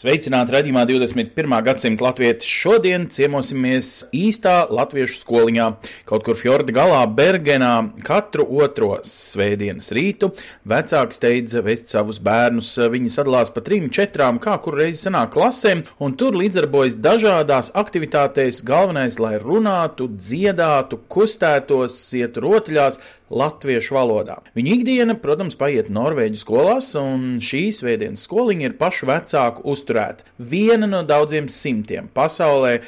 Sveicināti 0.00 0.54
redzamā 0.54 0.86
21. 0.88 1.54
gadsimta 1.60 2.06
latvieši. 2.06 2.46
Šodien 2.48 3.02
ciemosimies 3.12 4.06
īstā 4.16 4.62
latviešu 4.72 5.18
skoliņā, 5.20 5.66
kaut 6.08 6.24
kur 6.24 6.38
fjorda 6.40 6.72
galā, 6.72 7.02
Bergenā. 7.18 7.74
Katru 8.06 8.46
otro 8.64 8.94
svētdienas 9.04 9.90
rītu 9.92 10.30
vecāki 10.72 11.18
steidza 11.18 11.60
vest 11.66 11.92
savus 11.92 12.16
bērnus. 12.24 12.70
Viņi 12.94 13.12
sadalās 13.12 13.52
pa 13.52 13.60
trim, 13.66 13.90
četrām, 13.92 14.40
kā 14.40 14.56
kur 14.64 14.78
reizi 14.80 15.02
sanāk 15.02 15.34
klasēm, 15.34 15.84
un 16.00 16.16
tur 16.16 16.38
līdzdarbojas 16.40 16.96
dažādās 16.96 17.68
aktivitātēs. 17.76 18.62
Galvenais, 18.64 19.20
lai 19.20 19.34
runātu, 19.42 20.08
dziedātu, 20.16 21.02
kustētos, 21.12 22.00
ietu 22.16 22.46
rotaļās 22.46 23.02
latviešu 23.30 23.94
valodā. 23.94 24.38
Viņa 24.56 24.72
ikdiena, 24.74 25.16
protams, 25.22 25.56
paiet 25.58 25.90
Norvēģu 25.92 26.40
skolās, 26.40 26.90
un 26.98 27.38
šī 27.44 27.62
svētdienas 27.74 28.26
skoliņa 28.26 28.68
ir 28.68 28.76
pašu 28.80 29.08
vecāku 29.10 29.64
uzturēta. 29.70 30.26
Viena 30.50 30.88
no 30.90 31.02
daudziem 31.06 31.48
simtiem 31.52 32.10
pasaulē 32.14 32.72
eh, 32.78 32.84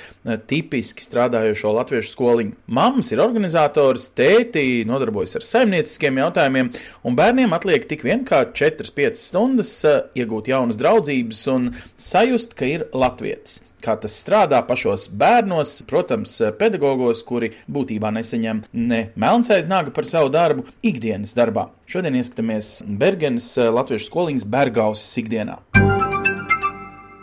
tipiski 0.50 1.06
strādājošo 1.06 1.74
latviešu 1.78 2.14
skoliņu. 2.14 2.56
Mammas 2.66 3.12
ir 3.14 3.22
organizators, 3.24 4.08
tēti 4.18 4.82
nodarbojas 4.88 5.38
ar 5.38 5.46
saimnieciskiem 5.46 6.22
jautājumiem, 6.24 6.72
un 7.06 7.18
bērniem 7.18 7.54
atliek 7.56 7.86
tik 7.88 8.06
vien 8.06 8.26
kā 8.28 8.44
4-5 8.50 9.20
stundas 9.22 9.74
eh, 9.88 10.00
iegūt 10.22 10.52
jaunas 10.52 10.80
draudzības 10.80 11.44
un 11.54 11.70
sajust, 11.96 12.56
ka 12.58 12.68
ir 12.68 12.88
latvietis 12.92 13.62
kā 13.82 13.96
tas 14.00 14.14
strādā 14.22 14.60
pašos 14.66 15.08
bērnos, 15.18 15.80
protams, 15.90 16.38
pedagogos, 16.60 17.24
kuri 17.26 17.52
būtībā 17.72 18.12
nesaņem 18.14 18.64
ne 18.72 19.02
melnsais 19.18 19.68
naga 19.70 19.94
par 19.94 20.08
savu 20.08 20.32
darbu 20.32 20.66
ikdienas 20.86 21.34
darbā. 21.38 21.68
Šodien 21.90 22.16
ieskatāmies 22.20 22.80
Bergenes 22.86 23.54
latviešu 23.58 24.08
skoliņas 24.10 24.48
Bergausas 24.52 25.22
ikdienā. 25.22 25.60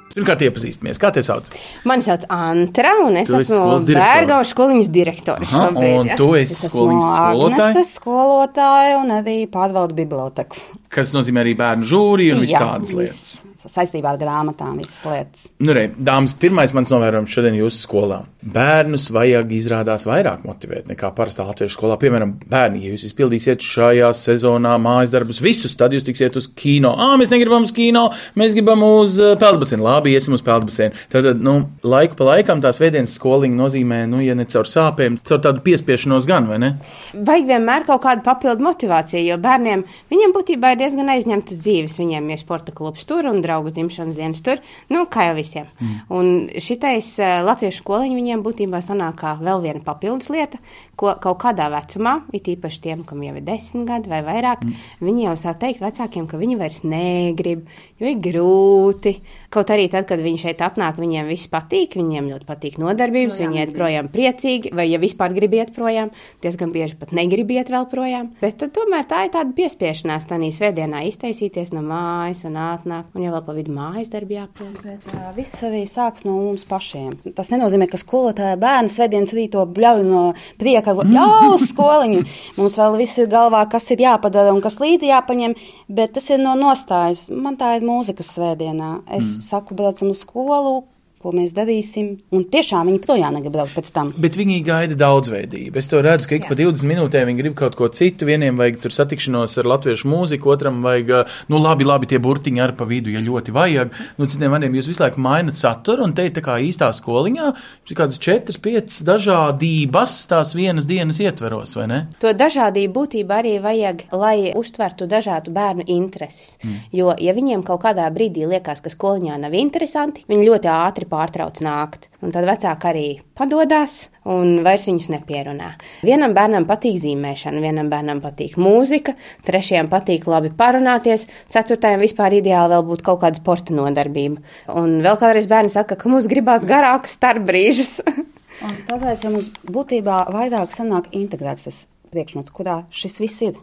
Pirmkārt, 0.10 0.42
iepazīstamies, 0.44 0.98
kā 1.00 1.12
te 1.16 1.22
sauc. 1.24 1.48
Mani 1.88 2.04
sauc 2.04 2.26
Antra, 2.34 2.96
un 3.06 3.20
es 3.22 3.30
Tu 3.30 3.38
esmu 3.38 3.60
skolas 3.60 3.86
direktore. 3.88 4.16
Bērgaujas 4.18 4.54
skoliņas 4.56 4.90
direktore. 4.96 5.46
Aha, 5.48 5.62
šobrīd, 5.68 5.98
un 6.00 6.10
ja. 6.10 6.18
tu 6.20 6.30
esi 6.40 6.56
Es 6.56 6.64
esmu 6.66 6.72
skoliņas 6.74 7.12
skolotāja, 7.12 7.68
Agneses 7.70 7.94
skolotāja 8.00 8.98
un 9.04 9.14
arī 9.20 9.38
pārvaldu 9.54 10.00
biblioteku. 10.02 10.66
kas 10.90 11.14
nozīmē 11.16 11.46
arī 11.46 11.54
bērnu 11.62 11.88
žūriju 11.94 12.40
un 12.40 12.44
visas 12.44 12.58
tādas 12.58 12.96
lietas. 12.98 13.22
viss 13.22 13.49
Saistībā 13.60 14.14
ar 14.14 14.20
grāmatām, 14.22 14.78
visas 14.80 15.02
lietas. 15.04 15.48
Nu, 15.60 15.74
re, 15.76 15.90
dāmas, 15.92 16.32
pirmais 16.40 16.72
mans 16.72 16.92
novērojums 16.94 17.34
šodien 17.34 17.58
jūsu 17.58 17.82
skolā. 17.84 18.22
Bērnus 18.40 19.10
vajag 19.12 19.50
izrādās 19.52 20.06
vairāk 20.08 20.46
motivēt 20.48 20.88
nekā 20.88 21.10
parastā 21.18 21.44
latviešu 21.44 21.76
skolā. 21.76 21.98
Piemēram, 22.00 22.38
bērni, 22.48 22.86
ja 22.86 22.94
jūs 22.94 23.04
izpildīsiet 23.10 23.66
šajā 23.66 24.14
sezonā 24.16 24.78
mājas 24.80 25.12
darbus 25.12 25.42
visus, 25.44 25.76
tad 25.76 25.92
jūs 25.92 26.08
tiksiet 26.08 26.40
uz 26.40 26.48
kino. 26.56 26.94
Ā, 26.96 27.10
mēs 27.20 27.34
negribam 27.34 27.68
uz 27.68 27.74
kino, 27.76 28.06
mēs 28.40 28.56
gribam 28.56 28.86
uz 28.88 29.18
uh, 29.20 29.34
peldbasēnu. 29.42 29.84
Labi, 29.84 30.16
iesim 30.16 30.38
uz 30.38 30.46
peldbasēnu. 30.46 30.96
Tad, 31.12 31.28
tad, 31.28 31.44
nu, 31.44 31.58
laiku 31.84 32.16
pa 32.22 32.30
laikam 32.32 32.64
tās 32.64 32.80
vēdienas 32.80 33.18
skoliņa 33.20 33.60
nozīmē, 33.60 34.00
nu, 34.08 34.24
ja 34.24 34.38
ne 34.40 34.48
caur 34.48 34.72
sāpēm, 34.72 35.20
caur 35.28 35.44
tādu 35.44 35.66
piespiešanos 35.68 36.30
gan, 36.32 36.48
vai 36.48 36.62
ne? 36.64 36.72
Vajag 37.12 37.52
vienmēr 37.52 37.90
kaut 37.92 38.06
kādu 38.08 38.24
papildu 38.24 38.64
motivāciju, 38.70 39.26
jo 39.34 39.40
bērniem 39.44 39.84
viņiem 40.16 40.38
būtībā 40.40 40.74
ir 40.78 40.82
diezgan 40.86 41.12
aizņemtas 41.18 41.60
dzīves. 41.60 42.00
Viņiem 42.00 42.32
ir 42.32 42.40
sporta 42.40 42.72
klubs 42.72 43.04
tur 43.10 43.28
un 43.28 43.44
draugu 43.50 43.74
dzimšanas 43.74 44.22
dienas 44.22 44.46
tur, 44.46 44.62
nu, 44.94 45.04
kā 45.12 45.28
jau 45.30 45.36
visiem. 45.40 45.68
Mm. 45.82 46.00
Un 46.16 46.32
šitais 46.62 47.12
uh, 47.20 47.42
latviešu 47.48 47.82
skoliņš 47.84 48.16
viņiem 48.20 48.46
būtībā 48.46 48.82
sanāk 48.86 49.20
kā 49.24 49.36
vēl 49.42 49.66
viena 49.66 49.84
papildus 49.84 50.30
lieta, 50.32 50.62
ko 51.00 51.14
kaut 51.22 51.40
kādā 51.42 51.70
vecumā, 51.74 52.20
it 52.36 52.48
īpaši 52.52 52.82
tiem, 52.84 53.04
kam 53.08 53.24
jau 53.24 53.36
ir 53.40 53.46
desmit 53.48 53.88
gadi 53.90 54.12
vai 54.12 54.22
vairāk, 54.26 54.66
mm. 54.66 54.88
viņi 55.06 55.26
jau 55.26 55.36
sāk 55.40 55.60
teikt 55.64 55.84
vecākiem, 55.84 56.28
ka 56.30 56.40
viņi 56.40 56.58
vairs 56.60 56.82
negrib, 56.88 57.66
jo 58.00 58.10
ir 58.12 58.20
grūti. 58.24 59.16
Kaut 59.54 59.72
arī 59.74 59.88
tad, 59.92 60.08
kad 60.10 60.22
viņi 60.24 60.44
šeit 60.44 60.64
apnāk, 60.66 61.00
viņiem 61.02 61.30
viss 61.32 61.50
patīk, 61.52 61.98
viņiem 62.00 62.30
ļoti 62.34 62.48
patīk 62.48 62.80
nodarbības, 62.82 63.40
viņi 63.42 63.64
iet 63.64 63.74
projām 63.76 64.12
priecīgi, 64.12 64.74
vai 64.76 64.90
ja 64.90 65.00
vispār 65.02 65.34
grib 65.36 65.56
iet 65.58 65.74
projām, 65.76 66.12
diezgan 66.44 66.74
bieži 66.76 67.00
pat 67.00 67.14
negrib 67.16 67.52
iet 67.56 67.72
vēl 67.72 67.88
projām. 67.92 68.34
Bet 68.44 68.60
tad, 68.62 68.74
tomēr 68.76 69.08
tā 69.10 69.26
ir 69.28 69.34
tāda 69.36 69.56
piespiešanās 69.56 70.28
tādā 70.30 70.52
svētdienā 70.54 71.06
iztaisīties 71.10 71.74
no 71.76 71.84
mājas 71.86 72.46
un 72.50 72.60
atnāk, 72.60 73.10
un 73.16 73.26
jau 73.26 73.34
vēl 73.40 73.46
pa 73.48 73.56
vidu 73.56 73.74
mājas 73.74 74.12
darbi 74.12 74.36
jāpild. 74.36 74.80
Bet 74.84 75.06
uh, 75.14 75.32
viss 75.36 75.64
arī 75.64 75.86
sāks 75.90 76.26
no 76.28 76.36
mums 76.36 76.66
pašiem. 76.68 77.16
Tas 77.38 77.52
nenozīmē, 77.54 77.88
ka 77.90 78.00
skolotāja 78.00 78.60
bērns 78.60 78.98
svētdienas 79.00 79.34
rīto 79.36 79.64
bļauj 79.76 80.04
no 80.08 80.24
prieka, 80.60 80.96
jau 81.14 81.54
uz 81.54 81.66
skoliņu. 81.72 82.24
Mums 82.60 82.78
vēl 82.80 83.00
viss 83.00 83.22
ir 83.22 83.32
galvā, 83.32 83.64
kas 83.72 83.90
ir 83.96 84.04
jāpadara 84.04 84.54
un 84.56 84.62
kas 84.64 84.80
līdzi 84.82 85.12
jāpaņem, 85.14 85.56
bet 85.88 86.16
tas 86.18 86.30
ir 86.34 86.42
no 86.44 86.56
nostājas. 86.60 87.28
Man 87.32 87.60
tā 87.60 87.78
ir 87.78 87.88
mūzikas 87.88 88.34
svētdienā. 88.36 89.00
Es 89.08 89.38
mm. 89.38 89.50
saku, 89.50 89.78
braucam 89.80 90.12
uz 90.14 90.24
skolu. 90.26 90.82
Ko 91.20 91.34
mēs 91.36 91.52
darīsim? 91.52 92.14
Un 92.32 92.46
tiešām 92.48 92.88
viņi 92.88 93.02
projām 93.04 93.36
negrib 93.36 93.52
braukt 93.58 93.74
pēc 93.76 93.90
tam. 93.92 94.14
Bet 94.16 94.38
viņi 94.40 94.62
gaida 94.64 94.96
daudzveidību. 94.96 95.76
Es 95.82 95.90
to 95.92 96.00
redzu, 96.00 96.30
ka 96.32 96.38
ik 96.38 96.46
pa 96.48 96.56
20 96.56 96.88
minūtēm 96.88 97.28
viņi 97.28 97.42
grib 97.42 97.58
kaut 97.60 97.76
ko 97.76 97.90
citu. 97.92 98.24
Vieniem 98.30 98.56
vajag 98.56 98.78
tur 98.86 98.96
satikšanos 98.96 99.58
ar 99.60 99.68
latviešu 99.68 100.08
mūziku, 100.08 100.54
otram 100.54 100.78
vajag, 100.86 101.12
nu, 101.52 101.60
labi, 101.60 101.84
labi 101.84 102.08
tie 102.08 102.22
burtiņi 102.24 102.64
ar 102.64 102.72
pa 102.80 102.88
vidu, 102.88 103.12
ja 103.12 103.20
ļoti 103.20 103.52
vajag. 103.52 103.98
Nu, 104.16 104.30
citiem 104.32 104.56
vārdiem 104.56 104.78
jūs 104.80 104.88
visu 104.88 105.04
laiku 105.04 105.20
mainat 105.26 105.60
saturu, 105.60 106.06
un 106.08 106.16
te 106.16 106.30
tā 106.32 106.44
kā 106.46 106.56
īstā 106.64 106.88
skoliņā, 106.96 107.50
ir 107.92 108.00
kādas 108.00 108.22
4, 108.24 108.56
5 108.70 109.02
dažādības 109.12 110.16
tās 110.32 110.56
vienas 110.56 110.88
dienas 110.88 111.20
ietveros, 111.20 111.76
vai 111.82 111.90
ne? 111.92 112.00
To 112.24 112.32
dažādību 112.32 112.96
būtībā 112.96 113.42
arī 113.44 113.58
vajag, 113.60 114.08
lai 114.16 114.54
uztvertu 114.56 115.10
dažādu 115.12 115.52
bērnu 115.52 115.84
intereses. 115.92 116.56
Mm. 116.64 116.80
Jo, 116.96 117.12
ja 117.20 117.36
viņiem 117.36 117.68
kaut 117.68 117.84
kādā 117.84 118.08
brīdī 118.16 118.48
liekas, 118.48 118.80
ka 118.86 118.96
skoliņā 118.96 119.36
nav 119.44 119.60
interesanti, 119.60 120.24
viņi 120.32 120.48
ļoti 120.48 120.74
ātri 120.80 121.09
pārtrauc 121.10 121.60
nākt. 121.66 122.08
Un 122.24 122.34
tad 122.36 122.48
vecāki 122.48 122.90
arī 122.90 123.06
padodas 123.38 124.08
un 124.30 124.60
vairs 124.66 124.88
viņus 124.90 125.10
nepierunā. 125.14 125.74
Vienam 126.06 126.36
bērnam 126.38 126.68
patīk 126.70 127.00
zīmēšana, 127.02 127.62
vienam 127.64 127.90
bērnam 127.92 128.22
patīk 128.24 128.58
mūzika, 128.62 129.16
trešajam 129.48 129.90
patīk 129.92 130.28
labi 130.30 130.52
parunāties, 130.56 131.28
ceturtajam 131.52 132.04
vispār 132.04 132.40
ideāli 132.40 132.76
vēl 132.76 132.86
būtu 132.92 133.08
kaut 133.10 133.24
kāda 133.24 133.42
sporta 133.42 133.76
nodarbība. 133.76 134.44
Un 134.76 135.00
vēl 135.06 135.20
kādreiz 135.22 135.50
bērni 135.50 135.74
saka, 135.74 135.98
ka 136.00 136.12
mums 136.12 136.30
gribās 136.32 136.68
garākus 136.70 137.18
starpbrīžus. 137.20 138.00
Un 138.66 138.76
tāpēc 138.88 139.24
ja 139.24 139.32
mums 139.32 139.48
būtībā 139.72 140.26
vairāk 140.36 140.74
sanāk 140.76 141.14
integrēts 141.16 141.66
tas 141.68 141.84
priekšmets, 142.12 142.52
kurā 142.54 142.82
šis 142.92 143.20
viss 143.22 143.44
ir. 143.46 143.60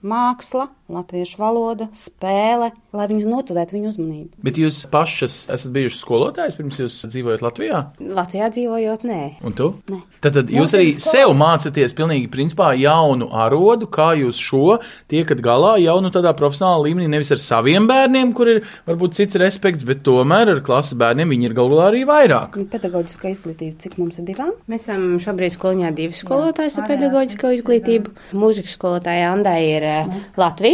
Māksla, 0.00 0.70
latviešu 0.94 1.40
valoda, 1.40 1.88
spēle, 1.96 2.70
lai 2.96 3.06
viņu 3.10 3.30
noturētu 3.30 3.76
viņu 3.76 3.92
uzmanību. 3.94 4.30
Bet 4.46 4.60
jūs 4.60 4.82
pašas 4.92 5.48
esat 5.56 5.72
bijušas 5.74 6.04
skolotājs 6.04 6.58
pirms 6.58 6.80
jūs 6.82 7.00
dzīvojat 7.08 7.44
Latvijā? 7.44 7.82
Latvijā 7.98 8.50
dzīvojot, 8.54 9.06
nē. 9.10 9.20
Un 9.46 9.56
tu? 9.58 9.72
Nē. 9.90 10.00
Tad, 10.20 10.36
tad 10.36 10.52
jūs 10.52 10.76
arī 10.76 10.92
skola. 10.94 11.14
sev 11.16 11.34
mācāties 11.40 11.96
pilnīgi 11.96 12.30
principā 12.32 12.70
jaunu 12.78 13.30
arodu, 13.32 13.88
kā 13.90 14.12
jūs 14.20 14.38
šo 14.38 14.78
tiekat 15.10 15.42
galā 15.44 15.74
jau 15.80 15.96
nu 16.04 16.12
tādā 16.12 16.34
profesionālā 16.36 16.84
līmenī, 16.86 17.08
nevis 17.16 17.32
ar 17.34 17.42
saviem 17.42 17.88
bērniem, 17.90 18.34
kur 18.36 18.50
ir 18.52 18.62
varbūt 18.86 19.16
cits 19.16 19.40
respekts, 19.40 19.88
bet 19.88 20.04
tomēr 20.06 20.54
ar 20.56 20.64
klases 20.66 20.98
bērniem 21.00 21.34
viņi 21.34 21.50
ir 21.50 21.56
galu 21.56 21.80
galā 21.80 21.88
arī 21.90 22.02
vairāk. 22.08 22.58
Un 22.60 22.68
Pedagoģiskā 22.70 23.30
izglītība, 23.32 23.78
cik 23.82 23.96
mums 24.00 24.18
ir 24.20 24.26
divām? 24.28 24.52
Mēs 24.70 24.86
esam 24.86 25.18
šobrīd 25.22 25.54
skoliņā 25.54 25.92
divi 25.96 26.16
skolotāji 26.16 26.74
ar 26.76 26.88
pedagoģisko 26.90 27.52
izglītību. 27.56 28.14
Mūzikas 28.36 28.76
skolotāja 28.76 29.30
Andai 29.32 29.58
ir 29.70 29.86
eh, 29.86 30.18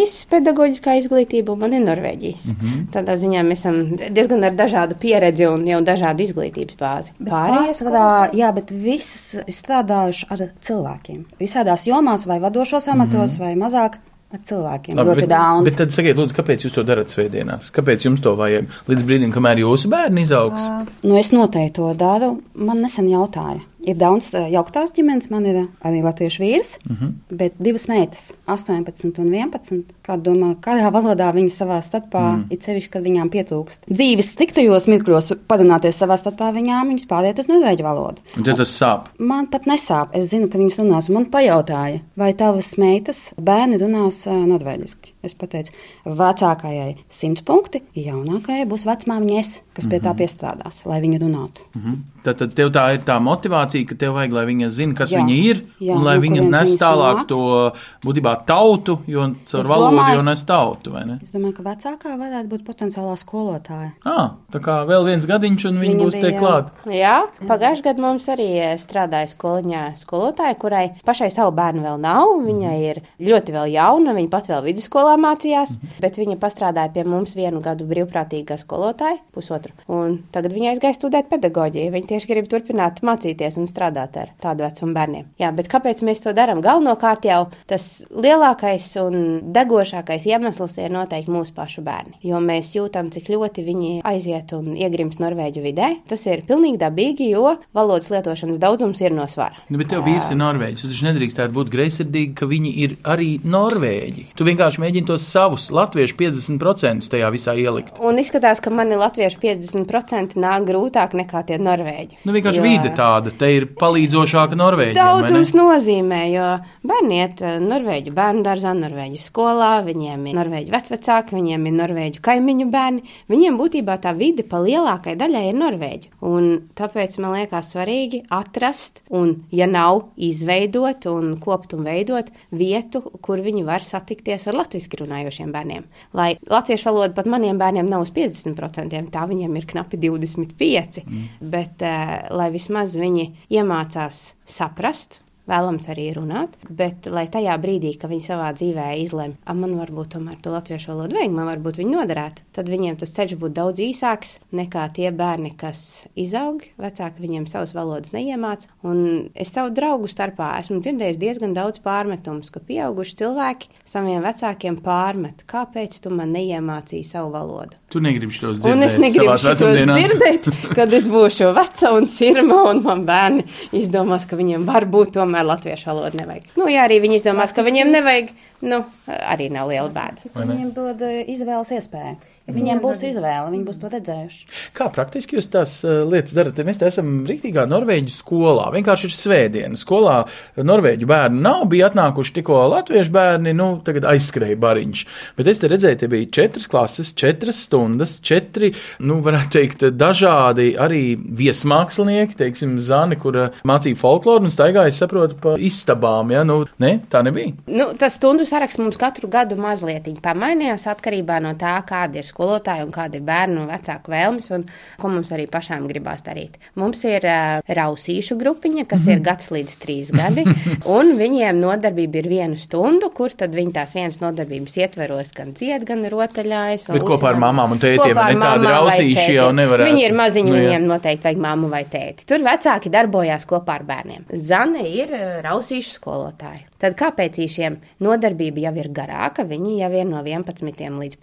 Latvijas 0.06 0.26
pedagoģiskā 0.30 0.92
izglītība, 1.00 1.52
un 1.52 1.62
man 1.64 1.72
ir 1.74 1.82
Norvēģijas. 1.82 2.44
Mm 2.52 2.66
-hmm. 2.66 2.82
Tādā 2.94 3.16
ziņā 3.18 3.42
mēs 3.42 3.62
esam 3.64 3.96
diezgan 4.14 4.44
ar 4.44 4.54
dažādu 4.54 4.94
pieredzi 4.94 5.46
un 5.50 5.66
jau 5.66 5.80
dažādu 5.82 6.22
izglītības 6.22 6.76
bāzi. 6.78 7.12
Pārsvarā, 7.26 8.30
jā, 8.32 8.52
bet 8.54 8.70
visas 8.70 9.34
ir 9.34 9.54
strādājuši 9.54 10.26
ar 10.30 10.50
cilvēkiem. 10.62 11.24
Visādās 11.40 11.86
jomās, 11.86 12.26
vai 12.26 12.38
vadošos 12.38 12.88
amatos, 12.88 13.32
mm 13.32 13.36
-hmm. 13.36 13.40
vai 13.40 13.54
mazāk 13.56 13.98
ar 14.32 14.40
cilvēkiem. 14.44 14.96
Labi, 14.96 15.10
Ļoti 15.10 15.20
bet, 15.20 15.28
daudz. 15.28 15.64
bet 15.64 15.76
tad 15.76 15.90
sakiet, 15.90 16.16
lūdzu, 16.16 16.34
kāpēc 16.34 16.66
jūs 16.66 16.74
to 16.74 16.82
darat 16.82 17.08
svētdienās? 17.08 17.70
Kāpēc 17.74 18.06
jums 18.06 18.20
to 18.20 18.34
vajag? 18.36 18.66
Līdz 18.88 19.04
brīdim, 19.06 19.32
kamēr 19.34 19.62
jūsu 19.62 19.88
bērni 19.88 20.22
izaugs. 20.26 20.66
Nu, 21.02 21.16
es 21.16 21.32
noteikti 21.32 21.76
to 21.80 21.94
daru. 21.94 22.38
Man 22.54 22.82
nesen 22.82 23.08
jautāja, 23.08 23.60
Ir 23.86 23.98
daudz 24.00 24.32
uh, 24.34 24.48
jauktās 24.50 24.92
ģimenes, 24.96 25.30
man 25.30 25.46
ir 25.46 25.60
uh, 25.60 25.68
arī 25.86 26.02
latviešu 26.04 26.42
vīrs, 26.42 26.72
uh 26.82 26.96
-huh. 26.96 27.12
bet 27.30 27.54
divas 27.58 27.86
meitas, 27.88 28.32
18 28.46 29.20
un 29.22 29.30
11. 29.32 29.82
Kā 30.06 30.16
domā, 30.18 30.54
kādā 30.62 30.90
valodā 30.92 31.32
viņi 31.34 31.50
savā 31.50 31.80
starpā, 31.82 32.24
mm. 32.36 32.44
ir 32.50 32.58
sevišķi, 32.62 32.90
kad 32.90 33.02
viņām 33.02 33.30
pietrūkst. 33.30 33.88
Dzīves 33.90 34.32
sliktajos 34.34 34.86
mirkļos 34.86 35.32
parunāties 35.48 35.98
savā 35.98 36.18
starpā 36.18 36.52
viņām, 36.54 36.92
viņas 36.92 37.08
pāriet 37.10 37.38
uz 37.38 37.48
norvēģu 37.50 37.82
valodu. 37.82 38.22
Un 38.36 38.44
tad 38.44 38.56
tas 38.62 38.74
sāp. 38.82 39.10
Man 39.18 39.46
pat 39.46 39.66
nesāp. 39.66 40.14
Es 40.14 40.30
zinu, 40.30 40.48
ka 40.48 40.58
viņas 40.58 40.78
runās. 40.78 41.08
Man 41.08 41.26
pajautāja, 41.26 42.00
vai 42.16 42.32
tavas 42.34 42.76
meitas 42.78 43.32
bērni 43.38 43.78
runās 43.82 44.26
uh, 44.26 44.46
norvēģiski. 44.46 45.15
Es 45.26 45.34
pateicu, 45.34 45.72
vecākajai 46.06 46.96
100 47.10 47.42
punkti, 47.46 47.82
jaunākajai 47.98 48.66
būs 48.70 48.86
vecmāmiņa 48.88 49.40
es, 49.40 49.54
kas 49.76 49.88
pie 49.90 50.00
tā 50.04 50.12
piestrādās, 50.16 50.84
lai 50.88 51.00
viņa 51.04 51.18
runātu. 51.24 51.64
Mm 51.74 51.82
-hmm. 51.82 52.04
Tad, 52.26 52.38
tad 52.38 52.54
tev 52.58 52.70
tā 52.74 52.94
ir 52.94 53.00
tā 53.06 53.20
motivācija, 53.22 53.86
ka 53.86 53.94
tev 53.94 54.14
vajag, 54.14 54.32
lai 54.32 54.44
viņa 54.46 54.68
zina, 54.68 54.94
kas 54.94 55.12
Jā. 55.12 55.20
viņa 55.20 55.34
ir, 55.44 55.60
Jā, 55.80 55.94
un 55.94 56.02
lai 56.04 56.16
no 56.16 56.22
viņa 56.22 56.50
nes 56.50 56.74
tālāk 56.80 57.16
nāk. 57.20 57.26
to 57.28 57.72
būtībā 58.04 58.44
tautu, 58.46 58.98
jo 59.06 59.20
caur 59.46 59.60
Es 59.60 59.66
valodu 59.66 59.96
domāju- 59.96 60.14
jau 60.16 60.22
nes 60.24 60.42
tautu, 60.44 60.92
vai 60.92 61.04
ne? 61.04 61.18
Es 61.22 61.30
domāju, 61.30 61.52
ka 61.56 61.62
vecākā 61.62 62.16
varētu 62.18 62.48
būt 62.48 62.64
potenciālā 62.64 63.16
skolotāja. 63.16 63.92
Ah, 64.04 64.30
tā 64.52 64.58
kā 64.60 64.86
vēl 64.86 65.04
viens 65.04 65.26
gadiņš, 65.26 65.68
un 65.68 65.78
viņi 65.78 65.94
Viņa 65.96 66.04
būs 66.04 66.16
jā. 66.16 66.38
klāt. 66.38 66.70
Jā, 66.86 67.22
pagājušajā 67.46 67.82
gadā 67.84 67.98
mums 68.00 68.26
arī 68.28 68.48
eh, 68.58 68.76
strādāja 68.76 69.28
skoliņā 69.36 69.96
skolotāja, 69.96 70.54
kurai 70.58 70.90
pašai 71.04 71.30
savu 71.30 71.52
bērnu 71.52 71.82
vēl 71.82 71.98
nav. 72.00 72.26
Viņai 72.46 72.90
ir 72.90 73.02
ļoti 73.20 73.52
vēl 73.52 73.72
jauna, 73.72 74.14
viņa 74.14 74.30
pat 74.30 74.46
vēl 74.48 74.62
vidusskolā 74.64 75.15
mācījās, 75.20 75.76
bet 76.02 76.18
viņa 76.20 76.38
pastrādāja 76.42 76.92
pie 76.94 77.04
mums 77.08 77.34
vienu 77.36 77.60
gadu 77.64 77.86
brīvprātīgā 77.88 78.58
skolotāja, 78.60 79.20
pusotru. 79.34 79.74
Un 79.92 80.18
tagad 80.34 80.54
viņa 80.56 80.74
aizgāja 80.74 80.98
studēt 80.98 81.30
pedagoģiju. 81.32 81.92
Viņa 81.94 82.10
tieši 82.12 82.30
grib 82.30 82.50
turpināt 82.50 83.02
mācīties 83.06 83.58
un 83.60 83.68
strādāt 83.70 84.18
ar 84.20 84.32
tādu 84.42 84.66
vecumu 84.66 84.96
bērniem. 84.96 85.28
Jā, 85.40 85.52
bet 85.56 85.70
kāpēc 85.72 86.02
mēs 86.06 86.22
to 86.24 86.34
darām? 86.36 86.62
Galvenokārt 86.64 87.26
jau 87.28 87.42
tas 87.70 88.06
lielākais 88.10 88.88
un 89.02 89.18
degošākais 89.54 90.26
iemesls 90.30 90.78
ir 90.80 90.94
noteikti 90.94 91.32
mūsu 91.32 91.54
pašu 91.56 91.84
bērni. 91.86 92.18
Jo 92.26 92.40
mēs 92.42 92.72
jūtam, 92.76 93.10
cik 93.14 93.30
ļoti 93.32 93.64
viņi 93.66 93.92
aiziet 94.06 94.54
un 94.56 94.74
iegrims 94.76 95.20
Norvēģu 95.22 95.62
vidē. 95.64 95.90
Tas 96.08 96.24
ir 96.28 96.44
pilnīgi 96.48 96.80
dabīgi, 96.80 97.30
jo 97.32 97.56
valodas 97.76 98.10
lietošanas 98.12 98.60
daudzums 98.62 99.00
ir 99.04 99.14
no 99.16 99.26
svara. 99.30 99.60
Nu, 99.68 99.80
bet 99.80 99.90
tev 99.92 100.04
vīrs 100.06 100.30
ir 100.32 100.40
norvēģis. 100.40 100.84
Tu 100.84 100.90
taču 100.92 101.06
nedrīkstētu 101.08 101.56
būt 101.56 101.72
greizsirdīgi, 101.72 102.34
ka 102.38 102.48
viņi 102.50 102.72
ir 102.84 102.96
arī 103.08 103.30
norvēģi. 103.44 104.26
Tu 104.36 104.46
vienkārši 104.46 104.82
mēģini 104.82 104.95
tos 105.06 105.26
savus 105.28 105.68
latviešu 105.74 106.16
50% 106.18 107.10
tajā 107.12 107.30
visā 107.34 107.54
ielikt. 107.58 107.98
Un 108.00 108.18
izskatās, 108.20 108.60
ka 108.64 108.70
mani 108.70 108.98
latviešu 108.98 109.40
50% 109.42 110.36
nāk 110.40 110.66
grūtāk 110.68 111.16
nekā 111.18 111.42
tie 111.48 111.58
norvēģi. 111.60 112.20
Nu, 112.24 112.34
vienkārši 112.36 112.62
Jo- 112.62 112.66
vide 112.66 112.92
tāda, 112.96 113.32
te 113.36 113.50
ir 113.56 113.66
palīdzošāka 113.78 114.56
Norvēģija. 114.58 114.96
Daudzums 114.96 115.52
nozīmē, 115.56 116.22
jo 116.32 116.48
bērni 116.86 117.20
iet 117.22 117.42
eh, 117.42 117.58
norvēģu 117.62 118.14
bērnu 118.16 118.44
dārzā, 118.46 118.72
norvēģu 118.76 119.20
skolā, 119.22 119.72
viņiem 119.86 120.26
ir 120.30 120.38
norvēģu 120.38 120.74
vecvecāki, 120.74 121.36
viņiem 121.36 121.66
ir 121.66 121.76
norvēģu 121.80 122.22
kaimiņu 122.24 122.68
bērni. 122.72 123.02
Viņiem 123.32 123.58
būtībā 123.60 123.98
tā 124.02 124.14
vide 124.16 124.46
pa 124.46 124.60
lielākai 124.62 125.16
daļai 125.18 125.44
ir 125.50 125.58
norvēģi. 125.60 126.12
Un 126.26 126.50
tāpēc 126.78 127.18
man 127.22 127.36
liekas 127.36 127.72
svarīgi 127.74 128.24
atrast, 128.32 129.02
un, 129.10 129.36
ja 129.50 129.68
nav, 129.70 130.08
izveidot 130.16 131.06
un 131.10 131.36
kopt 131.42 131.74
un 131.76 131.86
veidot 131.86 132.30
vietu, 132.50 133.02
kur 133.22 133.42
viņi 133.44 133.64
var 133.66 133.84
satikties 133.86 134.46
ar 134.48 134.58
latviešu 134.86 135.02
runājošiem 135.02 135.52
bērniem. 135.52 135.84
Lai 136.14 136.36
latviešu 136.50 136.90
valoda 136.90 137.14
pat 137.14 137.26
maniem 137.26 137.58
bērniem 137.58 137.88
nav 137.88 138.06
uz 138.06 138.12
50%, 138.14 139.10
tā 139.10 139.26
viņiem 139.28 139.56
ir 139.56 139.66
knapi 139.66 139.98
25%. 139.98 141.04
Mm. 141.06 141.28
Bet, 141.40 141.82
uh, 141.82 142.28
lai 142.36 142.50
vismaz 142.54 142.96
viņi 142.96 143.32
iemācās 143.50 144.34
saprast. 144.44 145.20
Vēlams 145.46 145.84
arī 145.92 146.08
runāt, 146.16 146.56
bet 146.66 147.06
lai 147.06 147.26
tajā 147.30 147.54
brīdī, 147.62 147.92
kad 148.00 148.10
viņi 148.10 148.24
savā 148.24 148.48
dzīvē 148.56 148.86
izlemj, 149.04 149.36
ka 149.46 149.54
man 149.54 149.76
varbūt 149.78 150.16
tomēr 150.16 150.40
to 150.42 150.50
latviešu 150.50 150.90
valodu 150.90 151.18
vajag, 151.18 151.34
man 151.36 151.46
varbūt 151.52 151.78
viņi 151.80 151.94
noderētu, 151.94 152.46
tad 152.56 152.70
viņiem 152.72 152.96
tas 152.98 153.14
ceļš 153.14 153.36
būtu 153.38 153.54
daudz 153.54 153.82
īsāks 153.84 154.32
nekā 154.56 154.88
tie 154.96 155.12
bērni, 155.14 155.52
kas 155.58 156.06
izaug, 156.18 156.64
vecāki 156.82 157.22
viņiem 157.22 157.46
savas 157.50 157.76
valodas 157.76 158.10
neiemāc. 158.16 158.66
Un 158.86 159.30
es 159.38 159.54
savu 159.54 159.70
draugu 159.76 160.10
starpā 160.10 160.56
esmu 160.58 160.80
dzirdējis 160.82 161.20
diezgan 161.22 161.54
daudz 161.54 161.78
pārmetumus, 161.84 162.50
ka 162.50 162.58
pieauguši 162.66 163.16
cilvēki 163.22 163.70
saviem 163.86 164.26
vecākiem 164.26 164.80
pārmet, 164.82 165.46
kāpēc 165.46 166.00
tu 166.02 166.10
man 166.10 166.34
neiemācīji 166.34 167.06
savu 167.06 167.30
valodu. 167.36 167.78
Tu 167.92 168.02
negribi 168.02 168.34
šos 168.34 168.58
Un 168.66 168.82
es 168.82 168.96
dzirdēt 168.96 169.04
negribu 169.04 169.38
vecumdienās. 169.46 170.02
dzirdēt, 170.02 170.50
kad 170.74 170.92
es 170.98 171.06
būšu 171.06 171.52
veca 171.54 171.94
un 171.94 172.10
sirma, 172.10 172.64
un 172.72 172.82
man 172.82 173.06
bērni 173.06 173.46
izdomās, 173.78 174.26
ka 174.26 174.34
viņiem 174.38 174.66
varbūt 174.66 175.14
tomēr 175.16 175.35
latviešu 175.44 175.90
valodu 175.90 176.20
nevajag. 176.22 176.48
Nu, 176.56 176.68
ja 176.72 176.86
arī 176.86 177.00
viņi 177.04 177.20
izdomās, 177.20 177.52
ka 177.52 177.64
viņiem 177.66 177.92
nevajag, 177.92 178.32
nu, 178.64 178.80
arī 179.06 179.50
nav 179.52 179.68
liela 179.72 179.90
bēda. 179.92 180.32
Viņiem 180.36 180.72
dod 180.76 181.04
eh, 181.04 181.20
izvēles 181.34 181.74
iespēju. 181.76 182.16
Viņiem 182.46 182.78
būs 182.78 183.00
izvēle, 183.02 183.50
viņi 183.50 183.64
būs 183.66 183.78
to 183.82 183.88
redzējuši. 183.90 184.44
Kā 184.76 184.86
praktiski 184.94 185.34
jūs 185.34 185.48
tās 185.50 185.72
uh, 185.82 186.04
lietas 186.06 186.34
darat? 186.36 186.60
Mēs 186.66 186.78
te 186.78 186.86
esam 186.86 187.24
rītīgā 187.26 187.64
Norvēģu 187.66 188.12
skolā. 188.14 188.68
Vienkārši 188.74 189.08
ir 189.08 189.14
svētdiena. 189.16 189.78
Skolā 189.80 190.20
Norvēģu 190.54 191.08
bērni 191.10 191.42
nav, 191.42 191.64
bija 191.72 191.88
atnākuši 191.90 192.36
tikko 192.38 192.60
latviešu 192.70 193.14
bērni, 193.16 193.54
nu, 193.56 193.66
tagad 193.86 194.06
aizskrēja 194.12 194.58
bariņš. 194.62 195.02
Bet 195.38 195.50
es 195.50 195.58
te 195.62 195.70
redzēju, 195.72 195.98
te 196.02 196.10
bija 196.12 196.30
četras 196.38 196.70
klases, 196.70 197.10
četras 197.18 197.64
stundas, 197.66 198.16
četri, 198.22 198.70
nu, 199.02 199.18
varētu 199.26 199.52
teikt, 199.58 199.86
dažādi 199.98 200.68
arī 200.78 201.02
viesmākslinieki, 201.16 202.38
teiksim, 202.38 202.78
Zani, 202.82 203.18
kura 203.18 203.48
mācīja 203.66 203.98
folkloru 203.98 204.46
un 204.46 204.54
staigāja, 204.54 204.94
es 204.94 205.02
saprotu, 205.02 205.38
pa 205.42 205.56
istabām, 205.58 206.30
ja, 206.36 206.46
nu, 206.46 206.60
ne, 206.82 206.94
tā 207.10 207.24
nebija. 207.26 207.56
Nu, 207.66 207.90
tas 207.98 208.20
stundu 208.20 208.46
saraksts 208.46 208.78
mums 208.78 209.00
katru 209.00 209.30
gadu 209.32 209.58
mazliet 209.58 210.06
pamainījās 210.22 210.86
atkarībā 210.92 211.40
no 211.42 211.56
tā, 211.58 211.74
kāda 211.88 212.20
ir 212.20 212.28
skolotāja 212.36 212.84
un 212.84 212.92
kāda 212.94 213.16
ir 213.16 213.24
bērnu 213.26 213.64
un 213.64 213.70
vecāku 213.72 214.12
vēlmes 214.12 214.50
un 214.52 214.66
ko 215.00 215.10
mums 215.10 215.32
arī 215.32 215.48
pašām 215.50 215.88
gribās 215.88 216.24
darīt. 216.26 216.58
Mums 216.76 217.02
ir 217.08 217.24
uh, 217.24 217.64
rausīšu 217.64 218.36
grupiņa, 218.40 218.86
kas 218.90 219.06
ir 219.08 219.22
gads 219.24 219.48
līdz 219.54 219.76
trīs 219.82 220.12
gadi, 220.14 220.44
un 220.98 221.14
viņiem 221.18 221.60
nodarbība 221.62 222.20
ir 222.20 222.30
vienu 222.30 222.60
stundu, 222.60 223.10
kur 223.16 223.32
tad 223.32 223.56
viņi 223.56 223.74
tās 223.76 223.96
vienas 223.96 224.20
nodarbības 224.20 224.76
ietveros 224.82 225.32
gan 225.36 225.54
dzied, 225.56 225.86
gan 225.88 226.04
rotaļājas. 226.12 226.90
Bet 226.96 227.06
kopā 227.06 227.32
ar 227.32 227.40
mamām 227.40 227.76
un 227.76 227.82
tētiem, 227.82 228.12
ne 228.16 228.38
tādi 228.42 228.70
rausīši 228.74 229.38
jau 229.38 229.50
nevarētu. 229.56 229.92
Viņi 229.92 230.06
ir 230.08 230.16
maziņi, 230.16 230.46
Nu, 230.46 230.54
jā. 230.60 230.66
viņiem 230.68 230.84
noteikti 230.86 231.26
vajag 231.26 231.40
mammu 231.42 231.70
vai 231.72 231.82
tēti. 231.90 232.26
Tur 232.28 232.44
vecāki 232.46 232.92
darbojās 232.92 233.46
kopā 233.48 233.80
ar 233.80 233.86
bērniem. 233.88 234.28
Zane 234.46 234.84
ir 234.86 235.10
rausīšu 235.42 235.96
skolotāja. 235.96 236.66
Tad 236.82 236.96
kāpēc 236.98 237.38
īšiem 237.46 237.78
nodarbība 238.04 238.66
jau 238.66 238.74
ir 238.76 238.90
garāka? 238.94 239.46
Viņi 239.48 239.78
jau 239.80 239.90
ir 239.96 240.08
no 240.08 240.20
11 240.20 241.00
līdz 241.00 241.16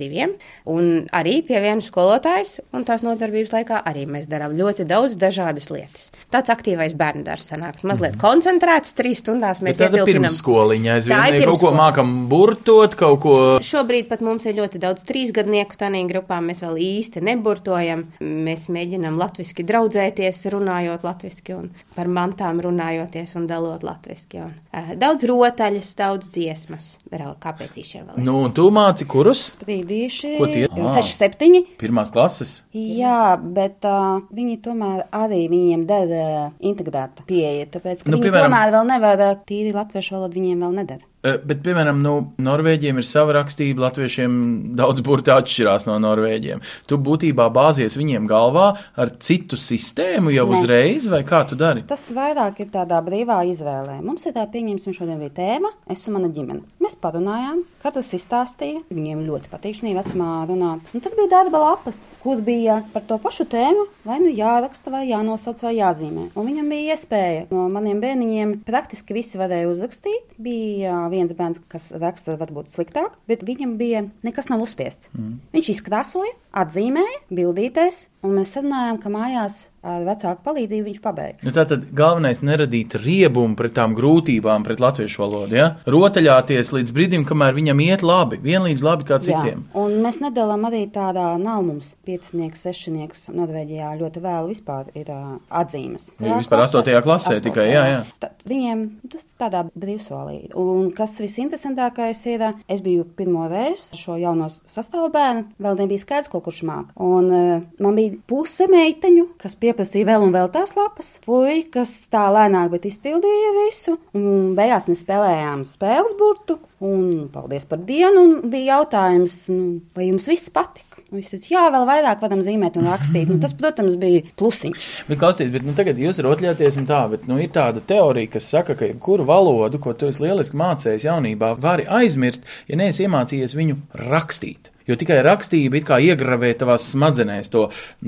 2. 0.00 0.28
Un 0.72 0.88
arī 1.14 1.38
pie 1.46 1.60
vienas 1.62 1.90
skolotājas, 1.90 2.58
un 2.74 2.86
tās 2.86 3.04
nodarbības 3.06 3.52
laikā 3.54 3.82
arī 3.86 4.06
mēs 4.10 4.26
darām 4.30 4.56
ļoti 4.58 4.86
daudz 4.88 5.14
dažādas 5.20 5.68
lietas. 5.70 6.10
Tāds 6.32 6.50
aktīvais 6.52 6.96
bērnu 6.98 7.22
darbs 7.26 7.50
sanāk. 7.52 7.82
Mazliet 7.86 8.18
koncentrēts, 8.20 8.96
trīs 8.98 9.22
stundās 9.22 9.62
mēs 9.62 9.78
tāda 9.78 10.00
ietilpinām. 10.00 10.26
pirmsskoliņa 10.26 10.96
aizvien, 10.96 11.38
ja 11.38 11.46
kaut 11.50 11.62
ko 11.62 11.72
mākam 11.76 12.14
burtot, 12.30 12.96
kaut 12.98 13.20
ko. 13.22 13.36
Šobrīd 13.62 14.10
pat 14.10 14.24
mums 14.26 14.46
ir 14.48 14.58
ļoti 14.58 14.82
daudz 14.82 15.06
trīsgadnieku 15.06 15.78
tādā 15.78 16.02
grupā. 16.10 16.40
Mēs 16.44 16.62
vēl 16.64 16.80
īsti 16.82 17.22
neburtojam. 17.24 18.06
Mēs 18.20 18.66
mēģinām 18.72 19.18
latviešu 19.20 19.66
draudzēties, 19.66 20.42
runājot 20.52 21.06
latviešu, 21.06 21.56
un 21.56 21.70
par 21.96 22.10
mantām 22.10 22.60
runājoties 22.64 23.36
un 23.38 23.46
dalot 23.50 23.86
latviešu. 23.86 24.42
Un, 24.42 24.52
uh, 24.72 24.95
daudz 24.98 25.24
rotaļas, 25.28 25.90
daudz 25.98 26.30
dziesmas. 26.34 26.86
Rau, 27.12 27.34
kāpēc 27.42 27.76
īšiem 27.82 28.06
vēl? 28.08 28.18
ir? 28.18 28.24
Nu, 28.26 28.34
un 28.46 28.52
tu 28.56 28.68
māci 28.74 29.06
kurus? 29.08 29.44
Sprīdīši, 29.56 30.32
Ko 30.40 30.46
tie? 30.52 30.66
Ā. 30.66 30.88
6, 30.98 31.16
7. 31.20 31.60
Pirmās 31.80 32.12
klases. 32.14 32.56
Jā, 32.76 33.36
bet 33.40 33.84
uh, 33.88 34.20
viņi 34.36 34.58
tomēr 34.64 35.04
arī 35.16 35.42
viņiem 35.52 35.86
dara 35.88 36.50
integrēta 36.60 37.24
pieeja, 37.28 37.66
tāpēc, 37.76 38.02
ka 38.04 38.10
Nu, 38.10 38.18
viņi 38.18 38.30
piemēram- 38.30 38.50
tomēr 38.50 38.72
vēl 38.76 38.88
nevar 38.94 39.24
tīri 39.48 39.74
latviešu 39.76 40.16
valodu, 40.18 40.40
viņiem 40.40 40.64
vēl 40.66 40.74
nedara. 40.82 41.04
Eh, 41.26 41.38
Bet, 41.46 41.62
piemēram, 41.64 41.98
nu, 42.02 42.14
Norvēģiem 42.42 43.00
ir 43.00 43.06
sava 43.06 43.34
rakstība, 43.40 43.86
latviešiem 43.86 44.32
daudz 44.78 45.02
burti 45.06 45.32
atšķirās 45.34 45.86
no 45.88 45.96
norvēģiem. 46.02 46.62
Tu 46.86 46.98
būtībā 47.02 47.48
bāzies 47.54 47.96
viņiem 47.98 48.28
galvā 48.30 48.68
ar 48.98 49.12
citu 49.22 49.58
sistēmu 49.58 50.34
jau 50.34 50.46
Nē. 50.46 50.58
uzreiz, 50.58 51.08
vai 51.10 51.22
kā 51.26 51.42
tu 51.48 51.58
dari? 51.58 51.82
Tas 51.88 52.04
vairāk 52.14 52.60
ir 52.62 52.70
tādā 52.74 53.00
brīvā 53.06 53.40
izvēlē. 53.50 53.98
Mums 54.06 54.26
ir 54.28 54.36
tā, 54.36 54.44
pieņemsim, 54.52 54.94
šodien 54.96 55.18
bija 55.22 55.34
tēma, 55.40 55.72
es 55.90 56.06
un 56.06 56.18
mana 56.18 56.30
ģimene. 56.34 56.62
Mēs 56.82 56.98
parunājām, 57.02 57.64
katrs 57.82 58.12
izstāstīja, 58.18 58.84
viņiem 58.94 59.24
ļoti 59.26 59.50
patīk 59.50 59.80
šī 59.80 59.94
vecumā 59.96 60.30
runāt. 60.50 60.94
Un 60.94 61.02
tad 61.02 61.16
bija 61.18 61.32
darba 61.32 61.62
lapas, 61.62 62.02
kur 62.22 62.42
bija 62.44 62.80
par 62.94 63.06
to 63.08 63.18
pašu 63.22 63.48
tēmu, 63.50 63.88
vai 64.06 64.20
nu 64.22 64.30
jāraksta, 64.34 64.92
vai 64.94 65.06
jānosauc, 65.10 65.62
vai 65.66 65.76
jāzīmē. 65.80 66.30
Un 66.36 66.50
viņam 66.50 66.70
bija 66.70 66.94
iespēja 66.94 67.46
no 67.50 67.66
maniem 67.72 68.02
bērniņiem 68.02 68.56
praktiski 68.66 69.16
visi 69.16 69.40
varēja 69.40 69.70
uzrakstīt. 69.72 70.36
Bija 70.42 71.06
viens 71.16 71.32
bērns, 71.36 71.62
kas 71.72 71.90
raksta 71.96 72.36
varbūt 72.40 72.70
sliktāk, 72.72 73.16
bet 73.30 73.44
viņam 73.46 73.76
bija 73.80 74.04
nekas 74.26 74.50
nav 74.52 74.64
uzspiests. 74.64 75.10
Mm. 75.16 75.38
Viņš 75.56 75.72
izkrāsoja, 75.76 76.34
atzīmēja, 76.56 77.22
bildīties, 77.34 78.04
un 78.26 78.36
mēs 78.38 78.54
sarunājām, 78.56 79.00
ka 79.02 79.12
mājās 79.12 79.64
ar 79.86 80.06
vecāku 80.06 80.42
palīdzību 80.46 80.88
viņš 80.90 81.02
pabeigs. 81.04 81.44
Nu, 81.46 81.52
Tātad 81.56 81.86
galvenais 81.96 82.42
ir 82.42 82.48
neradīt 82.50 82.96
riebumu 83.00 83.56
pret 83.58 83.76
tām 83.76 83.94
grūtībām, 83.96 84.64
pret 84.66 84.82
latviešu 84.82 85.22
valodu. 85.22 85.56
Ja? 85.56 85.68
Rotaļāties 85.88 86.72
līdz 86.74 86.94
brīdim, 86.96 87.26
kamēr 87.28 87.56
viņam 87.56 87.82
iet 87.86 88.04
labi, 88.06 88.40
vienlīdz 88.42 88.84
labi 88.86 89.08
kā 89.08 89.20
citiem. 89.22 89.64
Jā, 89.64 89.82
un 89.82 89.98
mēs 90.04 90.20
nedalām 90.22 90.66
arī 90.68 90.84
tādā, 90.92 91.28
nav 91.40 91.62
mums 91.66 91.92
piecinieks, 92.06 92.64
sešinieks, 92.66 93.26
Norvēģijā 93.36 93.92
ļoti 94.00 94.22
vēl 94.24 94.50
vispār 94.50 94.90
ir 94.98 95.10
uh, 95.12 95.36
atzīmes. 95.62 96.10
Viņi 96.20 96.40
vispār 96.42 96.64
astotajā 96.64 97.02
klasē 97.04 97.38
tikai, 97.44 97.68
jā, 97.70 97.84
jā. 97.92 98.00
Tad 98.22 98.46
viņiem 98.48 98.84
tas 99.12 99.26
tādā 99.38 99.64
brīvsolī. 99.76 100.38
Un 100.58 100.90
kas 100.96 101.16
visinteresantākais 101.22 102.22
ir, 102.32 102.46
es 102.72 102.82
biju 102.84 103.06
pirmo 103.18 103.46
reizi 103.50 103.98
šo 104.00 104.18
jauno 104.20 104.48
sastāvu 104.72 105.10
bērnu, 105.14 105.46
vēl 105.62 105.80
nebija 105.82 106.02
skaidrs, 106.02 106.30
ko 106.32 106.42
kurš 106.44 106.62
māk. 106.68 106.92
Un 107.02 107.30
uh, 107.30 107.66
man 107.82 107.98
bija 107.98 108.16
puse 108.28 108.68
meiteņu, 108.72 109.28
kas 109.42 109.58
pieprasīja 109.76 110.08
vēl 110.08 110.24
un 110.24 110.32
vēl 110.32 110.48
tās 110.54 110.72
lapas, 110.76 111.16
puikas 111.26 111.92
tā 112.12 112.26
lēnāk, 112.32 112.70
bet 112.72 112.86
izpildīja 112.88 113.52
visu. 113.58 113.96
Un 114.16 114.54
beigās 114.56 114.88
mēs 114.88 115.04
spēlējām 115.04 115.64
spēles 115.68 116.16
burtu, 116.16 116.58
un 116.80 117.28
paldies 117.32 117.68
par 117.68 117.82
dienu, 117.84 118.22
un 118.22 118.50
bija 118.50 118.78
jautājums, 118.78 119.46
nu, 119.52 119.80
vai 119.96 120.08
jums 120.08 120.28
viss 120.30 120.52
patika? 120.54 121.02
Viņš 121.12 121.28
teica, 121.30 121.50
jā, 121.52 121.64
vēl 121.70 121.84
vairāk 121.86 122.22
varam 122.24 122.40
zīmēt 122.42 122.78
un 122.80 122.88
rakstīt. 122.90 123.28
Nu, 123.30 123.36
tas, 123.42 123.52
protams, 123.54 123.94
bija 124.00 124.24
plusiņš. 124.40 124.86
Bet, 125.06 125.20
klausieties, 125.20 125.52
bet 125.54 125.66
nu, 125.68 125.76
tagad 125.78 126.00
jūs 126.02 126.18
rotaļāties 126.24 126.80
un 126.80 126.88
tā, 126.88 127.04
bet 127.12 127.28
nu, 127.30 127.36
ir 127.42 127.52
tāda 127.54 127.84
teorija, 127.84 128.32
kas 128.32 128.48
saka, 128.50 128.74
ka 128.78 128.88
jebkuru 128.90 129.28
valodu, 129.28 129.78
ko 129.82 129.94
tu 129.94 130.10
esi 130.10 130.24
lieliski 130.24 130.58
mācījis 130.58 131.06
jaunībā, 131.06 131.52
vari 131.62 131.86
aizmirst, 132.00 132.48
ja 132.66 132.80
neesi 132.80 133.06
iemācījies 133.06 133.54
viņu 133.54 133.78
rakstīt. 134.08 134.72
Jo 134.86 134.94
tikai 134.98 135.18
rakstība 135.26 135.80
it 135.80 135.86
kā 135.88 135.98
iegravē 136.02 136.52
tavās 136.58 136.84
smadzenēs 136.92 137.50
to 137.50 137.64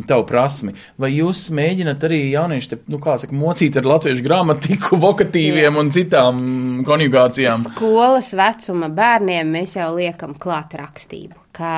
tavu 0.07 0.27
prasmi. 0.29 0.75
Vai 1.01 1.11
jūs 1.17 1.49
mēģināt 1.55 2.07
arī 2.07 2.21
jaunieši, 2.31 2.71
te, 2.71 2.79
nu, 2.93 3.01
kā 3.03 3.17
saka, 3.19 3.35
mocīt 3.35 3.79
ar 3.81 3.89
latviešu 3.89 4.23
gramatiku, 4.27 4.99
vokatīviem 5.09 5.73
Jā. 5.73 5.75
un 5.83 5.91
citām 5.95 6.41
konjugācijām? 6.87 7.67
Skolas 7.73 8.31
vecuma 8.39 8.91
bērniem 8.95 9.51
mēs 9.59 9.75
jau 9.81 9.91
liekam 9.97 10.37
klāt 10.39 10.79
rakstību. 10.79 11.49
Kā 11.59 11.73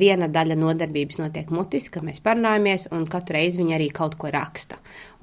viena 0.00 0.30
daļa 0.32 0.56
nodarbības 0.56 1.18
notiek 1.20 1.50
mutiski, 1.52 1.98
ka 1.98 2.04
mēs 2.06 2.22
parunājamies, 2.24 2.86
un 2.96 3.04
katru 3.10 3.36
reizi 3.36 3.60
viņi 3.60 3.76
arī 3.76 3.90
kaut 3.92 4.16
ko 4.16 4.30
raksta. 4.32 4.78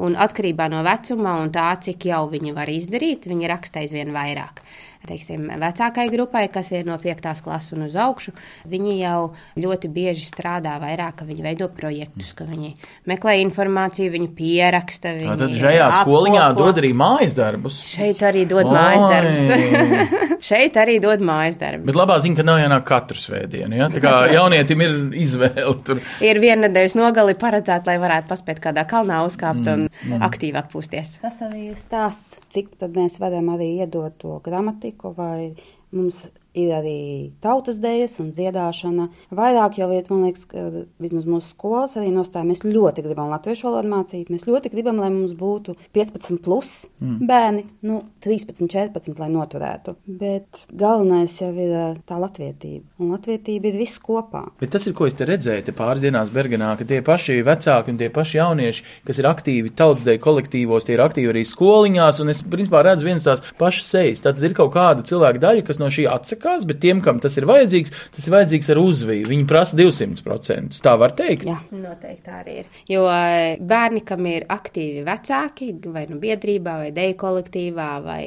Un 0.06 0.14
atkarībā 0.14 0.68
no 0.70 0.84
vecuma 0.86 1.40
un 1.42 1.50
tā, 1.56 1.72
cik 1.82 2.06
jau 2.12 2.28
viņi 2.30 2.54
var 2.54 2.70
izdarīt, 2.70 3.26
viņi 3.26 3.50
raksta 3.50 3.82
aizvien 3.82 4.14
vairāk. 4.14 4.62
Teiksim, 5.08 5.46
vecākai 5.62 6.08
grupai, 6.12 6.48
kas 6.52 6.72
ir 6.74 6.88
no 6.88 6.98
5. 7.02 7.28
klases 7.46 7.76
un 7.76 7.86
uz 7.86 7.96
augšu, 8.00 8.34
viņi 8.68 8.96
jau 9.02 9.20
ļoti 9.60 9.92
bieži 9.94 10.26
strādā 10.26 10.78
vairāk, 10.82 11.20
ka 11.22 11.28
viņi 11.28 11.46
veido 11.46 11.68
projektus, 11.74 12.34
ka 12.38 12.48
viņi 12.50 12.74
meklē 13.08 13.38
informāciju, 13.44 14.12
viņi 14.16 14.30
pieraksta. 14.38 15.14
Viņi 15.20 15.38
Tad 15.44 15.56
šajā 15.62 15.88
skoliņā 16.02 16.42
apkopo. 16.50 16.66
dod 16.66 16.82
arī 16.82 16.92
mājas 16.98 17.38
darbus. 17.38 17.80
Šeit 17.88 18.24
arī 18.26 18.46
dod 18.50 18.66
Oi! 18.66 18.74
mājas 18.74 19.06
darbus. 19.12 19.98
Šeit 20.50 20.78
arī 20.80 20.98
dod 21.04 21.22
mājas 21.26 21.58
darbus. 21.60 21.88
Bet 21.90 21.98
labā 21.98 22.18
ziņa, 22.24 22.40
ka 22.40 22.46
nav 22.48 22.60
jānāk 22.62 22.84
katru 22.88 23.20
svētdienu. 23.20 23.78
Ja? 23.80 23.88
Tā 23.94 24.02
kā 24.04 24.14
jaunietim 24.38 24.84
ir 24.86 24.98
izvēle 25.24 25.74
tur. 25.86 26.02
Ir 26.24 26.42
viena 26.44 26.68
nedēļas 26.68 26.98
nogali 26.98 27.36
paredzēta, 27.40 27.90
lai 27.92 27.98
varētu 28.02 28.32
paspēt 28.32 28.62
kādā 28.64 28.86
kalnā 28.90 29.22
uzkāpt 29.28 29.68
un 29.74 29.88
aktīvi 30.24 30.58
atpūsties. 30.62 31.18
Tas 31.24 31.42
arī 31.46 31.70
ir 31.72 31.80
stāsts, 31.80 32.38
cik 32.54 32.76
tad 32.82 32.96
mēs 32.98 33.18
varam 33.22 33.50
arī 33.56 33.74
iedot 33.82 34.14
to 34.22 34.38
gramatiku, 34.46 34.87
vai 35.12 35.56
mums 35.92 36.32
ir 36.58 36.74
arī 36.76 37.00
tautas 37.44 37.80
dēļas 37.84 38.18
un 38.24 38.32
dziedāšana. 38.36 39.08
Vairāk 39.38 39.80
jau 39.82 39.90
iet, 39.94 40.10
man 40.12 40.26
liekas, 40.28 40.48
ka 40.50 40.66
vismaz 41.02 41.28
mūsu 41.30 41.54
skolas 41.54 41.98
arī 42.00 42.12
nostāja. 42.16 42.48
Mēs 42.48 42.64
ļoti 42.66 43.06
gribam 43.06 43.32
latviešu 43.34 43.70
valodu 43.70 43.92
mācīt. 43.92 44.32
Mēs 44.34 44.48
ļoti 44.50 44.72
gribam, 44.74 45.02
lai 45.04 45.12
mums 45.14 45.36
būtu 45.38 45.78
15 45.96 46.42
plus 46.44 46.74
mm. 47.00 47.18
bērni, 47.30 47.66
nu, 47.88 48.02
13, 48.26 48.66
14, 48.68 49.14
lai 49.22 49.30
noturētu. 49.34 49.96
Bet 50.20 50.66
galvenais 50.72 51.38
jau 51.42 51.52
ir 51.54 51.76
ā, 51.78 51.88
tā 52.08 52.20
latvietība. 52.22 52.86
Un 53.02 53.14
latvietība 53.14 53.72
ir 53.72 53.80
viss 53.80 54.02
kopā. 54.04 54.48
Bet 54.62 54.74
tas 54.74 54.88
ir, 54.90 54.96
ko 54.98 55.08
es 55.10 55.18
te 55.18 55.28
redzēju, 55.30 55.68
te 55.68 55.76
pāris 55.78 56.06
dienās 56.06 56.34
Bergenā, 56.34 56.74
ka 56.80 56.88
tie 56.88 57.02
paši 57.06 57.40
vecāki 57.46 57.94
un 57.94 58.02
tie 58.02 58.10
paši 58.14 58.40
jaunieši, 58.42 58.86
kas 59.08 59.22
ir 59.22 59.30
aktīvi 59.30 59.74
tautsdeju 59.78 60.24
kolektīvos, 60.24 60.88
tie 60.88 60.98
ir 60.98 61.04
aktīvi 61.06 61.34
arī 61.34 61.44
skoliņās, 61.48 62.22
un 62.24 62.34
es 62.34 62.44
principā 62.48 62.84
redzu 62.86 63.08
vienas 63.08 63.28
tās 63.28 63.44
pašas 63.60 63.92
sejas. 63.94 64.24
Tātad 64.26 64.46
ir 64.48 64.56
kaut 64.58 64.74
kāda 64.76 65.06
cilvēka 65.08 65.44
daļa, 65.44 65.66
kas 65.68 65.82
no 65.82 65.90
šī 65.94 66.08
atsakās, 66.12 66.47
bet 66.70 66.82
tiem, 66.84 67.02
kam 67.04 67.22
tas 67.24 67.38
ir 67.40 67.48
vajadzīgs, 67.50 67.94
tas 68.16 68.28
ir 68.28 68.36
vajadzīgs 68.36 68.72
ar 68.74 68.82
uzviju. 68.82 69.28
Viņi 69.32 69.48
prasa 69.50 69.78
200%. 69.80 70.82
Tā 70.84 70.96
var 71.00 71.16
teikt. 71.18 71.48
Jā. 71.50 71.58
Noteikti 71.76 72.26
tā 72.26 72.42
arī 72.42 72.58
ir. 72.62 72.72
Jo 72.90 73.06
eh, 73.12 73.60
bērni, 73.60 74.04
kam 74.08 74.26
ir 74.30 74.48
aktīvi 74.54 75.06
vecāki, 75.08 75.72
vai 75.94 76.08
nu 76.12 76.20
biedrībā, 76.22 76.78
vai 76.84 76.92
deju 76.96 77.20
kolektīvā, 77.22 77.92
vai 78.06 78.24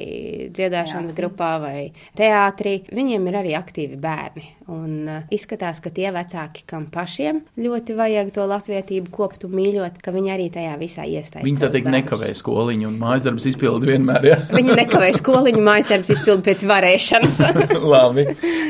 dziedāšanas 0.54 1.16
grupā, 1.16 1.52
vai 1.62 1.76
teātrī, 2.18 2.80
viņiem 2.94 3.28
ir 3.30 3.40
arī 3.42 3.56
aktīvi 3.58 4.00
bērni. 4.00 4.48
Un 4.70 5.08
uh, 5.08 5.22
izskatās, 5.34 5.80
ka 5.82 5.90
tie 5.90 6.12
vecāki, 6.14 6.62
kam 6.68 6.84
pašiem 6.92 7.40
ļoti 7.58 7.94
vajag 7.98 8.28
to 8.36 8.44
latvietību 8.46 9.10
kopt 9.14 9.46
un 9.48 9.54
mīļot, 9.58 9.96
ka 10.04 10.12
viņi 10.14 10.30
arī 10.30 10.46
tajā 10.54 10.76
visā 10.78 11.06
iesaistās. 11.08 11.42
Viņi 11.42 11.58
tā 11.58 11.70
teikt 11.74 11.90
nekavē 11.90 12.30
skoliņu 12.38 12.86
un 12.86 12.98
mājas 13.00 13.24
darbus 13.26 13.48
izpildu 13.50 13.90
vienmēr. 13.90 14.28
Ja? 14.28 14.36
Viņi 14.58 14.76
nekavē 14.78 15.08
skoliņu 15.18 15.64
mājas 15.66 15.88
darbus 15.90 16.12
izpildu 16.14 16.44
pēc 16.46 16.62
varēšanas. 16.70 17.38
Labi. 17.94 18.26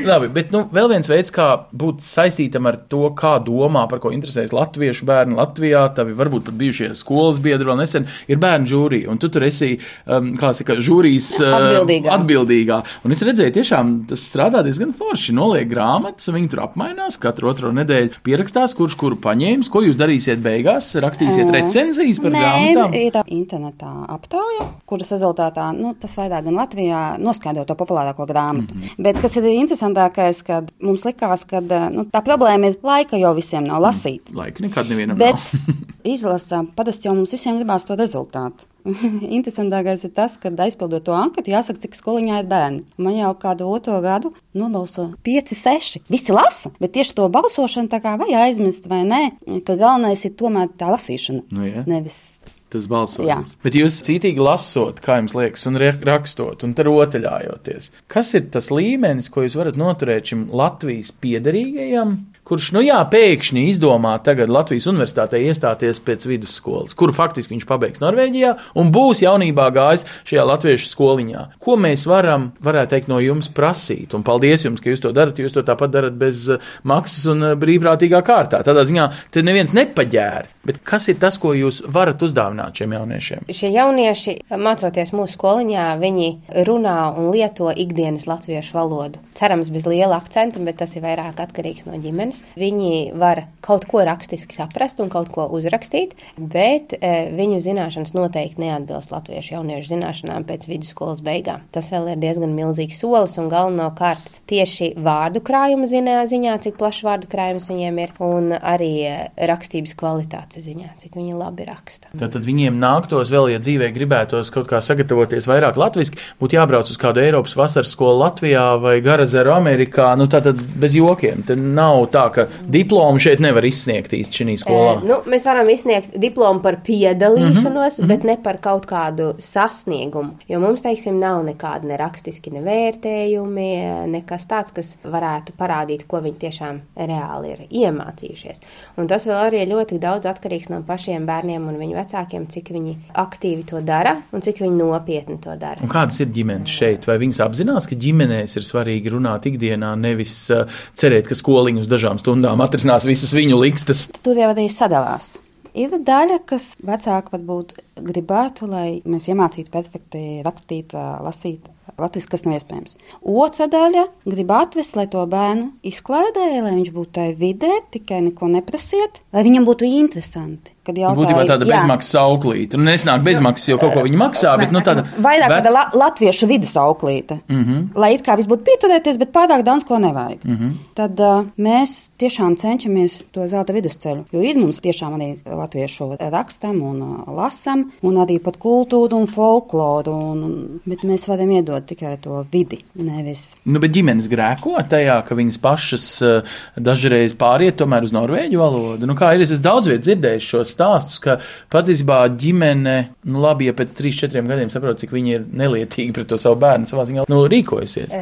Labi, 0.07 0.31
bet 0.33 0.49
nu, 0.55 0.63
vēl 0.73 0.89
viens 0.95 1.11
veids, 1.11 1.33
kā 1.35 1.47
būt 1.69 2.01
saistītam 2.05 2.69
ar 2.71 2.79
to, 2.89 3.03
kā 3.17 3.35
domā, 3.45 3.85
par 3.91 4.01
ko 4.01 4.13
interesējas 4.15 4.55
latviešu 4.57 5.05
bērni 5.09 5.37
Latvijā, 5.37 5.83
tavi 5.97 6.17
varbūt 6.17 6.47
pat 6.49 6.57
bijušie 6.57 6.91
skolas 6.97 7.41
biedri 7.43 7.69
vēl 7.69 7.77
nesen, 7.83 8.09
ir 8.31 8.41
bērnu 8.41 8.71
žūrija. 8.73 9.11
Un 9.13 9.21
tu 9.21 9.29
tur 9.29 9.45
esi, 9.45 9.75
um, 10.09 10.33
kā 10.41 10.49
saka, 10.57 10.79
žūrijas 10.81 11.29
uh, 11.43 11.53
Atbildīgā. 11.59 12.17
atbildīgā. 12.17 12.81
Un 13.05 13.13
es 13.13 13.21
redzēju, 13.27 13.53
tiešām 13.59 13.93
tas 14.09 14.25
strādā 14.31 14.65
diezgan 14.65 14.95
forši. 14.97 15.37
Noliek 15.37 15.69
grāmatas, 15.91 16.29
viņi 16.31 16.49
tur 16.51 16.63
apmainās, 16.65 17.17
katru 17.21 17.49
otro 17.51 17.71
nedēļu 17.75 18.21
pierakstās, 18.23 18.75
kurš 18.77 18.95
kuru 18.99 19.17
paņēmis, 19.21 19.69
ko 19.71 19.83
jūs 19.85 19.97
darīsiet 19.99 20.41
beigās, 20.43 20.91
rakstīsiet 21.03 21.51
recenzijas 21.51 22.21
par 22.23 22.31
Nē, 22.31 22.41
grāmatām. 22.41 22.95
ir 22.95 23.11
tā 23.15 23.23
internetā 23.27 23.91
aptauja, 24.15 24.67
kuras 24.89 25.11
rezultātā, 25.11 25.71
nu, 25.75 25.93
tas 25.99 26.15
vairāk 26.17 26.47
gan 26.47 26.59
Latvijā 26.59 27.01
noskaidro 27.19 27.65
to 27.67 27.75
populārāko 27.75 28.27
grāmatu. 28.29 28.73
Mm 28.73 28.81
-hmm. 28.81 29.03
Bet 29.03 29.21
kas 29.21 29.35
ir 29.37 29.43
interesantākais, 29.43 30.43
kad 30.43 30.71
mums 30.81 31.05
likās, 31.05 31.45
ka 31.45 31.61
nu, 31.61 32.05
tā 32.05 32.23
problēma 32.23 32.69
ir 32.69 32.77
laika 32.83 33.17
jau 33.17 33.35
visiem 33.35 33.63
nav 33.63 33.81
lasīt. 33.81 34.31
Laika 34.33 34.63
nekad 34.63 34.89
nevienam 34.89 35.17
Bet 35.17 35.35
izlasām, 36.15 36.67
parasti 36.75 37.07
jau 37.07 37.15
mums 37.15 37.31
visiem 37.31 37.57
gribās 37.57 37.83
to 37.83 37.95
rezultātu. 37.95 38.70
Interesantākais 39.37 40.05
ir 40.07 40.13
tas, 40.15 40.37
ka 40.41 40.51
aizpildot 40.65 41.05
to 41.07 41.15
anketu, 41.17 41.53
jāsaka, 41.53 41.83
cik 41.85 41.97
skoliņā 41.97 42.41
ir 42.43 42.49
bērni. 42.51 42.83
Man 43.01 43.17
jau 43.17 43.33
kādu 43.41 43.69
otro 43.71 43.99
gadu 44.03 44.33
nobalso 44.57 45.11
5, 45.25 45.55
6. 45.57 46.05
Visi 46.11 46.35
lasa, 46.35 46.73
bet 46.81 46.95
tieši 46.97 47.17
to 47.17 47.27
balsošanu 47.31 47.91
tā 47.91 48.01
kā 48.03 48.17
vai 48.21 48.31
aizmirst 48.47 48.89
vai 48.91 49.03
nē, 49.07 49.23
ka 49.67 49.77
galvenais 49.79 50.25
ir 50.27 50.35
tomēr 50.39 50.73
tā 50.79 50.91
lasīšana. 50.93 51.47
Nu, 51.51 51.67
jā. 51.67 51.85
Nevis 51.89 52.41
Tas 52.71 52.85
balsojums. 52.87 53.27
Jā. 53.27 53.59
Bet 53.65 53.75
jūs 53.75 53.97
cītīgi 54.07 54.39
lasot, 54.39 55.01
kā 55.03 55.17
jums 55.19 55.33
liekas, 55.35 55.65
un 55.67 55.79
rakstot, 56.07 56.63
un 56.63 56.75
rotaļājoties. 56.87 57.89
Kas 58.11 58.31
ir 58.39 58.45
tas 58.53 58.69
līmenis, 58.71 59.27
ko 59.27 59.43
jūs 59.43 59.57
varat 59.59 59.79
noturēt 59.79 60.31
šim 60.31 60.45
Latvijas 60.55 61.11
piederīgajam, 61.19 62.15
kurš, 62.47 62.71
nu 62.75 62.81
jā, 62.83 62.97
pēkšņi 63.11 63.63
izdomā 63.69 64.13
tagad 64.25 64.51
Latvijas 64.51 64.87
universitātē 64.91 65.39
iestāties 65.45 66.01
pēc 66.03 66.25
vidusskolas, 66.27 66.95
kuru 66.97 67.15
faktiski 67.15 67.55
viņš 67.55 67.67
pabeigs 67.69 68.01
Norvēģijā 68.03 68.51
un 68.81 68.91
būs 68.93 69.23
jaunībā 69.23 69.67
gājis 69.75 70.05
šajā 70.27 70.45
latviešu 70.49 70.89
skoliņā? 70.91 71.45
Ko 71.61 71.77
mēs 71.79 72.05
varam, 72.09 72.49
varētu 72.63 72.95
teikt, 72.95 73.11
no 73.11 73.21
jums 73.23 73.51
prasīt? 73.55 74.15
Un 74.17 74.25
paldies 74.27 74.65
jums, 74.65 74.81
ka 74.83 74.91
jūs 74.91 75.03
to 75.03 75.13
darat, 75.15 75.39
jūs 75.39 75.55
to 75.55 75.63
tāpat 75.67 75.93
darat 75.93 76.17
bez 76.19 76.43
eh, 76.51 76.71
maksas 76.87 77.29
un 77.31 77.51
eh, 77.51 77.55
brīvprātīgā 77.61 78.23
kārtā. 78.25 78.63
Tādā 78.65 78.85
ziņā 78.89 79.07
te 79.31 79.45
neviens 79.45 79.75
nepaģēra. 79.77 80.49
Bet 80.67 80.81
kas 80.85 81.07
ir 81.09 81.17
tas, 81.21 81.39
ko 81.41 81.55
jūs 81.57 81.81
varat 81.89 82.21
uzdāvināt 82.21 82.77
šiem 82.77 82.93
jauniešiem? 82.93 83.47
Šie 83.49 83.71
jaunieši, 83.73 84.35
mācoties 84.61 85.13
mūsu 85.15 85.37
skoliņā, 85.37 85.87
viņi 86.01 86.29
runā 86.67 86.97
un 87.17 87.31
lieto 87.33 87.71
ikdienas 87.73 88.27
latviešu 88.29 88.77
valodu. 88.77 89.21
Cerams, 89.37 89.71
bez 89.73 89.87
liela 89.89 90.19
akcenta, 90.21 90.61
bet 90.61 90.77
tas 90.83 90.93
ir 90.93 91.05
vairāk 91.05 91.41
atkarīgs 91.41 91.87
no 91.87 91.97
ģimenes. 92.01 92.30
Viņi 92.59 93.11
var 93.19 93.45
kaut 93.65 93.85
ko 93.89 94.03
rakstiski 94.07 94.55
saprast 94.55 95.01
un 95.03 95.11
kaut 95.13 95.31
ko 95.33 95.47
uzrakstīt, 95.53 96.15
bet 96.37 96.95
e, 96.97 97.13
viņu 97.35 97.61
zināšanas 97.63 98.15
noteikti 98.17 98.63
neatbilst 98.63 99.13
latviešu 99.13 99.57
jauniešu 99.57 99.93
zināšanām 99.93 100.47
pēc 100.49 100.67
vidusskolas 100.71 101.23
beigām. 101.25 101.65
Tas 101.75 101.91
vēl 101.93 102.13
ir 102.13 102.21
diezgan 102.21 102.55
milzīgs 102.57 103.01
solis 103.03 103.37
un 103.41 103.51
galvenokārt 103.51 104.40
tieši 104.51 104.91
vārdu 105.01 105.41
krājuma 105.45 105.87
ziņā, 105.87 106.57
cik 106.63 106.77
plašs 106.79 107.05
vārdu 107.07 107.29
krājums 107.31 107.69
viņiem 107.71 107.99
ir, 108.03 108.13
un 108.23 108.51
arī 108.57 108.91
e, 109.07 109.15
rakstības 109.49 109.95
kvalitātes 109.99 110.65
ziņā, 110.67 110.91
cik 111.01 111.15
viņi 111.19 111.37
labi 111.37 111.67
raksta. 111.69 112.11
Tad 112.19 112.37
viņiem 112.45 112.79
nāktos 112.81 113.31
vēl, 113.33 113.51
ja 113.53 113.61
dzīvē 113.63 113.91
gribētos 113.95 114.51
kaut 114.53 114.69
kā 114.71 114.81
sagatavoties 114.83 115.47
vairāk 115.49 115.79
latviešu, 115.79 116.17
būtu 116.41 116.57
jābrauc 116.57 116.91
uz 116.91 116.99
kādu 117.01 117.23
Eiropas 117.23 117.55
vasaras 117.57 117.93
skolu 117.95 118.21
Latvijā 118.21 118.65
vai 118.81 118.97
Garazeru 119.03 119.53
Amerikā. 119.55 120.11
Nu, 120.19 120.27
tā 120.31 120.41
tad 120.43 120.59
bez 120.81 120.95
jokiem. 120.97 121.45
Te 121.47 121.55
nav 121.55 122.03
tā, 122.13 122.27
ka 122.35 122.47
diplomu 122.71 123.21
šeit 123.21 123.41
nevar 123.43 123.65
izsniegt 123.67 124.15
īsti 124.17 124.41
šī 124.41 124.57
skolā. 124.61 124.97
E, 124.99 125.07
nu, 125.09 125.21
mēs 125.31 125.47
varam 125.47 125.69
izsniegt 125.71 126.17
diplomu 126.21 126.63
par 126.63 126.81
piedalīšanos, 126.85 127.99
mm 127.99 128.03
-hmm. 128.03 128.11
bet 128.11 128.27
ne 128.27 128.37
par 128.43 128.59
kaut 128.61 128.87
kādu 128.89 129.33
sasniegumu. 129.39 130.37
Jo 130.49 130.59
mums, 130.59 130.83
teiksim, 130.83 131.19
nav 131.19 131.43
nekādi 131.45 131.91
ne 131.91 131.97
rakstiski 131.97 132.51
ne 132.51 132.61
vērtējumi, 132.65 133.69
nekas 134.11 134.40
tāds, 134.49 134.73
kas 134.75 134.93
varētu 135.03 135.55
parādīt, 135.59 136.05
ko 136.09 136.21
viņi 136.23 136.39
tiešām 136.41 136.79
reāli 136.95 137.53
ir 137.53 137.61
iemācījušies. 137.67 138.63
Un 139.01 139.09
tas 139.11 139.25
vēl 139.27 139.39
arī 139.47 139.65
ļoti 139.69 139.99
daudz 140.01 140.29
atkarīgs 140.31 140.71
no 140.71 140.81
pašiem 140.87 141.27
bērniem 141.29 141.67
un 141.71 141.79
viņu 141.81 141.99
vecākiem, 141.99 142.47
cik 142.51 142.73
viņi 142.75 142.95
aktīvi 143.21 143.67
to 143.71 143.83
dara 143.85 144.17
un 144.31 144.45
cik 144.45 144.63
viņi 144.63 144.79
nopietni 144.79 145.37
to 145.43 145.55
dara. 145.59 145.81
Un 145.83 145.91
kādas 145.91 146.21
ir 146.23 146.33
ģimenes 146.33 146.79
šeit? 146.81 147.07
Vai 147.09 147.19
viņas 147.21 147.43
apzinās, 147.45 147.89
ka 147.89 147.99
ģimenēs 147.99 148.57
ir 148.57 148.67
svarīgi 148.67 149.13
runāt 149.13 149.47
ikdienā, 149.51 149.93
nevis 149.99 150.35
uh, 150.53 150.65
cerēt, 150.97 151.29
ka 151.29 151.37
skoliņu 151.37 151.85
uz 151.85 151.91
dažām 151.91 152.21
stundām 152.21 152.63
atrisinās 152.63 153.07
visas 153.09 153.35
viņu 153.35 153.61
likstas? 153.61 154.07
Tur 154.21 154.39
jau 154.39 154.51
arī 154.53 154.67
sadalās. 154.71 155.35
Ir 155.71 155.93
daļa, 156.03 156.41
kas 156.43 156.73
vecāki 156.83 157.31
varbūt 157.31 157.77
gribētu, 158.03 158.67
lai 158.67 158.99
mēs 159.07 159.29
iemācītu 159.31 159.71
perfekti 159.71 160.23
rakstīt, 160.43 160.91
lasīt 161.23 161.69
latviešu, 162.03 162.31
kas 162.31 162.45
nav 162.45 162.57
iespējams. 162.57 162.97
Otra 163.21 163.67
daļa 163.71 164.07
grib 164.29 164.51
atvest, 164.55 164.97
lai 164.99 165.07
to 165.11 165.23
bērnu 165.29 165.71
izklaidē, 165.87 166.49
lai 166.65 166.75
viņš 166.79 166.91
būtu 166.95 167.15
tajā 167.17 167.37
vidē, 167.39 167.71
tikai 167.93 168.23
neko 168.27 168.51
neprasiet, 168.51 169.21
lai 169.33 169.45
viņam 169.47 169.67
būtu 169.69 169.89
interesanti. 170.01 170.73
Kad 170.81 170.97
jautāja, 170.97 171.17
Būtībā 171.19 171.41
tāda 171.45 171.65
bezmaksas 171.69 172.15
auklīte. 172.17 172.77
Nu, 172.79 172.87
nesnāk 172.89 173.21
bezmaksas, 173.21 173.67
jo 173.69 173.75
kaut 173.77 173.93
ko 173.93 174.01
viņi 174.07 174.17
maksā, 174.17 174.55
bet 174.57 174.71
nu, 174.73 174.81
tāda 174.81 175.03
vairāk 175.27 175.51
vec- 175.51 175.59
tāda 175.59 175.73
la 175.75 175.83
latviešu 175.93 176.47
vidus 176.49 176.71
auklīte. 176.81 177.37
Mm 177.47 177.63
-hmm. 177.63 177.83
Lai 178.01 178.15
it 178.15 178.23
kā 178.25 178.33
viss 178.37 178.49
būtu 178.49 178.65
pieturēties, 178.65 179.19
bet 179.21 179.29
pārāk 179.35 179.61
daudz 179.63 179.85
ko 179.85 179.99
nevajag. 179.99 180.39
Mm 180.43 180.57
-hmm. 180.57 180.71
Tad 180.95 181.19
uh, 181.19 181.45
mēs 181.57 182.09
tiešām 182.17 182.55
cenšamies 182.57 183.23
to 183.31 183.47
zelta 183.47 183.73
vidusceļu, 183.73 184.25
jo 184.31 184.41
ir 184.41 184.57
mums 184.57 184.81
tiešām 184.81 185.13
arī 185.19 185.37
latviešu 185.45 186.17
rakstam 186.31 186.81
un 186.81 187.01
uh, 187.01 187.35
lasam, 187.35 187.91
un 188.01 188.15
arī 188.15 188.39
pat 188.39 188.57
kultūru 188.57 189.13
un 189.13 189.27
folkloru, 189.27 190.11
un, 190.11 190.43
un, 190.43 190.79
bet 190.85 191.03
mēs 191.03 191.27
varam 191.27 191.51
iedot 191.51 191.85
tikai 191.85 192.17
to 192.21 192.45
vidi, 192.51 192.79
nevis. 192.95 193.53
Nu, 193.65 193.79
bet 193.79 193.91
ģimenes 193.91 194.27
grēko 194.29 194.81
tajā, 194.89 195.21
ka 195.27 195.35
viņas 195.35 195.57
pašas 195.61 196.21
uh, 196.21 196.41
dažreiz 196.75 197.33
pāriet 197.33 197.75
tomēr 197.77 198.03
uz 198.03 198.11
norvēģu 198.11 198.57
valodu. 198.57 199.05
Nu, 199.05 199.13
kā 199.13 199.33
ir, 199.35 199.41
es 199.41 199.51
esmu 199.51 199.63
daudz 199.63 199.87
viet 199.87 200.01
dzirdējis 200.01 200.43
šos 200.43 200.70
stāstus, 200.71 201.19
ka 201.23 201.37
patiesībā 201.73 202.21
ģimene, 202.41 202.97
nu 203.31 203.43
labi, 203.43 203.69
ja 203.69 203.75
pēc 203.77 203.93
3-4 203.97 204.45
gadiem 204.47 204.71
saprot, 204.73 204.99
cik 205.01 205.15
viņi 205.15 205.35
ir 205.37 205.47
nelietīgi 205.63 206.15
pret 206.15 206.29
to 206.31 206.39
savu 206.41 206.59
bērnu 206.63 206.89
savā 206.89 207.05
ziņā, 207.09 207.27
nu, 207.31 207.41
rīkojusies. 207.51 208.15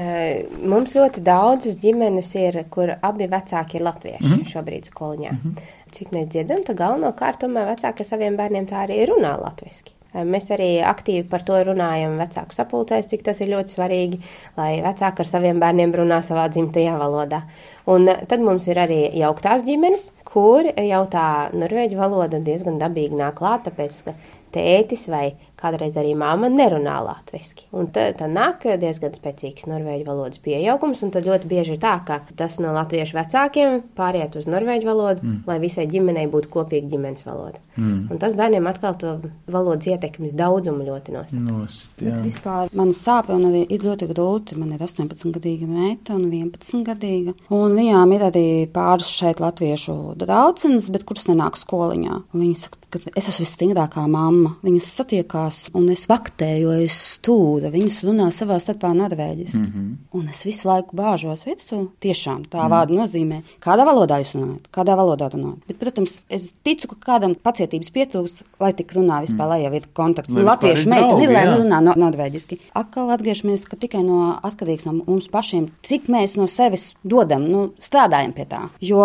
Mums 0.70 0.96
ļoti 0.96 1.24
daudzas 1.25 1.77
ģimenes 1.82 2.34
ir, 2.39 2.63
kur 2.74 2.96
abi 2.96 3.29
vecāki 3.32 3.79
ir 3.79 3.88
latvieši 3.88 4.25
mm. 4.25 4.34
-hmm. 4.34 4.50
šobrīd 4.53 4.89
skoliņā. 4.91 5.32
Mm 5.32 5.39
-hmm. 5.46 5.77
Cik 5.91 6.12
mēs 6.13 6.27
dzirdam, 6.29 6.62
tad 6.65 6.77
galvenokārt 6.77 7.39
tomēr 7.41 7.72
vecāki 7.72 8.06
saviem 8.06 8.36
bērniem 8.38 8.68
tā 8.70 8.84
arī 8.86 9.06
runā 9.10 9.34
latviski. 9.41 9.96
E, 10.13 10.24
Mēs 10.25 10.50
arī 10.53 10.70
aktīvi 10.86 11.25
par 11.29 11.44
to 11.46 11.58
runājam 11.70 12.18
vecāku 12.22 12.58
sapulcēs, 12.58 13.10
cik 13.12 13.25
tas 13.25 13.41
ir 13.41 13.51
ļoti 13.53 13.75
svarīgi, 13.75 14.22
lai 14.58 14.72
vecāki 14.86 15.25
ar 15.25 15.29
saviem 15.32 15.62
bērniem 15.62 15.94
runā 16.01 16.22
savā 16.25 16.48
dzimtajā 16.53 16.96
valodā. 17.00 17.44
Un 17.89 18.05
tad 18.05 18.41
mums 18.46 18.67
ir 18.69 18.77
arī 18.81 19.00
jauktās 19.17 19.63
ģimenes, 19.65 20.10
kur 20.27 20.67
jau 20.67 21.03
tā 21.10 21.27
norvēģu 21.58 21.98
valoda 21.98 22.41
diezgan 22.43 22.77
dabīgi 22.81 23.17
nāk 23.17 23.39
klāt, 23.39 23.65
tāpēc, 23.65 24.01
ka 24.05 24.13
tētis 24.53 25.08
vai 25.10 25.31
kādreiz 25.60 25.96
arī 26.00 26.16
māma 26.18 26.50
nerunā 26.51 26.98
latviešu. 27.06 27.70
Un 27.75 27.89
tad 27.94 28.18
tā 28.20 28.28
nāk 28.32 28.66
diezgan 28.82 29.16
spēcīgs 29.16 29.68
norvēģu 29.70 30.08
valodas 30.08 30.42
pieaugums, 30.44 31.04
un 31.06 31.13
tad 31.13 31.28
ļoti 31.30 31.50
bieži 31.50 31.75
ir 31.75 31.82
tā, 31.84 31.96
ka 32.08 32.22
tas 32.39 32.58
no 32.63 32.74
latviešu 32.75 33.18
vecākiem 33.20 33.80
pāriet 33.98 34.36
uz 34.39 34.50
norvēģu 34.50 34.89
valodu, 34.89 35.24
mm. 35.24 35.38
lai 35.48 35.60
visai 35.63 35.88
ģimenei 35.92 36.28
būtu 36.32 36.51
kopīga 36.54 36.92
ģimenes 36.92 37.25
valoda. 37.28 37.62
Mm. 37.80 38.10
Un 38.12 38.20
tas 38.22 38.36
bērniem 38.36 38.68
atkal 38.68 38.98
to 39.00 39.13
valodas 39.51 39.88
ietekmes 39.88 40.36
daudzumu 40.38 40.84
ļoti 40.88 41.16
nosaka. 41.16 41.44
Nosit, 41.46 42.04
vispār 42.25 42.74
man 42.75 42.92
sāp, 42.96 43.32
un 43.32 43.48
arī 43.51 43.63
ir 43.72 43.86
ļoti 43.88 44.10
grūti. 44.12 44.58
Man 44.60 44.74
ir 44.75 44.84
18-gadīga 44.84 45.70
meita 45.70 46.18
un 46.18 46.28
11-gadīga. 46.28 47.36
Un 47.56 47.78
viņām 47.78 48.16
ir 48.18 48.28
arī 48.28 48.48
pāris 48.74 49.08
šeit 49.13 49.39
latviešu 49.44 49.96
draudzenes, 50.20 50.89
bet 50.92 51.06
kuras 51.08 51.30
nenāk 51.32 51.60
skoliņā. 51.60 52.20
Un 52.34 52.50
Viņas 52.50 52.66
saka, 52.66 52.80
ka 52.89 53.00
es 53.20 53.28
esmu 53.30 53.46
visstingrākā 53.46 54.04
mamma. 54.10 54.56
Viņas 54.66 54.88
satiekās, 55.00 55.49
un 55.77 55.89
es 55.94 56.06
vaktēju 56.10 56.72
aiz 56.77 56.96
stūra. 57.15 57.72
Viņas 57.74 58.01
runā 58.08 58.29
savā 58.36 58.60
starpā 58.62 58.91
norvēģiski. 58.97 59.58
Mm 59.58 59.71
-hmm. 59.73 59.95
Un 60.19 60.28
es 60.32 60.43
visu 60.45 60.67
laiku 60.67 60.95
bāžos 60.95 61.45
virsū. 61.47 61.88
Tiešām 62.00 62.43
tā 62.50 62.63
mm. 62.63 62.71
vārda 62.73 62.93
nozīmē, 62.97 63.41
kādā 63.62 63.86
valodā 63.86 64.19
jūs 64.21 64.34
runājat, 64.36 64.69
kādā 64.71 64.95
valodā 64.97 65.30
runājat. 65.34 65.60
Bet, 65.67 65.80
protams, 65.80 66.17
es 66.30 66.54
ticu, 66.63 66.88
ka 66.88 66.95
kādam 67.10 67.36
pacietības 67.36 67.89
pietrūkst, 67.95 68.43
lai 68.60 68.73
tik 68.73 68.93
runā 68.93 69.21
vispār, 69.21 69.45
mm. 69.45 69.50
lai 69.50 69.63
jau 69.63 69.73
ir 69.73 69.88
kontakts. 69.93 70.34
Lai 70.34 70.43
Latviešu 70.43 70.89
meitene 70.89 71.23
ir, 71.23 71.34
lai 71.34 71.43
jā. 71.45 71.52
nerunā 71.52 71.82
no, 71.82 71.93
norvēģiski. 72.06 72.60
Atkal 72.73 73.10
atgriežamies, 73.10 73.65
ka 73.69 73.76
tikai 73.76 74.04
no 74.04 74.39
atkarīgs 74.43 74.86
no 74.86 74.93
mums 75.00 75.28
pašiem, 75.28 75.67
cik 75.84 76.10
mēs 76.12 76.36
no 76.39 76.47
sevis 76.47 76.93
dodam, 77.04 77.45
nu, 77.52 77.73
strādājam 77.80 78.34
pie 78.34 78.45
tā. 78.50 78.62
Jo 78.82 79.04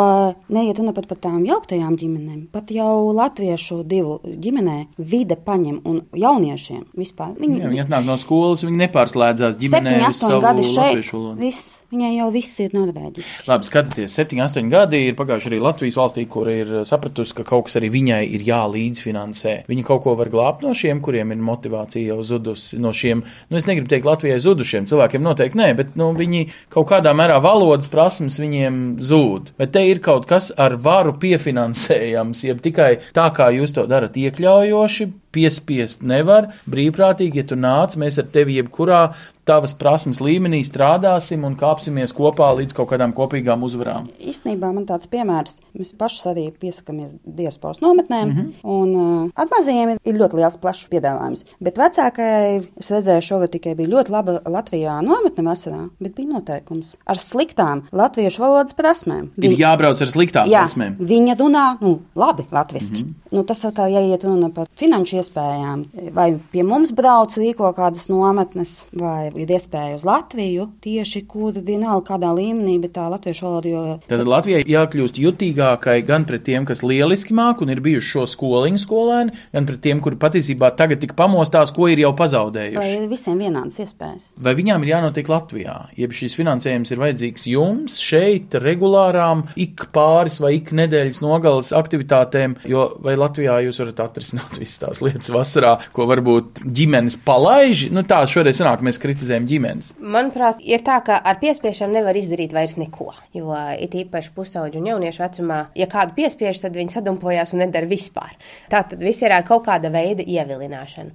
neiet 0.49 0.79
runa 0.79 0.95
pat 0.97 1.09
par 1.11 1.21
tām 1.27 1.45
jauktajām 1.47 1.97
ģimenēm, 2.01 2.47
pat 2.53 2.71
jau 2.75 3.13
latviešu 3.15 3.83
divu 3.89 4.19
ģimenē 4.25 4.79
vide 4.99 5.37
paņem 5.37 5.81
un 5.85 6.03
jauniešiem 6.35 6.85
vispār. 6.99 7.33
Viņi, 7.39 7.61
Jā, 7.63 7.71
viņi 7.71 7.83
atnāk 7.85 8.07
no 8.09 8.17
skolas, 8.21 8.65
viņi 8.67 8.81
nepārslēdzās 8.85 9.59
ģimenē 9.61 9.95
septiņi, 9.95 10.09
uz 10.09 10.19
savu 10.19 10.39
astoņi 10.39 10.45
gadi 10.45 10.67
šeit, 10.69 11.13
viss, 11.41 11.71
viņai 11.95 12.11
jau 12.17 12.29
viss 12.35 12.61
ir 12.65 12.75
norvēģiski. 12.75 13.47
Labi, 13.49 13.69
skatieties, 13.69 14.17
7, 14.19 14.41
8 14.45 14.71
gadi 14.73 15.01
ir 15.09 15.19
pagājuši 15.19 15.51
arī 15.53 15.61
Latvijas 15.63 15.99
valstī, 15.99 16.27
kur 16.31 16.51
ir 16.51 16.73
sapratusi, 16.89 17.37
ka 17.39 17.47
kaut 17.49 17.69
kas 17.69 17.79
arī 17.81 17.91
viņai 17.95 18.21
ir 18.37 18.47
jālīdzfinansē. 18.49 19.57
Viņa 19.71 19.87
kaut 19.89 20.05
ko 20.07 20.17
var 20.19 20.31
glābt 20.33 20.65
no 20.67 20.75
šiem, 20.77 21.03
kuriem 21.05 21.35
ir 21.35 21.43
motivācija 21.45 22.15
jau 22.15 22.21
zudusi. 22.27 22.81
No 22.83 22.95
šiem, 22.97 23.25
nu, 23.49 23.61
es 23.61 23.69
negribu 23.71 23.91
teikt 23.93 24.09
Latvijai 24.09 24.41
zudušiem 24.43 24.89
cilvēkiem, 24.91 25.25
noteikti 25.25 25.61
nē, 25.61 25.71
bet 25.79 25.99
nu, 26.01 26.11
viņi 26.19 26.47
kaut 26.75 26.91
kādā 26.93 27.15
mērā 27.17 27.41
valodas 27.45 27.91
prasmes 27.93 28.39
viņiem 28.43 28.85
zūd. 29.05 29.55
Bet 29.61 29.75
te 29.77 29.85
ir 29.89 30.03
kaut 30.05 30.29
kas 30.31 30.51
ar 30.61 30.77
varu 30.83 31.17
piefinansējams, 31.21 32.47
jeb 32.49 32.65
tikai 32.65 32.95
tā, 33.17 33.29
kā 33.35 33.51
jūs 33.55 33.77
to 33.77 33.87
darat, 33.91 34.17
iekļaujoši. 34.19 35.11
Piespiest 35.35 36.05
nevar, 36.07 36.53
brīvprātīgi, 36.71 37.43
ja 37.43 37.49
tu 37.51 37.59
nāc, 37.59 37.99
mēs 38.01 38.21
ar 38.23 38.31
tevi 38.35 38.61
jebkurā 38.61 39.03
tavas 39.49 39.75
prasmes 39.77 40.21
līmenī 40.25 40.63
strādāsim 40.65 41.45
un 41.47 41.57
kāpsimies 41.61 42.15
kopā 42.17 42.51
līdz 42.59 42.77
kaut 42.77 42.91
kādām 42.93 43.13
kopīgām 43.17 43.65
uzvarām. 43.67 44.09
Īstenībā 44.19 44.71
man 44.75 44.87
tāds 44.89 45.09
piemērs, 45.13 45.61
mēs 45.77 45.93
paši 45.99 46.23
arī 46.33 46.47
piesakāmies 46.61 47.15
diasporas 47.25 47.83
nometnēm, 47.85 48.29
mm 48.29 48.39
-hmm. 48.39 48.53
un 48.63 48.95
uh, 48.97 49.31
ar 49.37 49.51
mazajiem 49.51 49.95
ir, 49.95 50.15
ļoti 50.15 50.41
liels 50.41 50.57
plašs 50.57 50.89
piedāvājums. 50.93 51.45
Bet 51.61 51.79
vecākajai, 51.79 52.63
es 52.81 52.91
redzēju, 52.91 53.27
šogad 53.29 53.51
tikai 53.51 53.75
bija 53.75 53.89
ļoti 53.89 54.11
laba 54.11 54.39
Latvijā 54.45 55.01
nometne 55.03 55.45
vasarā, 55.45 55.89
bet 56.01 56.15
bija 56.15 56.29
noteikums 56.29 56.97
ar 57.07 57.19
sliktām 57.19 57.85
latviešu 57.93 58.43
valodas 58.43 58.75
prasmēm. 58.75 59.29
Ir 59.37 59.59
jābrauc 59.59 60.01
ar 60.01 60.09
sliktām 60.09 60.49
Jā, 60.49 60.65
prasmēm. 60.65 60.97
viņa 60.99 61.37
runā 61.41 61.67
nu, 61.81 62.01
labi 62.15 62.47
latviešu. 62.51 62.93
Mm 62.93 62.97
-hmm. 62.97 63.15
nu, 63.33 63.43
tas 63.43 63.65
atkal, 63.65 63.93
ja 63.93 64.01
iet 64.01 64.25
runa 64.25 64.51
par 64.51 64.67
finanšu 64.77 65.17
iespējām, 65.17 65.85
vai 66.13 66.39
pie 66.53 66.63
mums 66.63 66.93
brauc 66.93 67.37
rīko 67.37 67.73
kādas 67.75 68.09
nometnes, 68.09 68.87
vai 68.93 69.34
ir 69.41 69.51
iespēja 69.55 69.99
uz 69.99 70.05
Latviju, 70.09 70.69
tieši 70.85 71.25
kur 71.31 71.57
vienalga 71.57 72.15
kādā 72.15 72.33
līmenī, 72.37 72.79
bet 72.83 72.95
tā 72.99 73.07
latviešu 73.13 73.47
valoda, 73.47 73.71
jo 73.71 73.83
Tad 74.09 74.25
Latvijai 74.29 74.65
jākļūst 74.69 75.19
jutīgākai 75.21 75.99
gan 76.07 76.27
pret 76.29 76.45
tiem, 76.47 76.67
kas 76.69 76.83
lieliski 76.85 77.35
māk 77.37 77.63
un 77.65 77.73
ir 77.73 77.83
bijuši 77.85 78.11
šo 78.15 78.27
skoliņu 78.35 78.81
skolēni, 78.83 79.35
gan 79.55 79.69
pret 79.69 79.81
tiem, 79.85 80.03
kuri 80.05 80.19
patiesībā 80.21 80.71
tagad 80.79 81.03
tik 81.03 81.15
pamostās, 81.19 81.73
ko 81.75 81.89
ir 81.93 82.03
jau 82.05 82.13
vai 82.13 82.21
pazaudējuši. 82.25 82.93
ir 82.99 83.09
visiem 83.11 83.41
vienādas 83.41 83.81
iespējas. 83.85 84.27
Vai 84.45 84.55
viņām 84.59 84.85
ir 84.85 84.93
jānotiek 84.95 85.31
Latvijā? 85.31 85.77
Jeb 85.99 86.15
šis 86.17 86.37
finansējums 86.39 86.93
ir 86.95 87.03
vajadzīgs 87.03 87.47
jums 87.51 87.99
šeit, 88.03 88.55
regulārām, 88.65 89.47
ik 89.61 89.87
pāris 89.95 90.41
vai 90.43 90.55
ik 90.59 90.73
nedēļas 90.77 91.23
nogales 91.25 91.73
aktivitātēm, 91.77 92.59
jo 92.69 92.87
vai 93.05 93.17
Latvijā 93.21 93.59
jūs 93.67 93.81
varat 93.83 94.05
atrisināt 94.07 94.59
visas 94.63 94.81
tās 94.83 95.03
lietas 95.05 95.33
vasarā, 95.35 95.77
ko 95.95 96.09
varbūt 96.11 96.65
ģimenes 96.65 97.19
palaiž? 97.27 97.89
Nu 97.95 98.05
tā, 98.09 98.23
šoreiz 98.31 98.61
sanāk, 98.61 98.85
mēs 98.85 99.01
kritizējam 99.25 99.47
ģimenes. 99.49 99.93
Manuprāt, 100.01 100.61
ir 100.65 100.83
tā, 100.85 100.99
ka 101.05 101.17
ar 101.25 101.39
piespiešanu 101.41 101.97
nevar 101.97 102.17
izdarīt 102.19 102.53
vairs 102.55 102.77
neko. 102.81 103.11
Jo 103.35 103.55
it 103.81 103.95
īpaši 103.97 104.33
pusauģu 104.37 104.81
un 104.81 104.89
jauniešu 104.93 105.23
vecumā, 105.25 105.59
ja 105.79 105.87
kādu 105.91 106.15
piespiež, 106.19 106.61
tad 106.63 106.77
viņi 106.77 106.93
sadumpojās 106.99 107.55
un 107.55 107.63
nedara 107.65 107.89
vispār. 107.91 108.35
Tā 108.71 108.83
tad 108.91 109.01
viss 109.03 109.23
ir 109.25 109.33
ar 109.35 109.45
kaut 109.49 109.65
kāda 109.67 109.91
veida 109.95 110.23
ievilināšanu. 110.25 111.11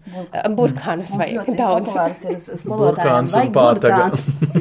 Burkānus 0.57 1.13
vajag 1.19 1.51
daudz. 1.57 1.93
Burkāns 2.65 3.35
un 3.39 3.51
pātaga. 3.55 4.09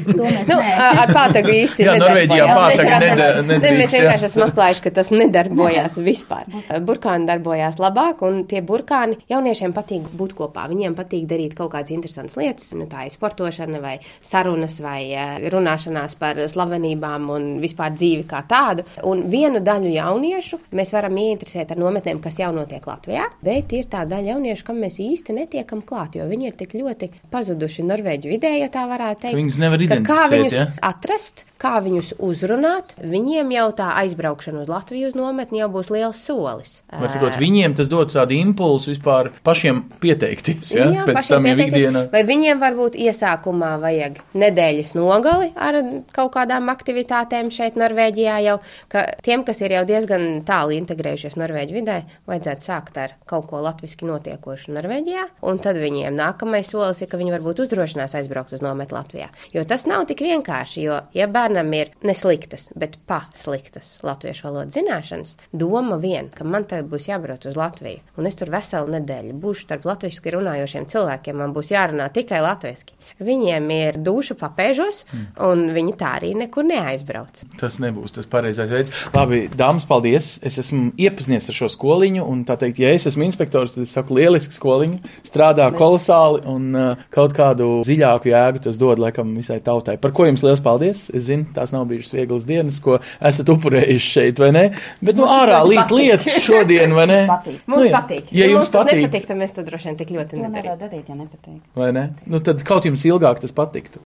Nu, 0.08 0.28
ar 0.58 1.12
pātagu 1.14 1.52
īsti 1.52 1.84
Jā, 1.86 1.96
Norvēģijā 2.00 2.46
nedarbojās. 2.48 3.04
pātaga 3.08 3.68
Mēs 3.78 3.94
vienkārši- 3.96 4.28
esam 4.28 4.44
atklājuši, 4.48 4.82
ka 4.86 4.90
tas 5.00 5.10
nedarbojās 5.14 5.98
vispār. 6.04 6.46
Burkāni 6.84 7.28
darbojās 7.28 7.78
labāk, 7.80 8.22
un 8.26 8.44
tie 8.48 8.60
burkāni 8.64 9.18
jauniešiem 9.30 9.74
patīk 9.76 10.08
būt 10.18 10.34
kopā. 10.38 10.68
Viņiem 10.70 10.94
patīk 10.98 11.26
darīt 11.30 11.54
kaut 11.58 11.72
kādas 11.72 11.92
interesantas 11.94 12.36
lietas, 12.40 12.72
nu, 12.76 12.86
tā 12.90 13.06
ir 13.06 13.14
sportošana, 13.38 13.80
vai 13.80 13.98
sarunas, 14.20 14.80
vai 14.80 15.12
eh, 15.12 15.48
runāšanās 15.50 16.16
par 16.18 16.38
slavenībām 16.50 17.30
un 17.30 17.46
vispār 17.62 17.92
dzīvi 17.94 18.26
kā 18.28 18.42
tādu. 18.48 18.84
Un 19.06 19.28
vienu 19.30 19.60
daļu 19.60 19.92
jauniešu 19.94 20.60
mēs 20.74 20.92
varam 20.92 21.16
ieinteresēt 21.16 21.72
ar 21.72 21.78
nometnēm, 21.78 22.20
kas 22.20 22.38
jau 22.38 22.50
notiek 22.54 22.84
Latvijā, 22.86 23.28
bet 23.42 23.72
ir 23.72 23.88
tā 23.90 24.04
daļa 24.08 24.34
jauniešu, 24.34 24.66
kam 24.66 24.80
mēs 24.82 24.98
īsti 25.02 25.36
netiekam 25.36 25.82
klāt, 25.82 26.18
jo 26.18 26.26
viņi 26.28 26.50
ir 26.50 26.58
tik 26.58 26.74
ļoti 26.78 27.10
pazuduši 27.30 27.86
Norvēģu 27.88 28.32
vidē, 28.32 28.54
ja 28.58 28.70
tā 28.72 28.86
varētu 28.90 29.26
teikt. 29.26 29.38
Viņus 29.38 29.60
nevar 29.62 29.78
ka 29.78 30.00
kā 30.02 30.24
identificēt, 30.26 30.34
viņus 30.34 30.58
ja? 30.58 30.66
atrast, 30.90 31.44
kā 31.58 31.78
viņus 31.82 32.12
uzrunāt, 32.22 32.94
viņiem 33.02 33.50
jau 33.54 33.66
tā 33.78 33.90
aizbraukšana 34.04 34.62
uz 34.62 34.70
Latviju 34.70 35.10
uz 35.10 35.16
nometni 35.18 35.60
jau 35.62 35.68
būs 35.72 35.90
liels 35.94 36.20
solis. 36.22 36.74
Var 36.92 37.10
sakot, 37.10 37.38
viņiem 37.40 37.74
tas 37.78 37.90
dod 37.90 38.12
tādu 38.12 38.36
impulsu 38.38 38.92
vispār 38.92 39.32
pašiem 39.46 39.82
pieteikties, 40.02 40.70
ja? 40.76 40.86
Jā, 40.94 41.06
Pēc 41.08 41.30
tam 41.32 41.48
jau 41.48 41.56
ikdienā. 41.64 42.04
Vai 42.12 42.22
viņiem 42.28 42.62
varbūt 42.62 42.98
iesākumā 43.02 43.72
vajag 43.82 44.20
nedēļas 44.38 44.94
nogali 44.98 45.50
ar 45.58 45.80
kaut 46.14 46.32
kādām 46.36 46.70
aktivitātēm 46.72 47.50
šeit 47.54 47.78
Norvēģijā 47.80 48.38
jau, 48.46 48.58
ka 48.92 49.04
tiem, 49.26 49.42
kas 49.46 49.62
ir 49.64 49.74
jau 49.78 49.84
diezgan 49.88 50.44
tālu 50.46 50.76
integrējušies 50.78 51.38
Norvēģu 51.40 51.78
vidē, 51.80 51.98
vajadzētu 52.30 52.68
sākt 52.70 53.02
ar 53.02 53.16
kaut 53.28 53.48
ko 53.50 53.62
latviski 53.64 54.06
notiekošu 54.08 54.76
Norvēģijā, 54.76 55.26
un 55.48 55.58
tad 55.62 55.80
viņiem 55.80 56.16
nākamais 56.18 56.70
solis 56.70 57.02
ir, 57.02 57.10
ka 57.10 57.20
viņi 57.20 57.34
varbūt 57.34 57.64
uzdrošinās 57.66 58.14
aizbraukt 58.18 58.54
uz 58.54 58.64
nometni 58.64 58.98
Latvijā. 58.98 59.28
Jo 59.54 59.64
tas 59.68 59.86
nav 59.90 60.06
tik 60.08 60.22
vienkārši, 60.24 60.84
jo, 60.86 61.00
ja 61.16 61.28
bērnam 61.48 61.72
ir 61.72 61.90
nesliktas, 62.04 62.68
bet 62.76 62.98
pasliktas 63.08 63.98
latviešu 64.04 64.48
valodas 64.48 64.76
zināšanas, 64.76 65.36
doma 65.52 65.96
vien, 65.96 66.28
ka 66.28 66.44
man 66.44 66.66
te 66.68 66.82
būs 66.84 67.08
jābrauc 67.08 67.46
uz 67.48 67.56
Latviju, 67.56 68.02
un 68.18 68.28
es 68.28 68.36
tur 68.36 68.52
veselu 68.52 68.92
nedēļu 68.98 69.36
būšu 69.40 69.64
starp 69.64 69.88
latviešu 69.88 70.34
runājošiem 70.36 70.86
cilvēkiem, 70.88 71.38
man 71.40 71.54
būs 71.56 71.72
jārunā 71.72 72.10
tikai 72.12 72.42
latviešu. 72.44 72.98
Viņiem 73.24 73.70
ir 73.72 73.96
duša 74.04 74.36
papēžos, 74.38 75.04
un 75.42 75.64
viņi 75.74 75.94
tā 75.98 76.10
arī 76.18 76.34
nekur 76.38 76.66
neaizbrauc. 76.68 77.40
Tas 77.60 77.78
nebūs 77.82 78.12
tas 78.14 78.28
pareizais 78.30 78.70
veids. 78.70 79.04
Labi, 79.14 79.46
dāmas, 79.48 79.86
paldies. 79.88 80.34
Es 80.44 80.58
esmu 80.60 80.92
iepazinies 81.00 81.48
ar 81.48 81.56
šo 81.56 81.70
skoliņu, 81.72 82.26
un 82.28 82.44
tā 82.48 82.58
teikt, 82.60 82.82
ja 82.82 82.92
es 82.94 83.08
esmu 83.08 83.24
inspektors, 83.26 83.74
tad 83.74 83.86
es 83.86 83.94
saku, 83.96 84.18
lieliski 84.18 84.54
skoliņa, 84.54 85.00
strādā 85.26 85.70
kolosāli, 85.74 86.44
un 86.52 86.68
uh, 86.76 87.06
kaut 87.14 87.34
kādu 87.36 87.78
dziļāku 87.86 88.32
jēgu 88.32 88.64
tas 88.68 88.78
dod 88.80 89.00
laikam 89.02 89.32
visai 89.38 89.58
tautai. 89.64 89.96
Par 90.02 90.14
ko 90.14 90.28
jums 90.28 90.44
liels 90.44 90.62
paldies? 90.64 91.08
Es 91.14 91.26
zinu, 91.30 91.37
tās 91.54 91.72
nav 91.74 91.84
bijušas 91.90 92.12
vieglas 92.18 92.44
dienas, 92.48 92.80
ko 92.84 92.98
esat 93.20 93.48
upurējuši 93.54 94.10
šeit, 94.16 94.42
vai 94.42 94.50
ne? 94.56 94.64
Bet, 95.00 95.16
nu, 95.20 95.26
ārā 95.28 95.62
ļoti 95.64 95.74
līdz 95.74 95.84
patīk. 95.84 95.98
lietas 96.02 96.40
šodien, 96.46 96.94
vai 96.98 97.06
ne? 97.10 97.20
patīk. 97.30 97.60
Mums 97.66 97.84
nu, 97.84 97.88
jā. 97.90 97.94
patīk. 98.00 98.32
Ja 98.32 98.46
jums 98.50 98.64
mums 98.64 98.72
tas 98.74 98.84
patīk, 98.84 99.02
nepatīk, 99.06 99.26
tad 99.30 99.40
mēs 99.44 99.54
to 99.58 99.66
droši 99.68 99.90
vien 99.92 99.96
tik 100.02 100.10
ļoti 100.16 100.30
To 100.34 100.42
nedarītu. 100.42 100.64
nevar 100.64 100.82
darīt, 100.82 101.08
ja 101.08 101.14
nepatīk. 101.14 101.60
vai 101.78 101.92
ne? 101.92 102.06
Nu, 102.26 102.40
tad 102.40 102.62
kaut 102.66 102.84
jums 102.88 103.04
ilgāk 103.08 103.40
tas 103.44 103.52
patiktu. 103.52 104.00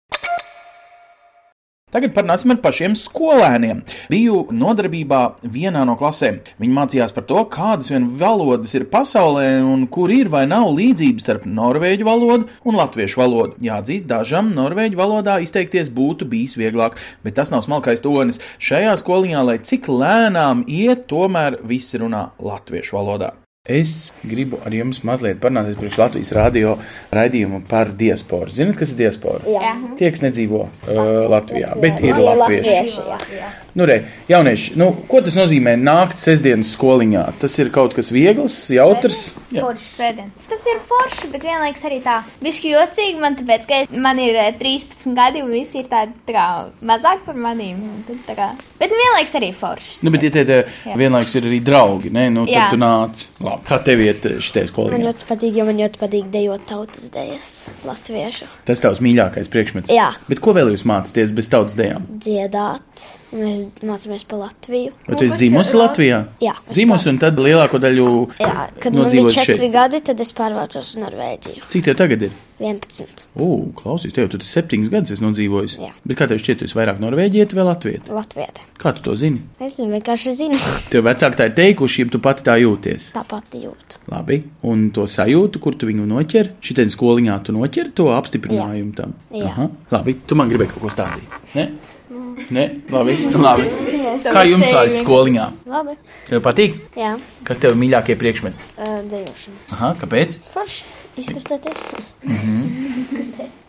Tagad 1.89 2.11
parunāsim 2.13 2.51
ar 2.53 2.59
pašiem 2.61 2.93
skolēniem. 2.93 3.79
Biju 4.13 4.43
nodarbībā 4.53 5.21
vienā 5.41 5.81
no 5.89 5.95
klasēm. 5.97 6.37
Viņi 6.61 6.75
mācījās 6.75 7.15
par 7.15 7.25
to, 7.25 7.41
kādas 7.49 7.89
vien 7.89 8.05
valodas 8.19 8.75
ir 8.77 8.85
pasaulē 8.91 9.47
un 9.65 9.87
kur 9.89 10.13
ir 10.13 10.29
vai 10.29 10.43
nav 10.51 10.69
līdzības 10.77 11.25
starp 11.25 11.49
norvēģu 11.49 12.05
valodu 12.05 12.45
un 12.69 12.77
latviešu 12.77 13.23
valodu. 13.23 13.57
Jāatzīst, 13.65 14.05
dažam 14.13 14.53
norvēģu 14.53 15.01
valodā 15.01 15.39
izteikties 15.41 15.89
būtu 15.89 16.29
bijis 16.29 16.59
vieglāk, 16.61 17.01
bet 17.25 17.39
tas 17.41 17.49
nav 17.49 17.65
smalkais 17.65 18.05
tonis. 18.05 18.37
Šajā 18.61 18.93
skoliņā, 19.01 19.43
lai 19.49 19.57
cik 19.57 19.89
lēnām 19.89 20.67
iet, 20.69 21.07
tomēr 21.09 21.57
visi 21.65 22.05
runā 22.05 22.27
latviešu 22.37 23.01
valodā. 23.01 23.33
Es 23.69 24.11
gribu 24.25 24.57
ar 24.65 24.73
jums 24.73 25.03
mazliet 25.05 25.37
parunāt 25.43 25.75
par 25.77 25.97
Latvijas 26.01 26.31
radio 26.33 26.71
raidījumu 27.13 27.61
par 27.69 27.91
diasporu. 27.99 28.49
Zinat, 28.49 28.75
kas 28.79 28.93
ir 28.95 28.97
diaspora? 29.03 29.43
Jā. 29.45 29.75
Tie, 29.99 30.09
kas 30.09 30.23
nedzīvo 30.25 30.63
uh, 30.65 31.01
Latvijā, 31.29 31.75
bet 31.83 32.01
ir 32.01 32.17
latvieši. 32.17 32.95
latvieši. 33.07 33.51
Nu, 33.77 33.85
re, 33.85 33.99
jaunieši, 34.27 34.73
nu, 34.81 34.87
ko 35.07 35.21
tas 35.21 35.35
nozīmē 35.37 35.75
nākt 35.77 36.17
sestdienas 36.19 36.71
skoliņā? 36.73 37.21
Tas 37.39 37.53
ir 37.61 37.69
kaut 37.71 37.93
kas 37.95 38.09
viegls, 38.11 38.55
jautrs. 38.73 39.19
Tas 40.49 40.65
ir 40.73 40.81
forši, 40.89 41.29
bet 41.31 41.45
vienlaikus 41.45 41.85
arī 41.87 41.99
tā 42.03 42.17
bišķi 42.43 42.73
jocīgi 42.73 43.21
man, 43.21 43.37
tāpēc, 43.37 43.67
ka 43.69 43.81
es- 43.85 43.93
man 43.93 44.19
ir 44.19 44.35
eh, 44.35 44.51
13 44.59 45.13
gadi 45.15 45.43
un 45.45 45.51
visi 45.53 45.79
ir 45.83 45.87
tādi 45.91 46.11
tā 46.27 46.33
kā 46.35 46.47
mazāk 46.81 47.21
par 47.25 47.35
manīm. 47.35 47.77
tad 48.07 48.17
tā 48.27 48.35
kā- 48.35 48.51
Bet 48.79 48.89
vienlaikus 48.95 49.35
arī 49.35 49.53
forši. 49.53 49.99
Nu, 50.03 50.09
bet 50.11 50.23
ja 50.23 50.29
tie 50.31 50.65
vienlaikus 50.95 51.35
ir 51.35 51.43
arī 51.43 51.61
draugi, 51.63 52.11
ne? 52.11 52.29
Nu, 52.29 52.45
tad 52.45 52.55
Jā. 52.55 52.69
tu 52.71 52.77
nāc. 52.77 53.27
Labi. 53.39 53.58
Kā 53.67 53.77
tev 53.83 54.01
iet 54.03 54.23
šitie 54.43 54.63
Man 54.63 54.69
skoliņā? 54.71 54.99
ļoti 55.05 55.27
patīk, 55.29 55.53
jo 55.59 55.65
man 55.67 55.77
ļoti 55.81 55.99
patīk 56.01 56.29
dejot 56.33 56.65
tautas 56.69 57.09
dejas, 57.13 57.49
latviešu. 57.87 58.47
Tas 58.65 58.79
tavs 58.83 59.01
mīļākais 59.05 59.49
priekšmets. 59.51 59.91
Jā. 59.93 60.09
Bet 60.29 60.41
ko 60.43 60.53
vēl 60.57 60.71
jūs 60.73 60.85
mācāties 60.89 61.33
bez 61.35 61.49
tautas 61.51 61.77
dejām? 61.79 62.05
Dziedāt, 62.23 63.05
mēs 63.35 63.67
mācāmies 63.85 64.25
par 64.29 64.43
Latviju. 64.45 64.93
Vai 65.07 65.15
tu 65.19 65.27
esi 65.27 65.37
dzimusi 65.43 65.77
Latvijā? 65.79 66.21
Jā, 66.43 66.55
Dzimusi 66.71 67.09
un 67.13 67.17
tad 67.21 67.39
lielāko 67.39 67.79
daļu 67.81 68.07
Jā, 68.39 68.67
kad 68.81 68.95
man 68.95 69.11
bija 69.11 69.29
četri 69.39 69.57
šeit. 69.59 69.73
gadi, 69.73 70.01
tad 70.11 70.19
es 70.23 70.33
pārvācos 70.37 70.93
uz 70.95 71.01
Norvēģiju. 71.03 71.67
Cik 71.69 71.89
tev 71.89 71.99
tagad 71.99 72.29
ir? 72.29 72.37
11. 72.59 73.25
Ugh, 73.39 73.69
klausies, 73.77 74.11
tev 74.15 74.27
tur 74.33 74.43
septiņus 74.43 74.89
gadus 74.91 75.13
esi 75.15 75.23
nodzīvojis. 75.23 75.75
Jā. 75.79 75.91
Bet 76.07 76.19
kā 76.19 76.27
tev 76.27 76.41
šķiet, 76.43 76.59
tu 76.61 76.67
esi 76.67 76.75
vairāk 76.77 76.99
norvēģieti 77.03 77.55
vai 77.57 77.65
latvieti? 77.69 78.11
Latvijā. 78.11 78.49
Kā 78.79 78.91
tu 78.97 79.03
to 79.05 79.15
zini? 79.19 79.41
Es 79.63 79.77
zinu, 79.79 79.93
vienkārši 79.95 80.33
zinu. 80.35 80.59
Tev 80.91 81.05
vecāki 81.07 81.39
tā 81.39 81.47
ir 81.49 81.55
teikuši, 81.59 82.03
ja 82.05 82.11
tu 82.15 82.21
pati 82.23 82.43
tā 82.47 82.57
jūties. 82.59 83.09
Tā 83.15 83.23
pati 83.27 83.63
jūtu. 83.63 84.01
Labi, 84.11 84.41
un 84.67 84.89
to 84.95 85.05
sajūtu, 85.07 85.61
kur 85.63 85.77
tu 85.79 85.87
viņu 85.89 86.07
noķer, 86.09 86.53
šitā 86.65 86.83
skoliņā 86.91 87.37
tu 87.47 87.55
noķer 87.55 87.93
to 87.95 88.09
apstiprinājumu 88.15 88.95
tam. 88.97 89.15
Jā. 89.31 89.53
Aha. 89.53 89.69
Labi, 89.95 90.17
tu 90.27 90.35
man 90.39 90.51
gribēji 90.51 90.73
kaut 90.75 90.83
ko 90.87 90.91
stāstīt. 90.93 91.39
Ne? 91.55 91.69
Nē, 92.55 92.63
labi. 92.89 93.13
labi. 93.35 93.65
Kā 94.35 94.41
jums 94.47 94.67
klājas 94.71 94.95
skoliņā? 95.03 95.45
Labi. 95.69 95.95
Tev 96.29 96.41
patīk? 96.45 96.77
Jā, 96.97 97.11
Kas 97.45 97.59
tev 97.61 97.73
ir 97.75 97.79
mīļākie 97.81 98.15
priekšmeti? 98.19 98.69
uh, 98.79 98.99
dejošana. 99.11 99.59
Aha, 99.75 99.89
kāpēc? 99.99 100.37
Forši. 100.53 100.87
Izkustoties. 101.19 101.89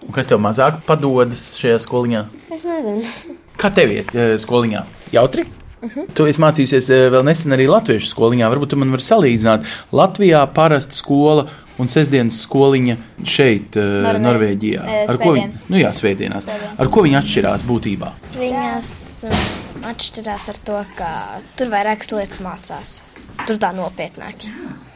Un 0.07 0.13
kas 0.15 0.27
tev 0.31 0.41
mazāk 0.43 0.81
padodas 0.87 1.43
šajā 1.61 1.79
skoliņā? 1.85 2.25
Es 2.55 2.65
nezinu. 2.69 3.37
Kā 3.61 3.71
tev 3.77 3.93
iet 3.95 4.13
eh, 4.17 4.35
skoliņā? 4.41 4.85
Jautri? 5.15 5.45
Tu 6.15 6.27
esi 6.29 6.41
mācījusies 6.43 6.91
eh, 6.93 7.07
vēl 7.13 7.25
nesen 7.27 7.55
arī 7.57 7.67
latviešu 7.71 8.11
skoliņā. 8.13 8.49
Varbūt 8.53 8.73
tu 8.75 8.79
man 8.81 8.93
vari 8.95 9.05
salīdzināt. 9.07 9.69
Latvijā 9.97 10.43
parasta 10.57 10.97
skola 10.97 11.47
un 11.81 11.89
sestdienas 11.89 12.43
skoliņa 12.45 12.97
šeit, 13.25 13.79
eh, 13.81 13.87
Norvē- 14.05 14.25
Norvēģijā. 14.27 14.83
eh, 14.85 15.07
Ar 15.09 15.17
ko 15.21 15.33
viņi, 15.37 15.47
svētdienas. 15.47 15.71
nu 15.73 15.81
jā, 15.81 15.93
svētdienās. 16.01 16.49
Ar 16.79 16.89
ko 16.93 17.05
viņi 17.07 17.19
atšķirās 17.23 17.65
būtībā? 17.71 18.11
Viņas 18.37 18.93
um, 19.31 19.39
atšķirās 19.93 20.49
ar 20.53 20.61
to, 20.69 20.83
ka 20.99 21.11
tur 21.57 21.73
vairākas 21.73 22.13
lietas 22.13 22.43
mācās. 22.45 23.01
Tur 23.47 23.57
tā 23.57 23.71
nopietnāk. 23.77 24.49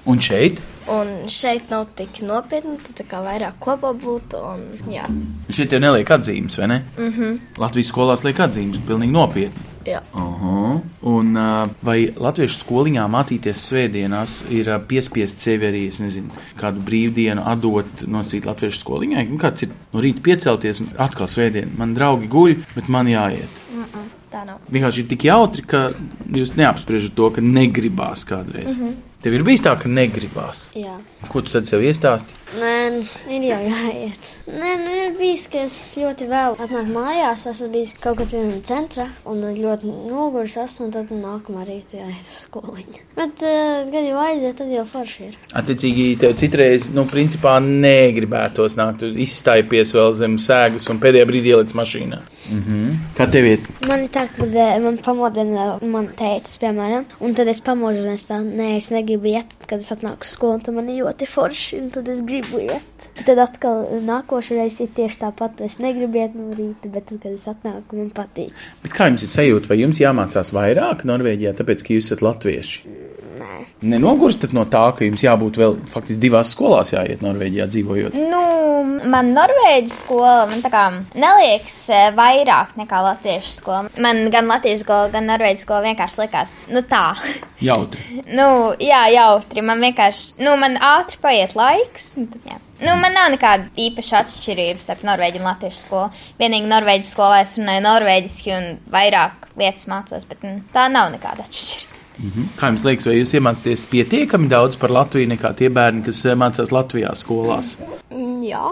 Un 0.07 0.19
šeit? 0.21 0.59
Un 0.93 1.29
šeit 1.33 1.71
nav 1.73 1.87
tik 1.97 2.19
nopietni, 2.27 2.77
tad 2.85 2.99
tā 2.99 3.07
kā 3.09 3.23
vairāk 3.25 3.57
kopā 3.63 3.95
būtu. 3.97 4.41
Un, 4.53 4.65
jā. 4.93 5.07
Šeit 5.49 5.73
jau 5.73 5.81
neliek 5.81 6.11
atzīmes, 6.11 6.59
vai 6.61 6.69
ne? 6.69 6.83
Mm. 6.99 7.13
-hmm. 7.13 7.39
Latvijas 7.59 7.93
skolās 7.93 8.25
liek 8.25 8.41
atzīmes, 8.41 8.85
pilnīgi 8.89 9.13
nopietni. 9.13 9.71
Jā. 9.85 10.01
Aha. 10.17 10.81
Un 11.03 11.37
vai 11.85 11.99
latviešu 12.17 12.63
skoliņā 12.63 13.05
mācīties 13.13 13.67
svētdienās 13.69 14.37
ir 14.51 14.69
uh, 14.69 14.81
piespiest 14.89 15.41
sevi 15.45 15.69
arī, 15.69 15.83
es 15.89 16.01
nezinu, 16.01 16.33
kādu 16.61 16.81
brīvdienu 16.81 17.45
atdot 17.45 18.07
nosīt 18.09 18.49
latviešu? 18.49 19.01
Nu, 19.05 19.39
Kāds 19.41 19.67
ir 19.67 19.75
no 19.93 20.01
rīta 20.01 20.25
piecelties 20.25 20.81
un 20.81 20.89
atkal 20.97 21.29
svētdien? 21.29 21.77
Man 21.77 21.95
draugi 21.95 22.29
guļ, 22.33 22.57
bet 22.75 22.89
man 22.89 23.07
jāiet. 23.07 23.61
Tā 24.35 24.43
nav. 24.49 24.63
Vienkārši 24.73 25.05
ir 25.05 25.11
tik 25.13 25.25
jautri, 25.29 25.63
ka 25.63 25.91
jūs 26.35 26.57
neapspriežat 26.59 27.15
to, 27.15 27.29
ka 27.31 27.45
negribās 27.45 28.25
kādreiz. 28.27 28.75
Mm 28.75 28.85
-hmm. 28.85 29.14
Tev 29.25 29.33
ir 29.39 29.41
bijis 29.41 29.63
tā, 29.65 29.73
ka 29.81 29.89
negribās. 29.89 30.67
Jā. 30.77 30.99
Ko 31.33 31.41
tu 31.41 31.49
tad 31.55 31.65
sev 31.65 31.81
iestāsti? 31.81 32.35
Nē, 32.61 32.73
ir 33.33 33.47
jau 33.49 33.61
jāiet. 33.65 34.27
Nē, 34.53 34.73
nu 34.83 34.91
ir 34.99 35.15
bijis, 35.17 35.47
ka 35.49 35.63
es 35.65 35.77
ļoti 35.97 36.29
vēl 36.29 36.59
atnāku 36.61 36.93
mājās. 36.93 37.47
Esmu 37.49 37.71
bijis 37.73 37.95
kaut 38.03 38.19
kur 38.19 38.29
piemēram 38.29 38.61
centrā 38.69 39.07
un 39.25 39.41
ļoti 39.47 39.89
noguris 40.11 40.59
esmu, 40.61 40.91
un 40.91 40.93
tad 40.93 41.15
nākamā 41.17 41.65
rītā 41.65 42.03
jāiet 42.03 42.21
uz 42.21 42.43
skoliņu. 42.43 43.01
Bet, 43.17 43.47
uh, 43.49 43.89
kad 43.89 44.11
jau 44.11 44.21
aiziet, 44.27 44.59
tad 44.61 44.77
jau 44.77 44.85
forši 44.93 45.31
ir. 45.31 45.41
Attiecīgi, 45.57 46.07
tev 46.21 46.37
citreiz, 46.45 46.91
nu, 46.93 47.07
principā 47.09 47.57
negribētos 47.65 48.77
nākt, 48.77 49.07
tu 49.07 49.25
izstaipies 49.25 49.97
vēl 49.97 50.13
zem 50.21 50.37
sēgas 50.37 50.93
un 50.93 51.01
pēdējā 51.01 51.33
brīdī 51.33 51.57
ieliec 51.57 51.73
mašīnā. 51.81 52.21
Mm 52.51 52.63
-hmm. 52.67 52.95
Kā 53.17 53.31
tev 53.31 53.47
iet? 53.47 53.61
Man 53.89 54.03
ir 54.05 54.09
tā, 54.09 54.27
ka 54.37 54.47
eh, 54.47 54.81
man 54.81 54.99
pamodina 54.99 55.79
man 55.83 56.09
tētis, 56.19 56.59
piemēram, 56.61 57.05
un 57.21 57.35
tad 57.35 57.49
es 57.49 57.61
pamožu, 57.61 58.03
un 58.03 58.09
es 58.15 58.27
tā, 58.29 58.41
nē, 58.43 58.77
es 58.77 58.91
negribu 58.91 59.27
iet, 59.27 59.57
kad 59.67 59.79
es 59.81 59.93
atnāku 59.93 60.25
skolu, 60.25 60.61
tad 60.63 60.75
man 60.75 60.89
ir 60.89 61.05
ļoti 61.05 61.27
forši, 61.27 61.81
un 61.83 61.91
tad 61.91 62.09
es 62.09 62.23
gribu 62.23 62.59
iet. 62.59 62.83
Bet 63.17 63.27
tad 63.27 63.39
atkal 63.39 63.87
nākošais 64.03 64.81
ir 64.81 64.89
tieši 64.97 65.19
tāpat, 65.19 65.61
es 65.65 65.79
negribu 65.79 66.19
iet 66.19 66.35
no 66.35 66.51
rīta, 66.55 66.91
bet 66.93 67.07
tad, 67.07 67.19
kad 67.23 67.33
es 67.33 67.47
atnāku, 67.47 67.97
man 67.97 68.11
patīk. 68.11 68.53
Bet 68.83 68.93
kā 68.93 69.09
jums 69.09 69.23
ir 69.23 69.29
sajūta, 69.29 69.69
vai 69.69 69.79
jums 69.81 70.01
jāmācās 70.01 70.53
vairāk 70.53 71.05
Norvēģijā, 71.05 71.53
tāpēc, 71.53 71.83
ka 71.83 71.95
jūs 71.95 72.05
esat 72.05 72.23
latvieši? 72.23 72.83
Nenogurstat 73.85 74.55
no 74.57 74.65
tā, 74.71 74.85
ka 74.97 75.07
jums 75.07 75.25
jābūt 75.25 75.59
vēl 75.61 75.79
faktiski 75.91 76.23
divās 76.27 76.53
skolās 76.55 76.95
jāiet 76.95 77.23
Norvēģijā 77.25 77.67
dzīvojot. 77.73 78.19
Nu, 78.33 78.45
man 79.11 79.33
norvēģu 79.37 79.93
skola 79.93 80.47
man 80.51 80.63
kā 80.73 80.85
neliekas 81.19 81.79
eh, 81.93 82.09
vairāk 82.17 82.75
nekā 82.81 83.01
latviešu 83.09 83.53
skola. 83.59 83.89
Man 84.03 84.29
gan 84.35 84.49
latviešu 84.51 84.85
skola, 84.85 85.13
gan 85.15 85.29
norvēģu 85.31 85.63
skola 85.63 85.85
vienkārši 85.89 86.23
likās, 86.25 86.55
nu 86.73 86.85
tā. 86.89 87.07
Jautri. 87.65 88.03
Nu, 88.35 88.73
jā, 88.83 89.05
jautri. 89.13 89.63
Man 89.63 89.83
vienkārši, 89.85 90.35
nu, 90.43 90.55
man 90.59 90.79
ātri 90.83 91.21
paiet 91.23 91.53
laiks. 91.59 92.15
tad 92.17 92.49
jā. 92.49 92.59
Nu, 92.83 92.97
man 92.99 93.15
nav 93.15 93.31
nekāda 93.37 93.69
īpaša 93.79 94.25
atšķirība 94.25 94.83
starp 94.83 95.05
norvēģu 95.07 95.41
un 95.41 95.49
latviešu 95.53 95.83
skolu. 95.85 96.27
Vienīgi 96.41 96.71
norvēģu 96.73 97.09
skolā 97.13 97.45
es 97.45 97.55
runāju 97.61 97.87
norvēģiski 97.87 98.55
un 98.57 98.71
vairāk 98.93 99.51
lietas 99.61 99.87
mācos, 99.91 100.27
bet 100.29 100.43
nu, 100.47 100.59
tā 100.75 100.89
nav 100.93 101.13
nekāda 101.15 101.47
atšķirība. 101.47 101.94
Mhm. 102.19 102.51
Kā 102.59 102.71
jums 102.71 102.85
liekas, 102.87 103.09
vai 103.09 103.17
jūs 103.19 103.35
iemācāties 103.39 103.89
pietiekami 103.91 104.51
daudz 104.51 104.79
par 104.81 104.95
Latviju 104.95 105.33
nekā 105.33 105.55
tie 105.59 105.71
bērni, 105.75 106.05
kas 106.07 106.23
eh, 106.29 106.37
mācās 106.39 106.71
Latvijā 106.75 107.15
skolās? 107.19 107.77
Jā. 108.45 108.69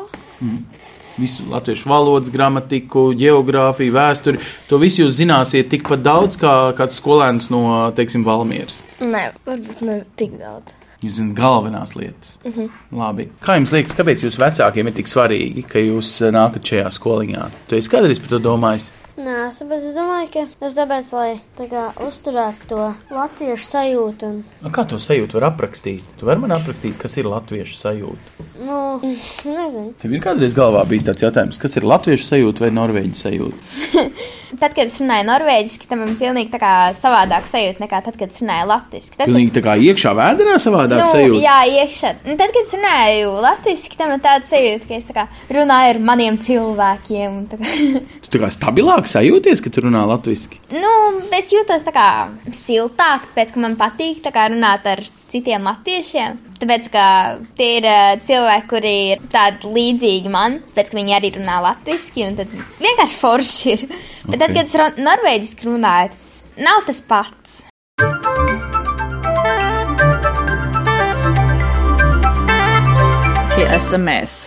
Visu 1.12 1.44
latviešu 1.50 1.90
valodas, 1.90 2.30
gramatiku, 2.32 3.10
geogrāfiju, 3.18 3.92
vēsturi. 3.92 4.40
To 4.70 4.78
visu 4.80 5.02
jūs 5.02 5.18
zināsiet 5.18 5.68
tikpat 5.72 6.00
daudz 6.04 6.38
kā 6.40 6.54
kāds 6.78 6.96
skolēns 7.02 7.50
no, 7.52 7.90
teiksim, 7.96 8.24
Valmieras. 8.24 8.80
Nē, 9.02 9.26
varbūt 9.44 9.84
ne 9.84 9.98
tik 10.16 10.38
daudz. 10.40 10.78
Jūs 11.02 11.18
zināt 11.18 11.36
galvenās 11.36 11.96
lietas. 11.98 12.38
Mm 12.44 12.52
-hmm. 12.52 12.68
Labi. 12.96 13.28
Kā 13.42 13.58
jums 13.58 13.72
liekas, 13.74 13.96
kāpēc 13.98 14.22
jūsu 14.24 14.38
vecākiem 14.38 14.86
ir 14.86 14.94
tik 14.94 15.08
svarīgi, 15.10 15.66
ka 15.68 15.78
jūs 15.78 16.22
eh, 16.22 16.32
nākat 16.32 16.62
šajā 16.62 16.90
skoliņā? 16.90 17.48
Tu 17.68 17.76
esi 17.76 17.90
kādreiz 17.90 18.20
par 18.20 18.28
to 18.28 18.38
domājis? 18.38 18.90
Nē, 19.22 19.34
es, 19.46 19.60
bet 19.70 19.84
es 19.84 19.92
domāju, 19.94 20.28
ka 20.34 20.42
tas 20.58 20.74
tāpēc, 20.74 21.10
lai 21.14 21.28
tā 21.58 21.68
kā 21.70 21.82
uzturētu 22.02 22.66
to 22.72 22.86
latviešu 23.14 23.66
sajūtu. 23.68 24.30
Un, 24.32 24.40
Nu, 24.64 24.72
Kā 24.74 24.82
to 24.88 24.98
sajūtu 24.98 25.38
var 25.38 25.50
aprakstīt? 25.52 26.02
Tu 26.18 26.26
vari 26.26 26.42
man 26.42 26.54
aprakstīt, 26.56 26.96
kas 26.98 27.14
ir 27.20 27.28
latviešu 27.30 27.76
sajūta. 27.78 28.46
Nu, 28.66 28.78
es 29.12 29.40
nezinu. 29.48 29.92
Tev 30.02 30.14
ir 30.16 30.22
kādreiz 30.24 30.54
galvā 30.56 30.84
bijis 30.88 31.06
tāds 31.08 31.24
jautājums, 31.24 31.58
kas 31.62 31.76
ir 31.80 31.86
latviešu 31.88 32.28
sajūta 32.28 32.66
vai 32.66 32.70
norvēģu 32.78 33.18
sajūta? 33.18 34.08
Tad, 34.52 34.74
kad 34.76 34.84
es 34.84 34.98
runāju 35.00 35.24
norvēģiski, 35.30 35.86
tam 35.88 36.02
ir 36.04 36.10
pilnīgi 36.20 36.58
savādāk 37.00 37.46
sajūta 37.48 37.80
nekā 37.80 38.00
tad, 38.04 38.18
kad 38.20 38.28
es 38.34 38.40
runāju 38.42 38.66
latviski. 38.68 39.16
Tad, 39.16 39.30
Pilnīgi 39.30 39.54
tā 39.56 39.62
kā 39.64 39.76
iekšā 39.80 40.12
vēdā 40.18 40.56
savādāk 40.60 41.00
nu, 41.00 41.06
sajūta. 41.08 41.40
jā, 41.40 41.54
iekšā. 41.80 42.10
Tad, 42.26 42.42
kad 42.52 42.58
es 42.60 42.74
runāju 42.76 43.30
latviešu, 43.46 43.94
tam 43.96 44.12
ir 44.12 44.20
tāda 44.26 44.50
sajūta, 44.50 44.88
ka 44.90 44.98
es 44.98 45.08
tā 45.08 45.16
kā 45.16 45.24
runāju 45.56 45.94
ar 45.94 46.00
maniem 46.10 46.36
cilvēkiem. 46.36 47.40
tā 47.48 47.60
kā- 47.62 48.02
Tu 48.22 48.34
tā 48.36 48.42
kā 48.44 48.52
stabilāk 48.52 49.08
sajūties, 49.08 49.64
ka 49.64 49.72
tu 49.72 49.86
runā 49.86 50.04
latviešu. 50.12 50.60
Nu, 50.76 50.92
es 51.32 51.48
jūtos 51.56 51.88
tā 51.88 51.96
kā 51.96 52.06
siltāk, 52.52 53.24
tāpēc, 53.32 53.56
ka 53.56 53.64
man 53.64 53.76
patīk 53.80 54.20
runāt 54.28 54.84
ar 54.84 55.00
citiem 55.32 55.64
latviešiem. 55.66 56.38
Tāpēc, 56.60 56.88
ka 56.92 57.06
tie 57.58 57.70
ir 57.80 57.88
uh, 57.88 58.12
cilvēki, 58.22 58.68
kuri 58.70 58.94
ir 59.14 59.26
tādi 59.32 59.72
līdzīgi 59.72 60.32
man, 60.32 60.60
tāpēc, 60.70 60.92
ka 60.92 61.00
viņi 61.00 61.16
arī 61.18 61.32
runā 61.38 61.58
latviešu, 61.64 62.26
un 62.28 62.38
tad 62.38 62.54
vienkārši 62.82 63.20
forši 63.24 63.74
ir. 63.74 63.84
Bet 64.28 64.38
tad, 64.44 64.54
kad 64.54 64.64
es 64.68 65.02
norvēģiski 65.02 65.70
runāju, 65.70 66.14
tas 66.14 66.30
nav 66.62 66.82
tas 66.86 67.04
pats. 67.08 67.60
Tie 73.52 73.68
esam 73.76 74.08
mēs. 74.08 74.42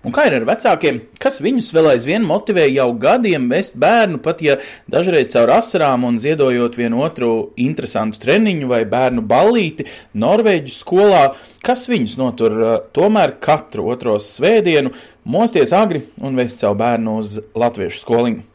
Un 0.00 0.14
kā 0.16 0.22
ir 0.30 0.32
ar 0.38 0.46
vecākiem, 0.48 1.02
kas 1.20 1.42
viņus 1.44 1.66
vēl 1.76 1.90
aizvien 1.90 2.24
motivē 2.24 2.62
jau 2.72 2.86
gadiem 2.96 3.50
vest 3.52 3.74
bērnu, 3.80 4.22
pat 4.24 4.40
ja 4.40 4.54
dažreiz 4.88 5.28
caur 5.34 5.52
asarām 5.58 6.06
un 6.08 6.16
ziedojot 6.22 6.78
vienu 6.80 7.02
otru 7.04 7.30
interesantu 7.60 8.22
treniņu 8.22 8.70
vai 8.70 8.86
bērnu 8.88 9.20
ballīti 9.28 9.84
Norvēģu 10.16 10.72
skolā, 10.72 11.24
kas 11.60 11.84
viņus 11.92 12.16
notur 12.16 12.56
uh, 12.56 12.76
tomēr 12.96 13.36
katru 13.44 13.90
otro 13.92 14.16
svētdienu 14.24 14.94
mosties 15.28 15.76
agri 15.76 16.06
un 16.24 16.40
vest 16.40 16.64
savu 16.64 16.80
bērnu 16.80 17.18
uz 17.20 17.36
latviešu 17.52 18.00
skoliņu. 18.00 18.46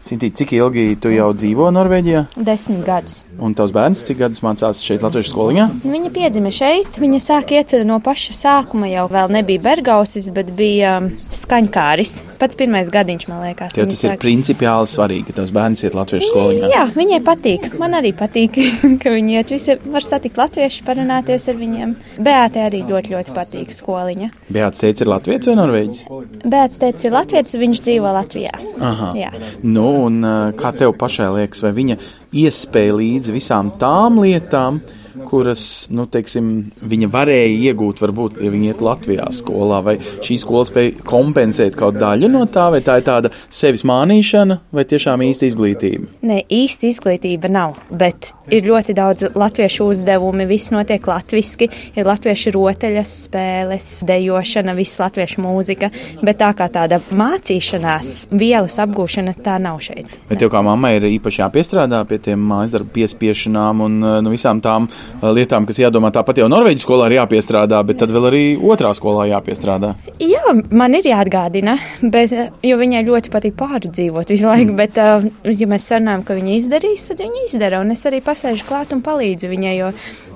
Sintī, 0.00 0.30
cik 0.32 0.54
ilgi 0.56 0.84
tu 0.96 1.10
jau 1.12 1.28
dzīvo 1.36 1.66
Norvēģijā? 1.76 2.22
Desmit 2.40 2.80
gadus. 2.86 3.18
Un 3.40 3.52
tavs 3.56 3.72
bērns 3.76 4.00
cik 4.08 4.16
gadus 4.22 4.40
mācās 4.42 4.80
šeit 4.84 5.02
latviešu 5.04 5.34
skoliņā? 5.34 5.66
Viņa 5.84 6.10
piedzima 6.14 6.50
šeit. 6.54 6.96
Viņa 7.00 7.20
sāka 7.20 7.58
iet 7.58 7.74
no 7.86 7.98
paša 8.02 8.32
sākuma. 8.38 8.88
Jau 8.90 9.04
vēl 9.12 9.28
nebija 9.36 9.60
bergausis, 9.64 10.30
bet 10.34 10.54
bija 10.56 10.96
um, 11.02 11.10
skaņkāris. 11.36 12.14
Pats 12.40 12.56
pirmais 12.56 12.88
gadiņš, 12.92 13.26
man 13.28 13.42
liekas. 13.44 13.76
Viņa 13.76 13.90
tas 13.92 14.02
ir 14.02 14.10
sāka- 14.14 14.22
principiāli 14.24 14.88
svarīgi, 14.94 15.26
ka 15.28 15.36
tavs 15.42 15.52
bērns 15.56 15.84
iet 15.84 15.98
latviešu 15.98 16.30
skoliņā. 16.32 16.70
Jā, 16.72 16.86
viņai 16.96 17.20
patīk. 17.28 17.68
Man 17.80 17.98
arī 18.00 18.14
patīk, 18.16 18.56
ka 19.04 19.12
viņi 19.14 19.36
iet. 19.36 19.52
Visi 19.52 19.76
var 19.84 20.06
satikt 20.06 20.40
latviešus, 20.40 20.80
parunāties 20.88 21.46
ar 21.52 21.60
viņiem. 21.60 21.94
Beāte 22.24 22.64
arī 22.64 22.82
ļoti, 22.88 23.12
ļoti 23.18 23.36
patīk 23.36 23.76
skoliņa. 23.76 24.30
Beāts 24.48 24.80
teica, 24.80 25.04
ir 25.04 25.12
latviešu 25.12 25.52
vai 25.52 25.58
norvēģis? 25.60 26.02
Beāts 26.48 26.80
teica, 26.82 27.06
ir 27.10 27.16
latviečs, 27.20 27.58
viņš 27.60 27.84
dzīvo 27.86 28.16
Latvijā. 28.16 28.56
Aha. 28.80 29.12
Jā. 29.18 29.30
Nu, 29.62 29.86
un 30.00 30.20
uh, 30.24 30.38
kā 30.56 30.72
tev 30.76 30.94
pašai 31.00 31.28
liekas, 31.36 31.62
vai 31.64 31.72
viņa 31.76 31.98
iespēja 32.42 32.96
līdzi 32.96 33.34
visām 33.36 33.72
tām 33.80 34.20
lietām, 34.24 34.80
kuras, 35.28 35.62
nu, 35.94 36.06
teiksim, 36.10 36.50
viņa 36.90 37.08
varēja 37.12 37.50
iegūt, 37.70 38.00
varbūt, 38.02 38.40
ja 38.44 38.52
viņa 38.52 38.72
iet 38.72 38.84
Latvijā 38.84 39.28
skolā, 39.34 39.80
vai 39.84 39.96
šī 40.00 40.38
skola 40.40 40.66
spēja 40.68 40.94
kompensēt 41.08 41.76
kaut 41.78 41.98
daļu 42.00 42.30
no 42.32 42.44
tā, 42.50 42.68
vai 42.74 42.82
tā 42.84 42.98
ir 43.00 43.06
tāda 43.06 43.32
sevis 43.52 43.84
mānīšana, 43.88 44.58
vai 44.74 44.84
tiešām 44.88 45.24
īsta 45.26 45.48
izglītība? 45.48 46.10
Nē, 46.26 46.42
īsti 46.60 46.90
izglītība 46.90 47.50
nav, 47.52 47.78
bet 47.90 48.32
ir 48.50 48.66
ļoti 48.68 48.96
daudz 48.98 49.28
latviešu 49.38 49.90
uzdevumi, 49.92 50.48
viss 50.50 50.72
notiek 50.74 51.06
latviski, 51.10 51.70
ir 51.94 52.08
latviešu 52.08 52.54
rotaļas, 52.56 53.14
spēles, 53.26 53.88
dejošana, 54.08 54.74
viss 54.78 55.00
latviešu 55.02 55.44
mūzika, 55.44 55.90
bet 56.22 56.40
tā 56.42 56.50
kā 56.58 56.70
tāda 56.72 57.00
mācīšanās, 57.10 58.30
vielas 58.34 58.78
apgūšana, 58.82 59.36
tā 59.44 59.58
nav 59.62 59.80
šeit. 59.84 60.10
Vai 60.30 60.38
tev 60.40 60.52
kā 60.52 60.62
mammai 60.64 60.96
ir 60.98 61.08
īpaši 61.10 61.44
jāpiestrādā 61.44 62.02
pie 62.08 62.20
tiem 62.22 62.42
mājas 62.50 62.74
darbu 62.74 62.94
piespiešanām 62.98 63.84
un 63.86 63.98
nu, 64.24 64.32
visām 64.32 64.62
tām 64.64 64.88
lietām, 65.22 65.66
kas 65.68 65.80
jādomā 65.80 66.10
tāpat 66.14 66.40
jau 66.40 66.48
Norvēģijas 66.50 66.86
skolā 66.86 67.08
ir 67.10 67.16
jāpiestrādā, 67.18 67.80
bet 67.86 68.00
tad 68.02 68.12
vēl 68.14 68.28
arī 68.30 68.42
otrā 68.56 68.92
skolā 68.96 69.26
jāpiestrādā? 69.30 69.92
Jā, 70.22 70.54
man 70.70 70.96
ir 70.98 71.08
jāatgādina, 71.10 71.76
bet, 72.14 72.34
jo 72.66 72.78
viņai 72.80 73.02
ļoti 73.06 73.32
patīk 73.32 73.56
pārdzīvot 73.60 74.32
visu 74.32 74.48
laiku, 74.48 74.76
bet, 74.78 74.98
eh, 75.00 75.28
ja 75.50 75.68
mēs 75.70 75.88
sarunājam, 75.90 76.24
ka 76.26 76.36
viņa 76.38 76.56
izdarīs, 76.56 77.06
tad 77.10 77.22
viņa 77.24 77.44
izdara, 77.46 77.82
un 77.84 77.94
es 77.94 78.04
arī 78.08 78.22
pasēžu 78.24 78.66
klāt 78.68 78.94
un 78.96 79.02
palīdzu 79.04 79.50
viņai, 79.50 79.74
jo 79.78 79.90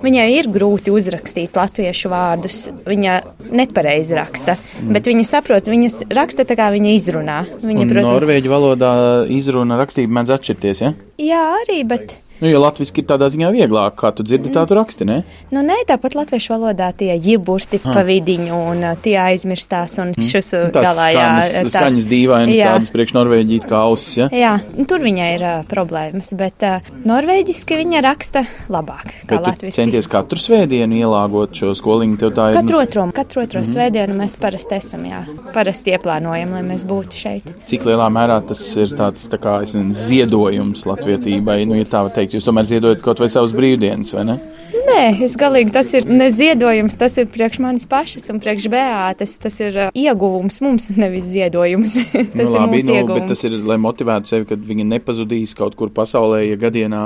viņai 0.05 0.27
ir 0.39 0.51
grūti 0.53 0.93
uzrakstīt 0.95 1.57
latviešu 1.57 2.13
vārdus, 2.13 2.67
viņa 2.85 3.21
nepareizi 3.55 4.19
raksta, 4.19 4.59
bet 4.83 5.09
viņa 5.11 5.25
saprot, 5.29 5.71
viņa 5.71 6.11
raksta 6.15 6.47
tā 6.49 6.59
kā 6.59 6.71
viņa 6.75 6.97
izrunā. 6.99 7.41
Viņa, 7.65 7.85
Un 7.85 7.97
Norvēģu 8.05 8.51
valodā 8.51 8.93
izruna 9.33 9.79
rakstība 9.81 10.21
mēdz 10.21 10.37
atšķirties, 10.39 10.85
ja? 10.85 10.93
Jā, 11.23 11.43
arī, 11.63 11.83
bet. 11.89 12.19
Nu, 12.45 12.51
jo 12.53 12.61
latviski 12.61 13.01
ir 13.01 13.07
tādā 13.09 13.25
ziņā 13.33 13.49
vieglāk, 13.55 13.95
kā 13.97 14.11
tu 14.13 14.21
dzirdi, 14.27 14.51
tā 14.53 14.67
tu 14.69 14.77
raksti, 14.77 15.07
ne? 15.09 15.15
Nu, 15.55 15.63
nē, 15.65 15.79
tāpat 15.89 16.13
latviešu 16.19 16.53
valodā 16.53 16.91
tie 16.93 17.15
jiburti 17.17 17.79
Ah. 17.81 17.95
pa 17.95 18.03
vidiņu 18.05 18.53
un 18.71 18.83
uh, 18.85 18.97
tie 19.01 19.15
aizmirstās 19.17 19.95
un 20.03 20.13
šis 20.13 20.51
uh, 20.53 20.67
Tās 20.75 20.85
galā, 20.85 21.07
jā. 21.15 21.29
skaņas, 21.41 21.73
skaņas 21.73 22.09
dīvainas, 22.11 22.53
jā. 22.59 22.75
tādas 22.75 22.93
priekš 22.93 23.15
Norvēģīt 23.17 23.65
kā 23.71 23.81
ausis, 23.89 24.19
ja? 24.21 24.27
Jā, 24.29 24.53
nu, 24.77 24.85
tur 24.91 25.01
viņai 25.07 25.31
ir 25.39 25.45
uh, 25.49 25.63
problēmas, 25.71 26.35
bet 26.37 26.67
uh, 26.69 26.93
norvēģiski 27.09 27.79
viņa 27.81 28.03
raksta 28.05 28.45
labāk 28.69 29.09
kā 29.31 29.41
latviešu. 29.41 29.77
centies 29.79 30.11
katru 30.13 30.37
svētdienu 30.45 31.01
ielāgot 31.01 31.57
šo 31.57 31.73
skoliņu, 31.81 32.21
tev 32.21 32.35
tā 32.37 32.51
ir. 32.53 32.59
Katru 32.61 32.83
otro, 32.85 33.07
katru 33.17 33.45
otro 33.47 33.63
Mhm. 33.65 33.71
svētdienu 33.73 34.19
mēs 34.21 34.37
parasti 34.37 34.77
esam, 34.77 35.07
jā, 35.09 35.23
parasti 35.57 35.97
ieplānojam, 35.97 36.53
lai 36.59 36.63
mēs 36.69 36.85
būtu 36.85 37.17
šeit. 37.25 37.49
Cik 37.73 37.89
lielā 37.89 38.11
mērā 38.13 38.43
tas 38.47 38.61
ir 38.77 38.93
tāds 39.01 39.31
tā 39.33 39.41
kā, 39.41 39.57
es 39.65 39.73
nezinu, 39.73 39.97
ziedojums 39.97 40.85
latvietībai, 40.93 41.63
nu, 41.69 41.81
ja 41.81 41.85
tā 41.89 42.03
var 42.05 42.13
teikt, 42.13 42.34
jūs 42.37 42.47
tomēr 42.47 42.69
ziedojat 42.69 43.05
kaut 43.05 43.23
vai 43.23 43.31
savus 43.33 43.55
brīvdienas, 43.57 44.15
vai 44.17 44.25
ne? 44.29 44.39
Nē, 44.95 45.07
es 45.27 45.33
galīgi 45.39 45.73
tas 45.75 45.89
ir 45.97 46.05
neziedojums, 46.07 46.95
tas 46.99 47.17
ir 47.19 47.27
priekš 47.33 47.59
manis 47.65 47.87
pašas 47.91 48.29
un 48.31 48.39
priekš 48.43 48.69
bēātes. 48.71 49.33
Tas 49.43 49.57
ir 49.65 49.79
ieguvums 49.91 50.61
mums, 50.63 50.87
nevis 50.95 51.27
ziedojums. 51.33 51.97
tas 52.37 52.37
nu, 52.39 52.45
ir 52.45 52.55
labi, 52.55 52.79
mūsu 52.79 52.93
nu, 52.93 52.99
ieguvums. 53.01 53.25
bet 53.25 53.33
tas 53.33 53.43
ir, 53.49 53.57
lai 53.67 53.79
motivētu 53.83 54.31
sevi, 54.31 54.47
kad 54.53 54.63
viņi 54.69 54.87
nepazudīs 54.93 55.57
kaut 55.59 55.75
kur 55.79 55.91
pasaulē, 55.95 56.45
ja 56.47 56.59
gadienā 56.61 57.03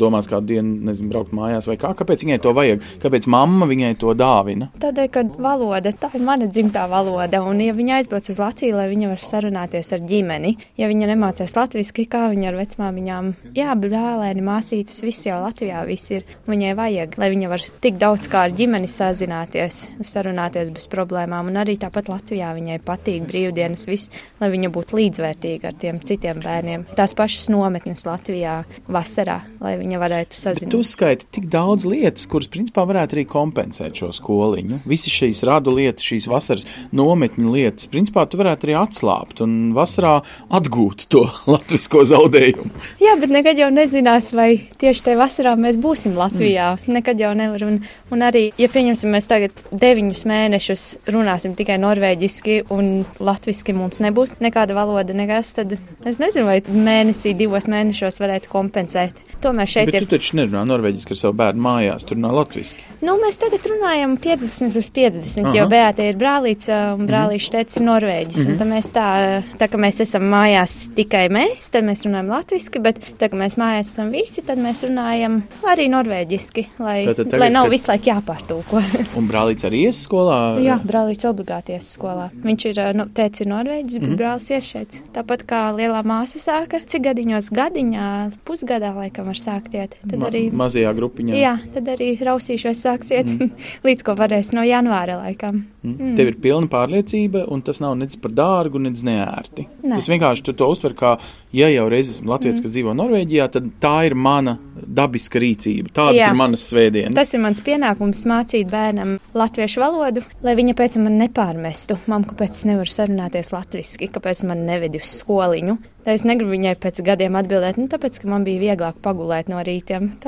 domās 0.00 0.30
kādu 0.30 0.54
dienu, 0.54 0.78
nezinu, 0.88 1.10
braukt 1.12 1.34
mājās 1.36 1.68
vai 1.68 1.76
kā. 1.82 1.92
Kāpēc 1.98 2.24
viņai 2.24 2.40
to 2.46 2.54
vajag? 2.56 2.88
Kāpēc 3.04 3.28
mamma 3.34 3.68
viņai 3.68 3.92
to 4.00 4.16
dāvina? 4.16 4.70
Tādēļ, 4.80 5.10
ka 5.12 5.26
valoda, 5.36 5.92
tā 5.92 6.14
ir 6.16 6.24
mana 6.24 6.48
dzimtā 6.48 6.86
valoda, 6.88 7.42
un 7.44 7.60
ja 7.60 7.76
viņa 7.76 8.00
aizbrauc 8.00 8.30
uz 8.32 8.40
Latviju, 8.40 8.78
lai 8.80 8.88
viņa 8.88 9.12
var 9.12 9.26
sarunāties 9.28 9.92
ar 9.92 10.08
ģimeni, 10.08 10.54
ja 10.80 10.88
viņa 10.88 11.12
nemācās 11.12 11.58
latviešu, 11.60 12.08
kā 12.08 12.24
viņa 12.32 12.48
ar 12.48 12.60
vecmāmiņām, 12.62 13.32
jā, 13.58 13.76
brālēni, 13.84 14.44
māsītes, 14.48 15.04
viss 15.04 15.28
jau 15.28 15.42
Latvijā 15.44 15.84
viss 15.88 16.14
ir, 16.16 16.24
viņai 16.48 16.72
vajag 16.78 17.01
vajag, 17.02 17.18
lai 17.18 17.30
viņa 17.32 17.48
var 17.50 17.62
tik 17.82 17.98
daudz 18.00 18.28
kā 18.30 18.46
ar 18.46 18.54
ģimeni 18.54 18.88
sazināties, 18.90 19.90
sarunāties 20.00 20.70
bez 20.74 20.88
problēmām. 20.90 21.50
Un 21.50 21.58
arī 21.60 21.76
tāpat 21.80 22.08
Latvijā 22.12 22.52
viņai 22.54 22.78
patīk 22.84 23.26
brīvdienas, 23.28 23.86
viss, 23.88 24.10
lai 24.40 24.50
viņa 24.52 24.70
būtu 24.72 24.98
līdzvērtīga 24.98 25.70
ar 25.70 25.78
tiem 25.78 26.00
citiem 26.02 26.40
bērniem. 26.42 26.86
Tās 26.96 27.14
pašas 27.14 27.48
nometnes 27.52 28.04
Latvijā 28.06 28.62
vasarā, 28.88 29.40
lai 29.60 29.76
viņa 29.80 30.00
varētu 30.02 30.38
sazināties. 30.38 30.72
tu 30.72 30.82
uzskaiti 30.82 31.28
tik 31.38 31.48
daudz 31.52 31.86
lietas, 31.88 32.26
kuras 32.30 32.50
principā 32.52 32.86
varētu 32.88 33.18
arī 33.18 33.26
kompensēt 33.30 33.98
šo 33.98 34.12
skoliņu. 34.14 34.82
Visi 34.88 35.12
šīs 35.12 35.42
radu 35.48 35.74
lietas, 35.74 36.06
šīs 36.06 36.28
vasaras 36.30 36.66
nometņu 36.92 37.52
lietas, 37.52 37.88
principā 37.92 38.26
tu 38.28 38.40
varētu 38.40 38.68
arī 38.68 38.78
atslābt 38.82 39.42
un 39.44 39.72
vasarā 39.76 40.20
atgūt 40.52 41.08
to 41.12 41.26
latvisko 41.52 42.04
zaudējumu. 42.08 42.70
Jā, 43.02 43.16
bet 43.20 43.32
nekad 43.32 43.58
jau 43.58 43.70
nezinās, 43.74 44.32
vai 44.36 44.50
tieši 44.78 45.08
tajā 45.08 45.20
vasarā 45.20 45.56
mēs 45.58 45.78
būsim 45.82 46.16
Latvijā. 46.18 46.72
Mm. 46.76 46.91
Nekad 46.92 47.20
jau 47.20 47.32
nevar. 47.34 47.64
Un, 47.66 47.80
un 48.12 48.22
arī, 48.26 48.50
ja 48.60 48.68
pieņemsim, 48.68 49.10
mēs 49.14 49.28
tagad 49.30 49.62
deviņus 49.72 50.24
mēnešus 50.28 50.86
runāsim 51.14 51.54
tikai 51.58 51.78
norvēģiski 51.82 52.58
un 52.70 53.04
latviski 53.18 53.72
mums 53.76 54.00
nebūs 54.04 54.36
nekāda 54.44 54.76
valoda, 54.76 55.14
nekas, 55.16 55.54
tad 55.58 55.76
es 56.04 56.18
nezinu, 56.22 56.46
vai 56.46 56.60
mēnesī, 56.62 57.34
divos 57.38 57.66
mēnešos 57.72 58.20
varētu 58.22 58.52
kompensēt. 58.52 59.22
Tomēr 59.42 59.66
šeit 59.66 59.88
Bet 59.90 59.96
ir. 59.96 60.04
tu 60.06 60.12
taču 60.16 60.36
nerunā 60.38 60.60
norvēģiski 60.68 61.16
ar 61.16 61.18
savu 61.18 61.34
bērnu 61.40 61.62
mājās, 61.64 62.04
tur 62.06 62.14
runā 62.16 62.30
latviski. 62.36 62.84
Nu, 63.02 63.16
mēs 63.18 63.40
tagad 63.42 63.64
runājam 63.66 64.14
50 64.22 64.76
uz 64.78 64.90
50, 64.94 65.48
Aha. 65.48 65.56
jo 65.56 65.64
Beata 65.72 66.04
ir 66.06 66.14
brālīts 66.20 66.68
un 66.70 67.08
brālīša 67.08 67.50
teica 67.56 67.80
ir 67.80 67.86
Norvēģis. 67.88 68.36
Mm 68.36 68.52
Mhm. 68.52 68.52
-hmm. 68.52 68.58
Tad 68.58 68.68
mēs 68.68 68.88
tā, 68.92 69.42
tā 69.58 69.66
kā 69.68 69.78
mēs 69.80 70.00
esam 70.00 70.22
mājās 70.22 70.90
tikai 70.94 71.28
mēs, 71.28 71.70
tad 71.72 71.84
mēs 71.84 72.04
runājam 72.06 72.28
latviski, 72.28 72.78
bet 72.78 72.98
tā 73.18 73.28
kā 73.28 73.36
mēs 73.38 73.56
mājās 73.56 73.88
esam 73.92 74.10
visi, 74.10 74.42
tad 74.42 74.58
mēs 74.58 74.84
runājam 74.86 75.42
arī 75.72 75.88
norvēģiski, 75.88 76.66
lai, 76.84 77.04
Tātad 77.06 77.28
tagad, 77.30 77.40
lai 77.40 77.48
nav 77.54 77.64
kad- 77.68 77.72
visu 77.74 77.90
laiku 77.92 78.10
jāpārtulko. 78.10 78.82
Un 79.18 79.28
brālīts 79.30 79.64
arī 79.68 79.84
ies 79.88 80.00
skolā. 80.06 80.38
Jā, 80.62 80.76
brālīts 80.82 81.26
obligāti 81.28 81.76
ies 81.76 81.88
skolā. 81.96 82.28
Viņš 82.44 82.66
ir, 82.70 82.80
nu, 82.98 83.06
tēvs 83.16 83.40
ir 83.44 83.50
norvēģis, 83.52 83.98
bet 84.00 84.08
Mhm. 84.10 84.16
brālis 84.20 84.48
ies 84.52 84.68
šeit. 84.74 84.98
Tāpat 85.14 85.44
kā 85.48 85.62
lielā 85.76 86.02
māsa 86.04 86.40
sāka, 86.42 86.80
cik 86.86 87.02
gadiņos 87.08 87.50
gadiņā, 87.54 88.08
pusgadā 88.44 88.92
laikam 88.94 89.26
var 89.30 89.38
sākt 89.40 89.74
iet. 89.74 89.96
Tad 90.08 90.18
Ma 90.18 90.26
arī. 90.30 90.44
mazajā 90.52 90.92
grupiņā. 90.96 91.34
Jā, 91.38 91.54
tad 91.72 91.84
arī 91.86 92.18
rausīšos 92.18 92.82
sāksiet 92.84 93.26
mm. 93.26 93.50
līdz 93.86 94.02
ko 94.04 94.14
varēs 94.18 94.52
no 94.52 94.62
janvāra 94.66 95.18
laikam. 95.22 95.64
Mm. 95.84 96.14
Tev 96.16 96.28
ir 96.30 96.36
pilna 96.38 96.68
pārliecība, 96.70 97.46
un 97.50 97.62
tas 97.62 97.80
nav 97.82 97.96
nec 97.98 98.14
par 98.22 98.30
dārgu, 98.30 98.78
nec 98.80 99.00
neērti. 99.02 99.66
Nē. 99.82 99.96
Tas 99.98 100.06
vienkārši 100.08 100.42
tu 100.46 100.52
to 100.52 100.68
uztver 100.70 100.94
kā, 100.94 101.16
ja 101.52 101.68
jau 101.68 101.88
reiz 101.92 102.08
esmu 102.10 102.30
latviečs, 102.32 102.60
Mm. 102.60 102.62
kas 102.62 102.72
dzīvo 102.74 102.94
Norvēģijā, 102.96 103.48
tad 103.52 103.70
tā 103.80 104.06
ir 104.06 104.14
mana 104.14 104.58
dabiska 104.82 105.38
rīcība. 105.40 105.92
Tādas 105.92 106.18
Jā. 106.20 106.30
ir 106.30 106.34
manas 106.34 106.64
svētdienas. 106.72 107.14
Tas 107.14 107.32
ir 107.34 107.40
mans 107.40 107.60
pienākums 107.60 108.24
mācīt 108.26 108.68
bērnam 108.70 109.18
latviešu 109.34 109.80
valodu, 109.80 110.22
lai 110.42 110.54
viņa 110.56 110.74
pēc 110.74 110.94
tam 110.98 111.04
nepārmestu. 111.18 111.98
Mam, 112.08 112.24
kāpēc 112.24 112.50
es 112.50 112.64
nevaru 112.68 112.88
sarunāties 112.90 113.52
latviešu, 113.52 114.10
kāpēc 114.12 114.44
man 114.48 114.66
neved 114.66 114.94
uz 114.96 115.08
skoliņu. 115.22 115.78
Tā 116.02 116.16
es 116.16 116.24
negribu 116.26 116.50
viņai 116.50 116.74
pēc 116.82 116.98
gadiem 117.06 117.36
atbildēt, 117.38 117.76
nu, 117.78 117.86
tāpēc, 117.86 118.16
ka 118.20 118.26
man 118.28 118.42
bija 118.42 118.58
vieglāk 118.74 118.96
pagulēt 119.04 119.48
no 119.48 119.60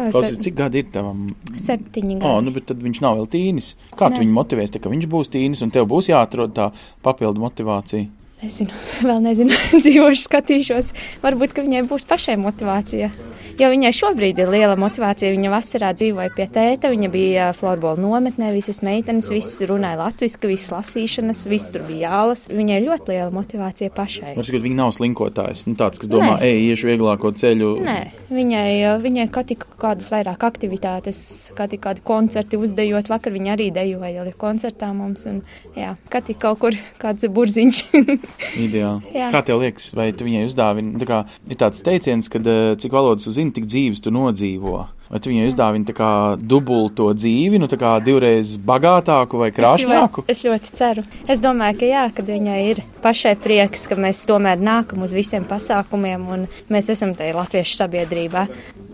es 0.06 0.12
Klausies, 0.14 0.38
cik 0.38 0.54
gadi 0.54 0.78
ir 0.78 0.90
tavam? 0.92 1.34
septiņi 1.50 2.16
O, 2.16 2.18
gadi. 2.20 2.44
nu, 2.46 2.50
bet 2.54 2.66
tad 2.66 2.78
viņš 2.78 3.00
nav 3.02 3.16
vēl 3.18 3.26
tīnis. 3.26 3.74
Kā 3.98 4.08
tu 4.14 4.22
viņu 4.22 4.32
motivēsi, 4.36 4.80
ka 4.80 4.88
viņš 4.88 5.08
būs 5.10 5.32
tīnis, 5.34 5.62
un 5.62 5.70
tev 5.74 5.88
būs 5.90 6.08
jāatrod 6.12 6.54
tā 6.54 6.70
papildu 7.02 7.42
motivācija? 7.42 8.06
Nezinu, 8.44 8.74
vēl 9.08 9.22
nezinu, 9.24 9.56
dzīvošu, 9.84 10.26
skatīšos. 10.26 10.92
Varbūt, 11.24 11.56
viņai 11.64 11.86
būs 11.88 12.04
pašai 12.10 12.36
motivācija. 12.40 13.12
Jo 13.54 13.68
viņai 13.70 13.90
šobrīd 13.94 14.40
ir 14.42 14.48
liela 14.50 14.74
motivācija. 14.78 15.30
Viņa 15.30 15.50
vasarā 15.52 15.92
dzīvoja 15.94 16.32
pie 16.34 16.48
tēta, 16.50 16.88
viņa 16.90 17.08
bija 17.12 17.44
florbola 17.54 18.00
nometnē, 18.02 18.48
visas 18.50 18.80
meitenes, 18.82 19.28
visas 19.30 19.62
runāja 19.70 20.00
latviešu, 20.00 20.40
visas 20.50 20.72
lasīšanas, 20.74 21.44
visas 21.46 21.70
tur 21.70 21.84
bija 21.86 22.10
jālas. 22.10 22.48
Viņai 22.50 22.80
ļoti 22.82 23.12
liela 23.12 23.28
motivācija 23.34 23.92
pašai. 23.94 24.32
Var 24.34 24.48
sakot, 24.48 24.64
viņi 24.64 24.78
nav 24.80 24.90
slinkotājs. 24.96 25.68
Nu, 25.68 25.76
tāds, 25.78 26.02
kas 26.02 26.10
domā, 26.10 26.32
Nē. 26.40 26.48
ej, 26.48 26.64
iešu 26.72 26.90
vieglāko 26.90 27.30
ceļu. 27.30 27.70
Nē, 27.86 28.00
viņai, 28.34 28.66
viņai 29.04 29.28
kā 29.36 29.46
tik 29.46 29.68
kādas 29.78 30.10
vairāk 30.10 30.42
aktivitātes, 30.50 31.22
kā 31.54 31.68
tik 31.70 31.84
kādi 31.86 32.02
koncerti 32.02 32.58
uzdejot. 32.58 33.12
Vakar 33.12 33.36
viņa 33.38 33.54
arī 33.54 33.70
dejoja 33.76 34.26
koncertā 34.34 34.90
mums. 34.96 35.28
Un, 35.30 35.44
jā, 35.78 35.94
kā 36.10 36.24
tik 36.26 36.42
kaut 36.42 36.58
kur 36.66 36.80
kāds 36.98 37.30
burziņš. 37.30 37.84
Ideāli. 38.60 39.14
Kā 39.32 39.40
tev 39.46 39.62
liekas, 39.62 39.92
vai 39.96 40.10
tu 40.16 40.26
viņai 40.26 40.44
uzdāvini? 40.48 40.98
Tā 41.00 41.08
kā 41.08 41.22
ir 41.50 41.60
tāds 41.60 41.84
teiciens, 41.84 42.30
ka 42.32 42.42
cik 42.80 42.94
valodas 42.94 43.26
tu 43.26 43.34
zini, 43.34 43.54
tik 43.54 43.68
dzīves 43.70 44.04
tu 44.04 44.12
nodzīvo. 44.14 44.84
Vai 45.14 45.20
tu 45.22 45.30
viņai 45.30 45.48
uzdāvini 45.50 45.94
dubulto 46.40 47.10
dzīvi, 47.14 47.60
nu 47.60 47.68
divreiz 47.68 48.56
bagātāku 48.58 49.38
vai 49.38 49.50
krāšņāku? 49.54 50.24
Es 50.26 50.40
ļoti, 50.40 50.54
es 50.64 50.72
ļoti 50.72 50.78
ceru. 50.80 51.04
Es 51.30 51.42
domāju, 51.44 51.78
ka 51.82 51.90
jā, 51.90 52.04
kad 52.16 52.26
viņai 52.32 52.58
ir 52.70 52.80
pašai 53.04 53.36
prieks, 53.36 53.84
ka 53.86 53.94
mēs 54.00 54.24
tomēr 54.26 54.58
nākam 54.58 55.04
uz 55.04 55.14
visiem 55.14 55.44
pasākumiem 55.46 56.24
un 56.26 56.48
mēs 56.72 56.90
esam 56.90 57.12
tajā 57.14 57.36
latviešu 57.36 57.78
sabiedrībā. 57.78 58.48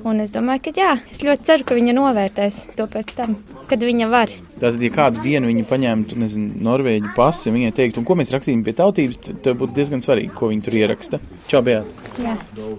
Un 0.05 0.20
es 0.20 0.35
domāju, 0.35 0.66
ka 0.66 0.74
jā, 0.76 0.92
es 1.12 1.22
ļoti 1.24 1.46
ceru, 1.46 1.68
ka 1.68 1.79
viņa 1.79 1.96
novērtēs 1.96 2.61
to 2.76 2.88
pēc 2.90 3.16
tam, 3.16 3.38
kad 3.70 3.81
viņa 3.85 4.11
var. 4.11 4.35
Tātad, 4.61 4.83
ja 4.85 4.90
kādu 4.92 5.23
dienu 5.25 5.49
viņa 5.49 5.64
paņemtu, 5.70 6.18
nezinu, 6.20 6.51
norvēģu 6.66 7.14
pasi, 7.16 7.49
un 7.49 7.57
viņai 7.57 7.73
teiktu, 7.79 8.03
un 8.03 8.09
ko 8.09 8.16
mēs 8.20 8.33
rakstīsim 8.35 8.61
pie 8.66 8.75
tautības, 8.77 9.16
tad 9.25 9.40
tev 9.46 9.57
būtu 9.62 9.77
diezgan 9.79 10.05
svarīgi, 10.05 10.35
ko 10.37 10.51
viņi 10.51 10.66
tur 10.66 10.77
ieraksta. 10.77 11.20
Čau! 11.49 11.62
Jā. 11.64 12.35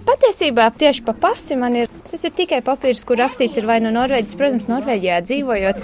Patiesībā 0.06 0.68
tieši 0.78 1.04
pa 1.06 1.14
pasti 1.18 1.56
man 1.58 1.76
ir, 1.78 1.90
tas 2.10 2.22
ir 2.26 2.32
tikai 2.36 2.60
papīrs, 2.66 3.02
kur 3.06 3.18
rakstīts 3.20 3.58
ir 3.58 3.66
vai 3.66 3.80
no 3.82 3.90
Norvēģijas. 3.94 4.38
Protams, 4.38 4.68
Norvēģijā 4.70 5.18
dzīvojot, 5.26 5.82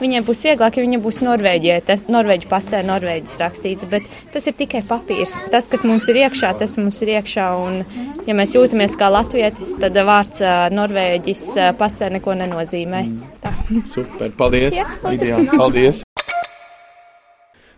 viņai 0.00 0.22
būs 0.26 0.42
vieglāk, 0.48 0.76
ja 0.76 0.84
viņa 0.84 1.00
būs 1.04 1.20
norvēģiete. 1.24 1.98
Norvēģi 2.12 2.50
pasē 2.50 2.82
Norvēģis 2.88 3.36
rakstīts, 3.42 3.88
bet 3.92 4.08
tas 4.34 4.48
ir 4.48 4.56
tikai 4.56 4.82
papīrs. 4.88 5.36
Tas, 5.52 5.68
kas 5.72 5.84
mums 5.88 6.08
ir 6.12 6.20
iekšā, 6.24 6.52
tas 6.60 6.76
mums 6.80 7.00
ir 7.04 7.14
iekšā, 7.16 7.46
un 7.60 7.82
ja 8.28 8.36
mēs 8.36 8.56
jūtamies 8.56 8.96
kā 9.00 9.10
latvietis, 9.12 9.74
tad 9.80 9.96
vārds 10.08 10.44
Norvēģis 10.76 11.44
pasē 11.80 12.10
neko 12.16 12.36
nenozīmē. 12.42 13.04
Tā. 13.44 13.52
Super, 13.88 14.32
paldies! 14.38 14.76
Jā, 14.76 14.86
lūdzu. 15.02 15.25
Ideāli, 15.26 15.50
paldies! 15.60 16.02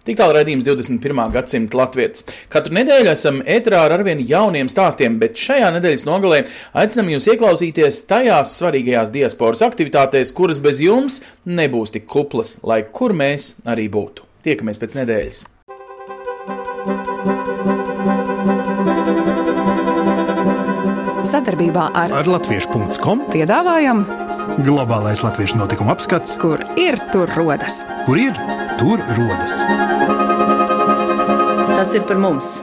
Tik 0.09 0.17
tālu 0.17 0.39
raidījums 0.39 0.65
21. 0.65 1.19
gadsimta 1.35 1.77
latvijas. 1.83 2.23
Katru 2.49 2.73
nedēļu 2.79 3.11
esam 3.13 3.43
ētrā 3.45 3.83
ar 3.85 3.93
arvien 3.99 4.23
jauniem 4.25 4.71
stāstiem, 4.73 5.19
bet 5.21 5.37
šajā 5.37 5.69
nedēļas 5.75 6.07
nogalē 6.09 6.39
aicinam 6.81 7.11
jūs 7.13 7.29
ieklausīties 7.35 8.01
tajās 8.09 8.55
svarīgajās 8.57 9.13
diasporas 9.13 9.65
aktivitātēs, 9.69 10.33
kuras 10.33 10.63
bez 10.65 10.81
jums 10.81 11.21
nebūs 11.45 11.93
tik 11.93 12.09
kuplas, 12.09 12.57
lai 12.65 12.81
kur 12.89 13.13
mēs 13.13 13.59
arī 13.69 13.91
būtu. 13.93 14.25
Tiekamies 14.49 14.81
pēc 14.81 14.97
nedēļas! 15.03 15.45
Sadarbībā 21.29 21.91
ar, 21.93 22.17
ar 22.23 22.29
Latviešu.com 22.33 23.27
piedāvājam, 23.29 24.07
globālais 24.65 25.23
latviešu 25.25 25.59
notikuma 25.61 25.95
apskats, 25.97 26.37
kur 26.41 26.63
ir 26.81 26.99
tur 27.13 27.31
rodas. 27.37 27.83
kur 28.07 28.19
ir 28.19 28.35
tur 28.79 29.03
rodas. 29.19 29.61
Tas 31.77 31.95
ir 31.95 32.03
par 32.09 32.19
mums. 32.19 32.59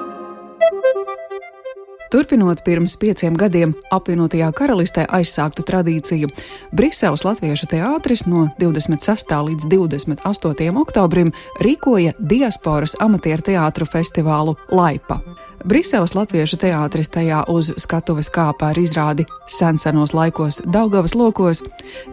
Turpinot 2.15 2.61
pirms 2.63 2.93
pieciem 3.01 3.35
gadiem 3.35 3.73
apvienotajā 3.91 4.47
karalistē 4.55 5.03
aizsāktu 5.17 5.65
tradīciju, 5.67 6.29
Briseles 6.71 7.25
Latviešu 7.27 7.67
teātris 7.73 8.23
no 8.29 8.45
26. 8.59 9.33
līdz 9.49 9.67
28. 9.73 10.69
oktobrim 10.79 11.33
rīkoja 11.59 12.13
diasporas 12.19 12.95
amatieru 13.03 13.49
teātru 13.49 13.89
festivālu 13.89 14.55
Laipa. 14.71 15.19
Briseles 15.65 16.13
Latviešu 16.13 16.59
teātris 16.61 17.07
tajā 17.09 17.39
uz 17.49 17.71
skatuves 17.81 18.27
kāpā 18.29 18.67
ar 18.69 18.77
izrādi 18.77 19.23
Sensenos 19.49 20.11
laikos 20.13 20.59
Daugavas 20.61 21.15
lokos, 21.17 21.63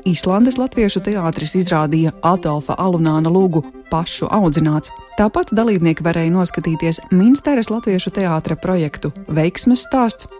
Īslandes 0.08 0.56
Latviešu 0.56 1.02
teātris 1.04 1.52
izrādīja 1.60 2.14
Adolfa 2.24 2.78
Alunāna 2.80 3.28
lūgu 3.28 3.60
pašu 3.90 4.30
audzināts. 4.32 4.88
Tāpat 5.18 5.52
dalībnieki 5.52 6.00
varēja 6.06 6.32
noskatīties 6.32 7.02
Minsteres 7.12 7.68
Latviešu 7.68 8.14
teātra 8.16 8.56
projektu 8.56 9.12
Veiksmes 9.28 9.84
stāsts. 9.84 10.32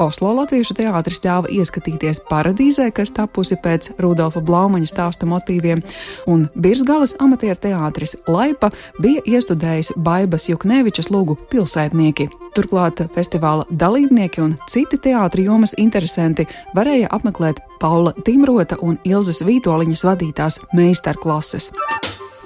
Oslo 0.00 0.32
Latviešu 0.36 0.74
teātris 0.78 1.20
ļāva 1.24 1.50
ieskatīties 1.52 2.22
paradīzē, 2.30 2.88
kas 2.96 3.12
tapusi 3.16 3.58
pēc 3.60 3.92
Rudolfa 4.00 4.40
Blaumaņa 4.40 4.88
stāsta 4.88 5.28
motīviem, 5.28 5.82
un 6.30 6.46
Birzgalas 6.54 7.14
amatieru 7.20 7.58
teātris 7.60 8.16
Laipa 8.28 8.70
bija 9.00 9.22
iestudējis 9.36 9.92
Baibas 10.00 10.48
Juknevičas 10.48 11.10
lūgu 11.12 11.36
pilsētnieki. 11.52 12.30
Turklāt 12.56 13.04
festivāla 13.14 13.66
dalībnieki 13.70 14.42
un 14.42 14.56
citi 14.70 14.98
teātri 14.98 15.44
jomas 15.46 15.76
interesanti 15.78 16.48
varēja 16.74 17.12
apmeklēt 17.14 17.60
Paula 17.80 18.14
Timrota 18.24 18.80
un 18.82 18.98
Ilzas 19.04 19.44
Vītoliņas 19.46 20.06
vadītās 20.08 20.58
meistarklases. 20.74 21.70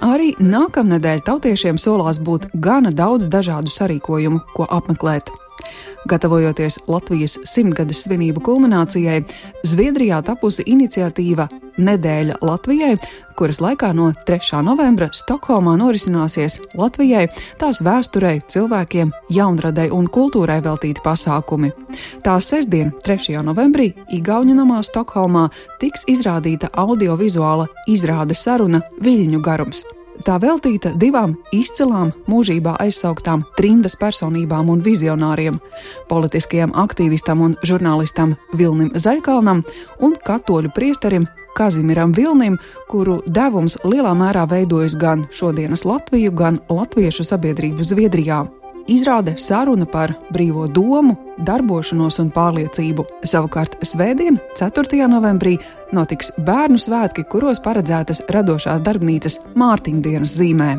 Arī 0.05 0.33
nākamnedēļ 0.37 1.23
tautiešiem 1.25 1.79
solās 1.81 2.19
būt 2.21 2.51
gana 2.61 2.91
daudz 2.93 3.29
dažādu 3.31 3.71
sarīkojumu, 3.73 4.43
ko 4.53 4.67
apmeklēt. 4.69 5.31
Gatavojoties 6.05 6.79
Latvijas 6.87 7.39
simtgades 7.49 8.03
svinību 8.05 8.43
kulminācijai, 8.45 9.23
Zviedrijā 9.65 10.19
tapusi 10.25 10.61
iniciatīva 10.69 11.47
Nedēļa 11.81 12.37
Latvijai, 12.45 12.93
kuras 13.35 13.59
laikā 13.63 13.89
no 13.97 14.11
3. 14.27 14.61
novembra 14.63 15.09
Stokholmā 15.17 15.73
norisināsies 15.81 16.59
Latvijai, 16.77 17.25
tās 17.57 17.81
vēsturei, 17.81 18.37
cilvēkiem, 18.53 19.11
jaunradei 19.33 19.89
un 19.89 20.05
kultūrai 20.05 20.61
veltīti 20.61 21.01
pasākumi. 21.03 21.73
Tā 22.23 22.37
sestdien, 22.37 22.93
3. 23.01 23.41
novembrī, 23.49 23.91
Igauņu 24.13 24.55
namā 24.61 24.83
Stokholmā 24.85 25.49
tiks 25.81 26.05
izrādīta 26.11 26.69
audiovizuāla 26.85 27.65
izrāde 27.89 28.37
saruna 28.37 28.85
Viļņu 29.01 29.41
garums. 29.41 29.87
Tā 30.23 30.37
veltīta 30.39 30.93
divām 30.95 31.35
izcilām, 31.51 32.13
mūžībā 32.31 32.77
aizsauktām 32.79 33.43
trimdas 33.57 33.97
personībām 33.99 34.69
un 34.71 34.81
vizionāriem- 34.81 35.59
politiskajam 36.11 36.71
aktīvistam 36.71 37.41
un 37.41 37.55
žurnālistam 37.63 38.35
Vilnim 38.53 38.91
Zaļkalnam 38.95 39.63
un 39.99 40.15
katoļu 40.15 40.71
priesterim 40.73 41.27
Kazimiram 41.55 42.13
Vilnim, 42.13 42.57
kuru 42.87 43.21
devums 43.27 43.77
lielā 43.83 44.13
mērā 44.15 44.47
veidojas 44.47 44.95
gan 44.95 45.27
šodienas 45.31 45.85
Latviju, 45.85 46.31
gan 46.31 46.59
latviešu 46.69 47.23
sabiedrību 47.23 47.83
Zviedrijā. 47.83 48.64
Izrāde 48.85 49.33
saruna 49.41 49.87
par 49.89 50.11
brīvo 50.29 50.67
domu, 50.69 51.15
darbošanos 51.41 52.19
un 52.21 52.27
pārliecību. 52.29 53.05
Savukārt 53.25 53.79
Svētdien, 53.81 54.37
4. 54.59 55.07
novembrī, 55.09 55.55
notiks 55.95 56.29
bērnu 56.45 56.77
svētki, 56.77 57.25
kuros 57.25 57.61
paredzētas 57.65 58.27
radošās 58.29 58.83
darbnīcas 58.85 59.39
Mārtiņdienas 59.57 60.35
zīmē. 60.37 60.75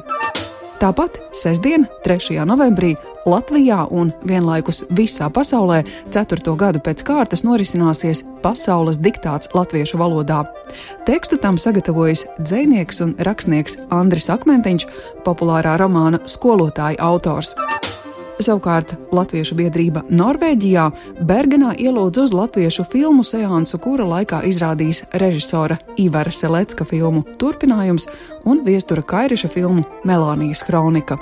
Tāpat 0.77 1.19
sestdien, 1.35 1.89
3. 2.05 2.45
novembrī, 2.47 2.93
Latvijā 3.27 3.81
un 3.91 4.13
vienlaikus 4.29 4.85
visā 4.95 5.27
pasaulē 5.33 5.81
4. 6.15 6.55
gadu 6.61 6.83
pēc 6.85 7.03
kārtas 7.09 7.43
norisināsies 7.49 8.23
pasaules 8.45 9.01
diktāts 9.03 9.51
latviešu 9.57 9.99
valodā. 9.99 10.45
Tekstu 11.09 11.41
tam 11.43 11.59
sagatavojis 11.59 12.27
dzinieks 12.39 13.03
un 13.03 13.17
rakstnieks 13.19 13.81
Andris 13.91 14.31
Akmentiņš, 14.31 14.87
populārā 15.27 15.75
romāna 15.81 16.23
skolotāja 16.31 17.01
autors. 17.09 17.57
Savukārt 18.37 18.93
Latviešu 19.17 19.57
biedrība 19.57 20.03
Norvēģijā 20.13 20.85
Bergenā 21.25 21.73
ielūdz 21.81 22.27
uz 22.27 22.35
latviešu 22.37 22.85
filmu 22.93 23.25
seansu, 23.25 23.81
kura 23.81 24.05
laikā 24.11 24.43
izrādīs 24.45 25.07
režisora 25.17 25.79
Ivara 25.97 26.33
Selecka 26.33 26.85
filmu 26.85 27.25
turpinājums 27.41 28.11
un 28.45 28.61
viestura 28.69 29.03
Kairiša 29.03 29.53
filmu 29.57 29.87
Melānijas 30.05 30.67
kronika. 30.69 31.17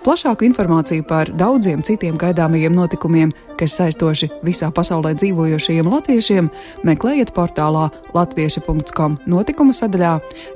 Plašāku 0.00 0.46
informāciju 0.48 1.04
par 1.04 1.28
daudziem 1.36 1.82
citiem 1.84 2.16
gaidāmajiem 2.16 2.72
notikumiem, 2.72 3.34
kas 3.60 3.74
saistoši 3.76 4.30
visā 4.46 4.70
pasaulē 4.72 5.12
dzīvojošajiem 5.20 5.90
latviešiem, 5.92 6.46
meklējiet 6.88 7.34
portālā 7.36 7.90
latvieši.com 8.16 9.18
notikuma 9.28 9.74
sadaļā, 9.76 10.14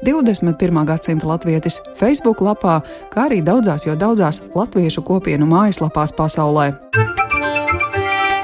21. 0.08 0.80
gadsimta 0.88 1.28
latvietis 1.28 1.76
Facebook 1.98 2.40
lapā, 2.40 2.78
kā 3.12 3.26
arī 3.28 3.42
daudzās 3.44 3.84
jau 3.84 3.98
daudzās 4.00 4.40
latviešu 4.56 5.04
kopienu 5.04 5.48
mājaslapās 5.50 6.16
pasaulē. 6.16 6.70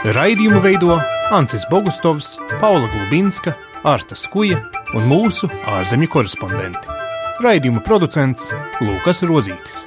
Raidījumu 0.05 0.61
veido 0.61 0.99
Ancis 1.33 1.65
Bogustovs, 1.71 2.35
Paula 2.61 2.91
Gulbinska, 2.93 3.57
Arta 3.89 4.19
Skuja 4.19 4.61
un 4.93 5.09
mūsu 5.09 5.49
ārzemju 5.79 6.13
korespondenti. 6.13 7.01
Raidījuma 7.41 7.81
producents 7.81 8.51
Lukas 8.85 9.25
Rozītis. 9.25 9.87